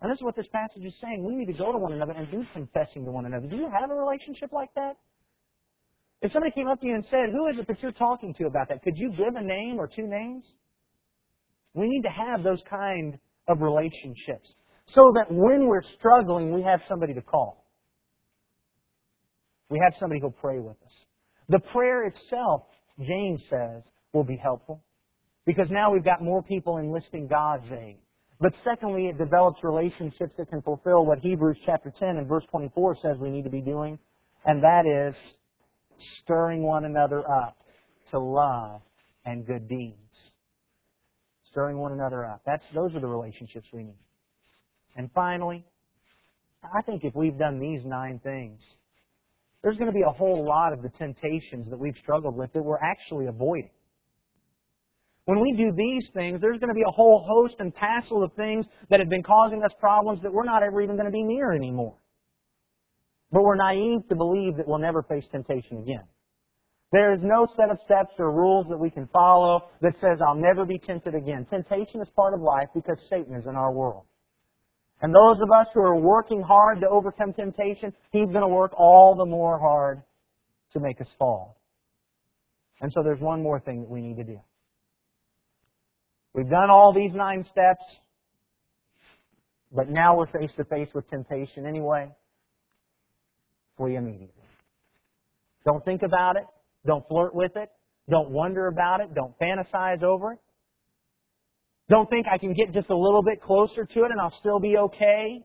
And 0.00 0.10
this 0.10 0.18
is 0.18 0.24
what 0.24 0.34
this 0.34 0.48
passage 0.48 0.84
is 0.84 0.94
saying. 1.00 1.24
We 1.24 1.34
need 1.34 1.52
to 1.52 1.58
go 1.58 1.70
to 1.70 1.78
one 1.78 1.92
another 1.92 2.12
and 2.12 2.28
be 2.30 2.48
confessing 2.52 3.04
to 3.04 3.10
one 3.10 3.26
another. 3.26 3.46
Do 3.46 3.56
you 3.56 3.68
have 3.70 3.90
a 3.90 3.94
relationship 3.94 4.52
like 4.52 4.70
that? 4.74 4.96
If 6.22 6.32
somebody 6.32 6.52
came 6.52 6.68
up 6.68 6.80
to 6.80 6.86
you 6.86 6.94
and 6.94 7.04
said, 7.10 7.30
Who 7.30 7.48
is 7.48 7.58
it 7.58 7.68
that 7.68 7.82
you're 7.82 7.92
talking 7.92 8.34
to 8.34 8.46
about 8.46 8.68
that? 8.68 8.82
Could 8.82 8.96
you 8.96 9.10
give 9.10 9.34
a 9.36 9.42
name 9.42 9.78
or 9.78 9.86
two 9.86 10.06
names? 10.06 10.44
We 11.74 11.88
need 11.88 12.02
to 12.02 12.10
have 12.10 12.42
those 12.42 12.60
kind 12.68 13.18
of 13.48 13.60
relationships 13.60 14.52
so 14.94 15.12
that 15.14 15.26
when 15.30 15.66
we're 15.66 15.82
struggling, 15.98 16.52
we 16.52 16.62
have 16.62 16.80
somebody 16.88 17.14
to 17.14 17.22
call. 17.22 17.64
We 19.68 19.80
have 19.82 19.94
somebody 19.98 20.20
who'll 20.20 20.32
pray 20.32 20.58
with 20.58 20.76
us. 20.84 20.92
The 21.48 21.60
prayer 21.60 22.04
itself, 22.06 22.62
James 23.00 23.42
says, 23.48 23.82
will 24.12 24.24
be 24.24 24.36
helpful. 24.36 24.82
Because 25.44 25.68
now 25.70 25.92
we've 25.92 26.04
got 26.04 26.22
more 26.22 26.42
people 26.42 26.78
enlisting 26.78 27.26
God's 27.26 27.70
aid. 27.72 27.98
But 28.40 28.52
secondly, 28.64 29.06
it 29.06 29.18
develops 29.18 29.62
relationships 29.62 30.34
that 30.36 30.50
can 30.50 30.62
fulfill 30.62 31.06
what 31.06 31.18
Hebrews 31.20 31.58
chapter 31.64 31.92
10 31.96 32.16
and 32.16 32.28
verse 32.28 32.44
24 32.50 32.96
says 33.00 33.16
we 33.18 33.30
need 33.30 33.44
to 33.44 33.50
be 33.50 33.60
doing, 33.60 33.98
and 34.44 34.62
that 34.62 34.84
is 34.84 35.14
stirring 36.22 36.62
one 36.62 36.84
another 36.84 37.20
up 37.28 37.56
to 38.10 38.18
love 38.18 38.82
and 39.24 39.46
good 39.46 39.68
deeds. 39.68 39.96
Stirring 41.50 41.78
one 41.78 41.92
another 41.92 42.24
up. 42.24 42.42
That's, 42.46 42.64
those 42.74 42.94
are 42.94 43.00
the 43.00 43.06
relationships 43.06 43.68
we 43.72 43.84
need. 43.84 43.98
And 44.96 45.10
finally, 45.14 45.64
I 46.62 46.82
think 46.82 47.04
if 47.04 47.14
we've 47.14 47.38
done 47.38 47.58
these 47.58 47.84
nine 47.84 48.20
things, 48.22 48.60
there's 49.62 49.76
going 49.76 49.90
to 49.90 49.96
be 49.96 50.02
a 50.02 50.12
whole 50.12 50.44
lot 50.44 50.72
of 50.72 50.82
the 50.82 50.88
temptations 50.90 51.70
that 51.70 51.78
we've 51.78 51.96
struggled 52.02 52.36
with 52.36 52.52
that 52.52 52.62
we're 52.62 52.78
actually 52.78 53.26
avoiding. 53.26 53.70
When 55.24 55.40
we 55.40 55.52
do 55.52 55.72
these 55.72 56.08
things, 56.14 56.40
there's 56.40 56.58
going 56.58 56.68
to 56.68 56.74
be 56.74 56.84
a 56.86 56.92
whole 56.92 57.24
host 57.28 57.56
and 57.60 57.74
passel 57.74 58.24
of 58.24 58.32
things 58.32 58.66
that 58.90 58.98
have 58.98 59.08
been 59.08 59.22
causing 59.22 59.62
us 59.62 59.72
problems 59.78 60.20
that 60.22 60.32
we're 60.32 60.44
not 60.44 60.62
ever 60.62 60.80
even 60.80 60.96
going 60.96 61.06
to 61.06 61.12
be 61.12 61.22
near 61.22 61.52
anymore. 61.52 61.96
But 63.30 63.42
we're 63.44 63.56
naive 63.56 64.00
to 64.08 64.16
believe 64.16 64.56
that 64.56 64.66
we'll 64.66 64.78
never 64.78 65.02
face 65.04 65.24
temptation 65.30 65.78
again. 65.78 66.04
There 66.90 67.14
is 67.14 67.20
no 67.22 67.46
set 67.56 67.70
of 67.70 67.78
steps 67.84 68.14
or 68.18 68.30
rules 68.30 68.66
that 68.68 68.78
we 68.78 68.90
can 68.90 69.08
follow 69.12 69.70
that 69.80 69.94
says, 70.00 70.18
I'll 70.20 70.34
never 70.34 70.66
be 70.66 70.78
tempted 70.78 71.14
again. 71.14 71.46
Temptation 71.48 72.02
is 72.02 72.08
part 72.14 72.34
of 72.34 72.40
life 72.40 72.68
because 72.74 72.98
Satan 73.08 73.34
is 73.34 73.46
in 73.46 73.56
our 73.56 73.72
world. 73.72 74.04
And 75.00 75.14
those 75.14 75.40
of 75.40 75.50
us 75.50 75.68
who 75.72 75.80
are 75.80 75.98
working 75.98 76.42
hard 76.42 76.80
to 76.80 76.88
overcome 76.88 77.32
temptation, 77.32 77.92
he's 78.10 78.26
going 78.26 78.42
to 78.42 78.48
work 78.48 78.72
all 78.76 79.16
the 79.16 79.24
more 79.24 79.58
hard 79.58 80.02
to 80.74 80.80
make 80.80 81.00
us 81.00 81.08
fall. 81.18 81.56
And 82.80 82.92
so 82.92 83.02
there's 83.02 83.20
one 83.20 83.42
more 83.42 83.60
thing 83.60 83.80
that 83.80 83.90
we 83.90 84.00
need 84.00 84.16
to 84.16 84.24
do. 84.24 84.40
We've 86.34 86.48
done 86.48 86.70
all 86.70 86.92
these 86.94 87.12
nine 87.14 87.44
steps, 87.50 87.84
but 89.70 89.88
now 89.88 90.16
we're 90.16 90.26
face 90.26 90.50
to 90.56 90.64
face 90.64 90.88
with 90.94 91.08
temptation 91.10 91.66
anyway. 91.66 92.08
Flee 93.76 93.96
immediately. 93.96 94.28
Don't 95.64 95.84
think 95.84 96.02
about 96.02 96.36
it. 96.36 96.44
Don't 96.86 97.06
flirt 97.08 97.34
with 97.34 97.56
it. 97.56 97.70
Don't 98.10 98.30
wonder 98.30 98.66
about 98.66 99.00
it. 99.00 99.14
Don't 99.14 99.38
fantasize 99.38 100.02
over 100.02 100.32
it. 100.32 100.38
Don't 101.88 102.08
think 102.08 102.26
I 102.30 102.38
can 102.38 102.54
get 102.54 102.72
just 102.72 102.90
a 102.90 102.96
little 102.96 103.22
bit 103.22 103.42
closer 103.42 103.84
to 103.84 104.00
it 104.00 104.10
and 104.10 104.20
I'll 104.20 104.34
still 104.40 104.58
be 104.58 104.76
okay. 104.76 105.44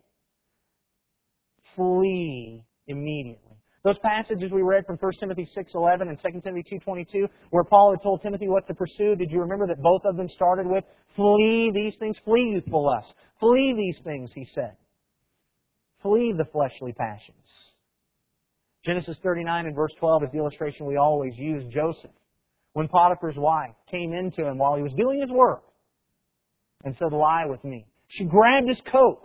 Flee 1.75 2.63
immediately. 2.87 3.46
Those 3.87 3.99
passages 3.99 4.51
we 4.51 4.63
read 4.63 4.85
from 4.85 4.97
1 4.97 5.11
Timothy 5.17 5.47
6.11 5.55 6.09
and 6.09 6.19
2 6.21 6.41
Timothy 6.41 6.77
2.22, 6.85 7.29
where 7.51 7.63
Paul 7.63 7.91
had 7.91 8.03
told 8.03 8.21
Timothy 8.21 8.49
what 8.49 8.67
to 8.67 8.73
pursue, 8.73 9.15
did 9.15 9.31
you 9.31 9.39
remember 9.39 9.65
that 9.65 9.81
both 9.81 10.01
of 10.03 10.17
them 10.17 10.27
started 10.27 10.67
with, 10.67 10.83
flee 11.15 11.71
these 11.73 11.93
things, 11.97 12.17
flee 12.25 12.51
youthful 12.51 12.85
lust. 12.85 13.13
Flee 13.39 13.73
these 13.77 14.03
things, 14.03 14.29
he 14.35 14.45
said. 14.53 14.75
Flee 16.01 16.33
the 16.37 16.43
fleshly 16.51 16.91
passions. 16.91 17.37
Genesis 18.83 19.15
39 19.23 19.67
and 19.67 19.75
verse 19.75 19.93
12 20.01 20.23
is 20.23 20.29
the 20.33 20.39
illustration 20.39 20.85
we 20.85 20.97
always 20.97 21.31
use. 21.37 21.63
Joseph, 21.73 22.11
when 22.73 22.89
Potiphar's 22.89 23.37
wife 23.37 23.75
came 23.89 24.11
into 24.11 24.45
him 24.45 24.57
while 24.57 24.75
he 24.75 24.83
was 24.83 24.91
doing 24.97 25.21
his 25.21 25.31
work 25.31 25.63
and 26.83 26.93
said, 26.99 27.13
lie 27.13 27.45
with 27.45 27.63
me. 27.63 27.85
She 28.09 28.25
grabbed 28.25 28.67
his 28.67 28.81
coat. 28.91 29.21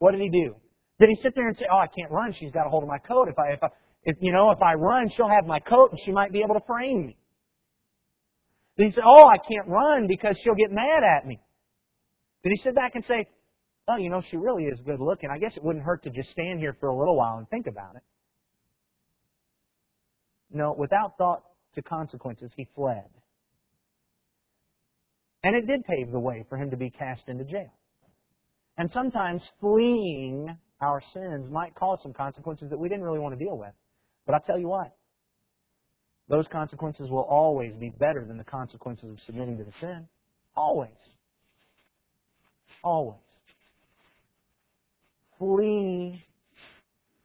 What 0.00 0.12
did 0.12 0.20
he 0.20 0.28
do? 0.28 0.56
Did 1.00 1.08
he 1.08 1.18
sit 1.22 1.34
there 1.34 1.48
and 1.48 1.56
say, 1.56 1.64
"Oh, 1.72 1.78
I 1.78 1.86
can't 1.86 2.12
run. 2.12 2.32
She's 2.38 2.52
got 2.52 2.66
a 2.66 2.70
hold 2.70 2.82
of 2.82 2.88
my 2.88 2.98
coat. 2.98 3.28
If 3.28 3.38
I, 3.38 3.54
if 3.54 3.62
I, 3.62 3.68
if 4.04 4.16
you 4.20 4.32
know, 4.32 4.50
if 4.50 4.60
I 4.62 4.74
run, 4.74 5.08
she'll 5.16 5.30
have 5.30 5.46
my 5.46 5.58
coat 5.58 5.90
and 5.90 6.00
she 6.04 6.12
might 6.12 6.30
be 6.30 6.40
able 6.40 6.54
to 6.54 6.66
frame 6.66 7.06
me." 7.06 7.16
Did 8.76 8.88
he 8.88 8.92
say, 8.92 9.00
"Oh, 9.04 9.26
I 9.26 9.38
can't 9.38 9.66
run 9.66 10.06
because 10.06 10.36
she'll 10.44 10.54
get 10.54 10.70
mad 10.70 11.02
at 11.02 11.26
me"? 11.26 11.40
Did 12.44 12.50
he 12.50 12.60
sit 12.62 12.74
back 12.74 12.94
and 12.94 13.04
say, 13.08 13.26
"Oh, 13.88 13.96
you 13.96 14.10
know, 14.10 14.22
she 14.30 14.36
really 14.36 14.64
is 14.64 14.78
good 14.84 15.00
looking. 15.00 15.30
I 15.30 15.38
guess 15.38 15.56
it 15.56 15.64
wouldn't 15.64 15.84
hurt 15.84 16.02
to 16.04 16.10
just 16.10 16.30
stand 16.30 16.60
here 16.60 16.76
for 16.78 16.90
a 16.90 16.96
little 16.96 17.16
while 17.16 17.38
and 17.38 17.48
think 17.48 17.66
about 17.66 17.96
it"? 17.96 18.02
No, 20.50 20.74
without 20.76 21.16
thought 21.16 21.44
to 21.76 21.82
consequences, 21.82 22.50
he 22.56 22.68
fled. 22.74 23.08
And 25.42 25.56
it 25.56 25.66
did 25.66 25.82
pave 25.84 26.10
the 26.10 26.20
way 26.20 26.44
for 26.50 26.58
him 26.58 26.70
to 26.70 26.76
be 26.76 26.90
cast 26.90 27.22
into 27.28 27.44
jail. 27.44 27.72
And 28.76 28.90
sometimes 28.92 29.42
fleeing 29.60 30.58
our 30.80 31.02
sins 31.12 31.50
might 31.50 31.74
cause 31.74 31.98
some 32.02 32.12
consequences 32.12 32.70
that 32.70 32.78
we 32.78 32.88
didn't 32.88 33.04
really 33.04 33.18
want 33.18 33.38
to 33.38 33.44
deal 33.44 33.56
with. 33.56 33.72
But 34.26 34.34
I'll 34.34 34.40
tell 34.40 34.58
you 34.58 34.68
what, 34.68 34.94
those 36.28 36.46
consequences 36.52 37.10
will 37.10 37.26
always 37.28 37.72
be 37.74 37.90
better 37.90 38.24
than 38.26 38.38
the 38.38 38.44
consequences 38.44 39.10
of 39.10 39.18
submitting 39.26 39.58
to 39.58 39.64
the 39.64 39.72
sin. 39.80 40.06
Always. 40.56 40.90
Always. 42.82 43.18
Flee 45.38 46.24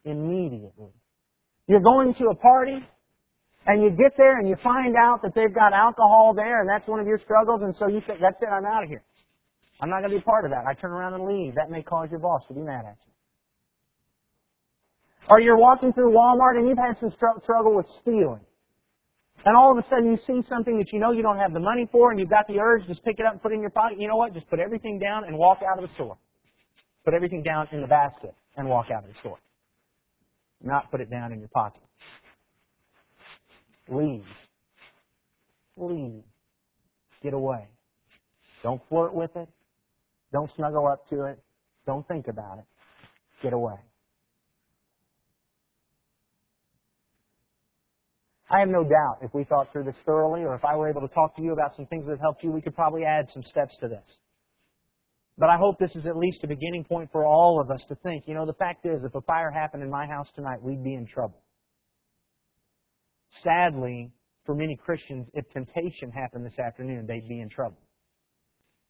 immediately. 0.04 0.94
You're 1.68 1.82
going 1.82 2.14
to 2.16 2.26
a 2.28 2.36
party, 2.36 2.86
and 3.66 3.84
you 3.84 3.90
get 3.90 4.14
there 4.18 4.40
and 4.40 4.48
you 4.48 4.56
find 4.64 4.96
out 4.96 5.22
that 5.24 5.34
they've 5.36 5.54
got 5.54 5.74
alcohol 5.74 6.34
there, 6.36 6.62
and 6.62 6.70
that's 6.70 6.88
one 6.88 7.00
of 7.00 7.08
your 7.08 7.20
struggles, 7.20 7.62
and 7.64 7.76
so 7.78 7.88
you 7.88 8.02
say, 8.08 8.14
that's 8.22 8.42
it, 8.42 8.48
I'm 8.52 8.66
out 8.66 8.84
of 8.84 8.90
here. 8.90 9.04
I'm 9.82 9.90
not 9.90 10.00
going 10.00 10.12
to 10.12 10.18
be 10.18 10.22
a 10.22 10.26
part 10.26 10.46
of 10.46 10.52
that. 10.52 10.66
I 10.68 10.74
turn 10.74 10.92
around 10.92 11.16
and 11.16 11.26
leave. 11.26 11.56
That 11.56 11.70
may 11.70 11.84
cause 11.84 12.08
your 12.10 12.20
boss 12.20 12.44
to 12.48 12.54
be 12.54 12.62
mad 12.62 12.86
at 12.86 12.98
you. 13.06 13.15
Or 15.30 15.40
you're 15.40 15.58
walking 15.58 15.92
through 15.94 16.12
Walmart 16.12 16.58
and 16.58 16.68
you've 16.68 16.78
had 16.78 17.00
some 17.00 17.12
struggle 17.12 17.76
with 17.76 17.88
stealing. 18.02 18.42
And 19.46 19.56
all 19.56 19.72
of 19.72 19.78
a 19.84 19.88
sudden 19.90 20.12
you 20.12 20.18
see 20.26 20.48
something 20.50 20.78
that 20.78 20.92
you 20.92 21.00
know 21.00 21.12
you 21.12 21.22
don't 21.22 21.38
have 21.38 21.54
the 21.54 21.60
money 21.60 21.88
for 21.92 22.12
and 22.12 22.20
you've 22.20 22.30
got 22.30 22.48
the 22.48 22.60
urge 22.60 22.86
just 22.88 23.04
pick 23.04 23.20
it 23.20 23.26
up 23.26 23.34
and 23.34 23.42
put 23.42 23.52
it 23.52 23.56
in 23.56 23.62
your 23.62 23.70
pocket. 23.70 24.00
You 24.00 24.08
know 24.08 24.16
what? 24.16 24.34
Just 24.34 24.50
put 24.50 24.60
everything 24.60 25.00
down 25.00 25.24
and 25.24 25.38
walk 25.38 25.60
out 25.62 25.82
of 25.82 25.88
the 25.88 25.94
store. 25.96 26.18
Put 27.04 27.14
everything 27.14 27.44
down 27.44 27.68
in 27.72 27.82
the 27.82 27.88
basket 27.88 28.34
and 28.58 28.68
walk 28.68 28.90
out 28.92 29.04
of 29.04 29.10
the 29.14 29.20
store. 29.20 29.38
Not 30.64 30.90
put 30.90 31.02
it 31.02 31.12
down 31.12 31.32
in 31.32 31.40
your 31.40 31.50
pocket. 31.50 31.84
Leave. 33.90 34.26
Leave. 35.78 36.24
Get 37.22 37.34
away. 37.34 37.68
Don't 38.64 38.82
flirt 38.90 39.14
with 39.14 39.36
it. 39.36 39.50
Don't 40.32 40.50
snuggle 40.56 40.88
up 40.88 41.08
to 41.10 41.26
it. 41.26 41.40
Don't 41.86 42.08
think 42.08 42.28
about 42.28 42.58
it. 42.58 42.66
Get 43.44 43.54
away. 43.54 43.76
I 48.50 48.60
have 48.60 48.70
no 48.70 48.84
doubt 48.84 49.20
if 49.22 49.34
we 49.34 49.44
thought 49.44 49.72
through 49.72 49.86
this 49.86 49.96
thoroughly, 50.06 50.42
or 50.42 50.56
if 50.56 50.64
I 50.64 50.76
were 50.76 50.88
able 50.88 51.02
to 51.02 51.14
talk 51.14 51.36
to 51.36 51.42
you 51.42 51.52
about 51.52 51.76
some 51.76 51.88
things 51.88 52.06
that 52.08 52.20
helped 52.20 52.44
you, 52.44 52.52
we 52.52 52.62
could 52.62 52.76
probably 52.76 53.04
add 53.04 53.28
some 53.34 53.44
steps 53.44 53.76
to 53.82 53.88
this. 53.88 54.06
But 55.38 55.50
I 55.50 55.58
hope 55.58 55.80
this 55.80 55.96
is 55.96 56.06
at 56.06 56.16
least 56.16 56.44
a 56.44 56.48
beginning 56.48 56.86
point 56.86 57.10
for 57.12 57.26
all 57.26 57.60
of 57.60 57.70
us 57.72 57.82
to 57.90 57.96
think, 57.96 58.24
you 58.28 58.36
know, 58.36 58.46
the 58.46 58.54
fact 58.54 58.86
is, 58.86 59.04
if 59.04 59.16
a 59.16 59.22
fire 59.22 59.52
happened 59.52 59.84
in 59.84 59.90
my 59.90 60.06
house 60.06 60.28
tonight, 60.36 60.62
we'd 60.62 60.84
be 60.84 60.94
in 60.94 61.08
trouble. 61.08 61.42
Sadly, 63.44 64.12
for 64.46 64.56
many 64.56 64.78
Christians, 64.78 65.28
if 65.34 65.50
temptation 65.52 66.12
happened 66.12 66.46
this 66.46 66.58
afternoon, 66.60 67.06
they'd 67.08 67.28
be 67.28 67.42
in 67.42 67.50
trouble. 67.50 67.82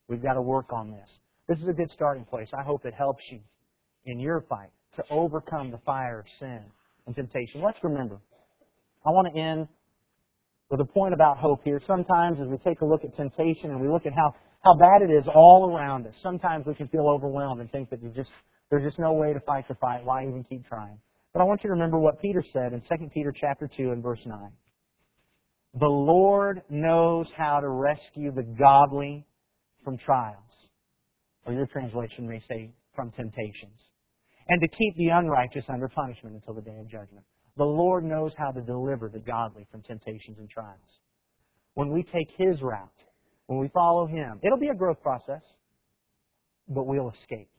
We've 0.08 0.22
got 0.22 0.34
to 0.34 0.41
work 0.41 0.72
on 0.72 0.91
this. 0.91 1.10
This 1.47 1.58
is 1.60 1.68
a 1.68 1.74
good 1.74 1.89
starting 1.91 2.26
place. 2.26 2.49
I 2.53 2.64
hope 2.64 2.86
it 2.86 2.93
helps 2.93 3.24
you 3.32 3.39
in 4.06 4.20
your 4.20 4.41
fight 4.47 4.70
to 4.97 5.03
overcome 5.10 5.72
the 5.72 5.80
fire 5.80 6.20
of 6.20 6.26
sin 6.39 6.62
and 7.08 7.16
temptation. 7.16 7.62
Let's 7.62 7.80
remember, 7.84 8.20
I 9.06 9.12
want 9.12 9.34
to 9.34 9.39
end 9.39 9.68
with 10.70 10.80
a 10.82 10.86
point 10.86 11.14
about 11.14 11.38
hope 11.38 11.62
here. 11.64 11.80
Sometimes 11.86 12.39
as 12.41 12.47
we 12.47 12.58
take 12.58 12.82
a 12.82 12.86
look 12.86 13.03
at 13.03 13.16
temptation 13.16 13.70
and 13.70 13.80
we 13.80 13.88
look 13.88 14.06
at 14.06 14.14
how, 14.14 14.34
how 14.64 14.76
bad 14.76 15.01
it 15.08 15.14
is 15.14 15.26
all 15.34 15.72
around 15.72 16.08
us, 16.08 16.14
sometimes 16.24 16.66
we 16.66 16.74
can 16.74 16.88
feel 16.88 17.08
overwhelmed 17.08 17.62
and 17.62 17.72
think 17.72 17.89
that 17.91 18.01
there's 18.01 18.16
just, 18.16 18.32
there's 18.72 18.84
just 18.84 18.97
no 18.97 19.14
way 19.14 19.34
to 19.34 19.39
fight 19.41 19.68
the 19.68 19.76
fight. 19.76 20.03
Why 20.03 20.24
even 20.24 20.43
keep 20.43 20.66
trying? 20.68 20.97
But 21.34 21.41
I 21.41 21.43
want 21.43 21.64
you 21.64 21.68
to 21.68 21.74
remember 21.74 21.99
what 21.99 22.20
Peter 22.22 22.43
said 22.51 22.74
in 22.74 22.82
2 22.82 23.10
Peter 23.14 23.34
chapter 23.36 23.70
2 23.78 23.91
and 23.91 24.01
verse 24.01 24.22
9. 24.26 24.39
The 25.80 25.86
Lord 25.86 26.62
knows 26.70 27.28
how 27.38 27.60
to 27.60 27.68
rescue 27.68 28.32
the 28.32 28.43
godly 28.43 29.28
from 29.84 29.97
trials. 29.97 30.39
Or 31.45 31.53
your 31.53 31.68
translation 31.68 32.28
may 32.28 32.41
say 32.49 32.74
from 32.95 33.12
temptations. 33.12 33.78
And 34.47 34.62
to 34.62 34.68
keep 34.68 34.95
the 34.95 35.10
unrighteous 35.10 35.66
under 35.70 35.89
punishment 35.89 36.36
until 36.36 36.53
the 36.53 36.62
day 36.62 36.78
of 36.80 36.89
judgment. 36.89 37.26
The 37.58 37.64
Lord 37.64 38.03
knows 38.03 38.34
how 38.38 38.51
to 38.51 38.62
deliver 38.62 39.10
the 39.10 39.20
godly 39.20 39.66
from 39.72 39.82
temptations 39.82 40.38
and 40.39 40.49
trials. 40.49 40.99
When 41.74 41.91
we 41.91 42.03
take 42.03 42.30
His 42.38 42.62
route, 42.62 42.89
when 43.47 43.60
we 43.60 43.70
follow 43.70 44.08
Him, 44.08 44.39
it'll 44.43 44.60
be 44.60 44.70
a 44.70 44.76
growth 44.76 45.01
process, 45.01 45.41
but 46.68 46.86
we'll 46.86 47.12
escape. 47.22 47.49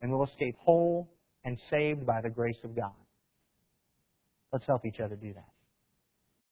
And 0.00 0.10
we'll 0.10 0.24
escape 0.24 0.56
whole 0.58 1.08
and 1.44 1.58
saved 1.70 2.06
by 2.06 2.20
the 2.20 2.30
grace 2.30 2.58
of 2.62 2.76
God. 2.76 2.92
Let's 4.52 4.66
help 4.66 4.84
each 4.84 5.00
other 5.00 5.16
do 5.16 5.32
that. 5.32 5.53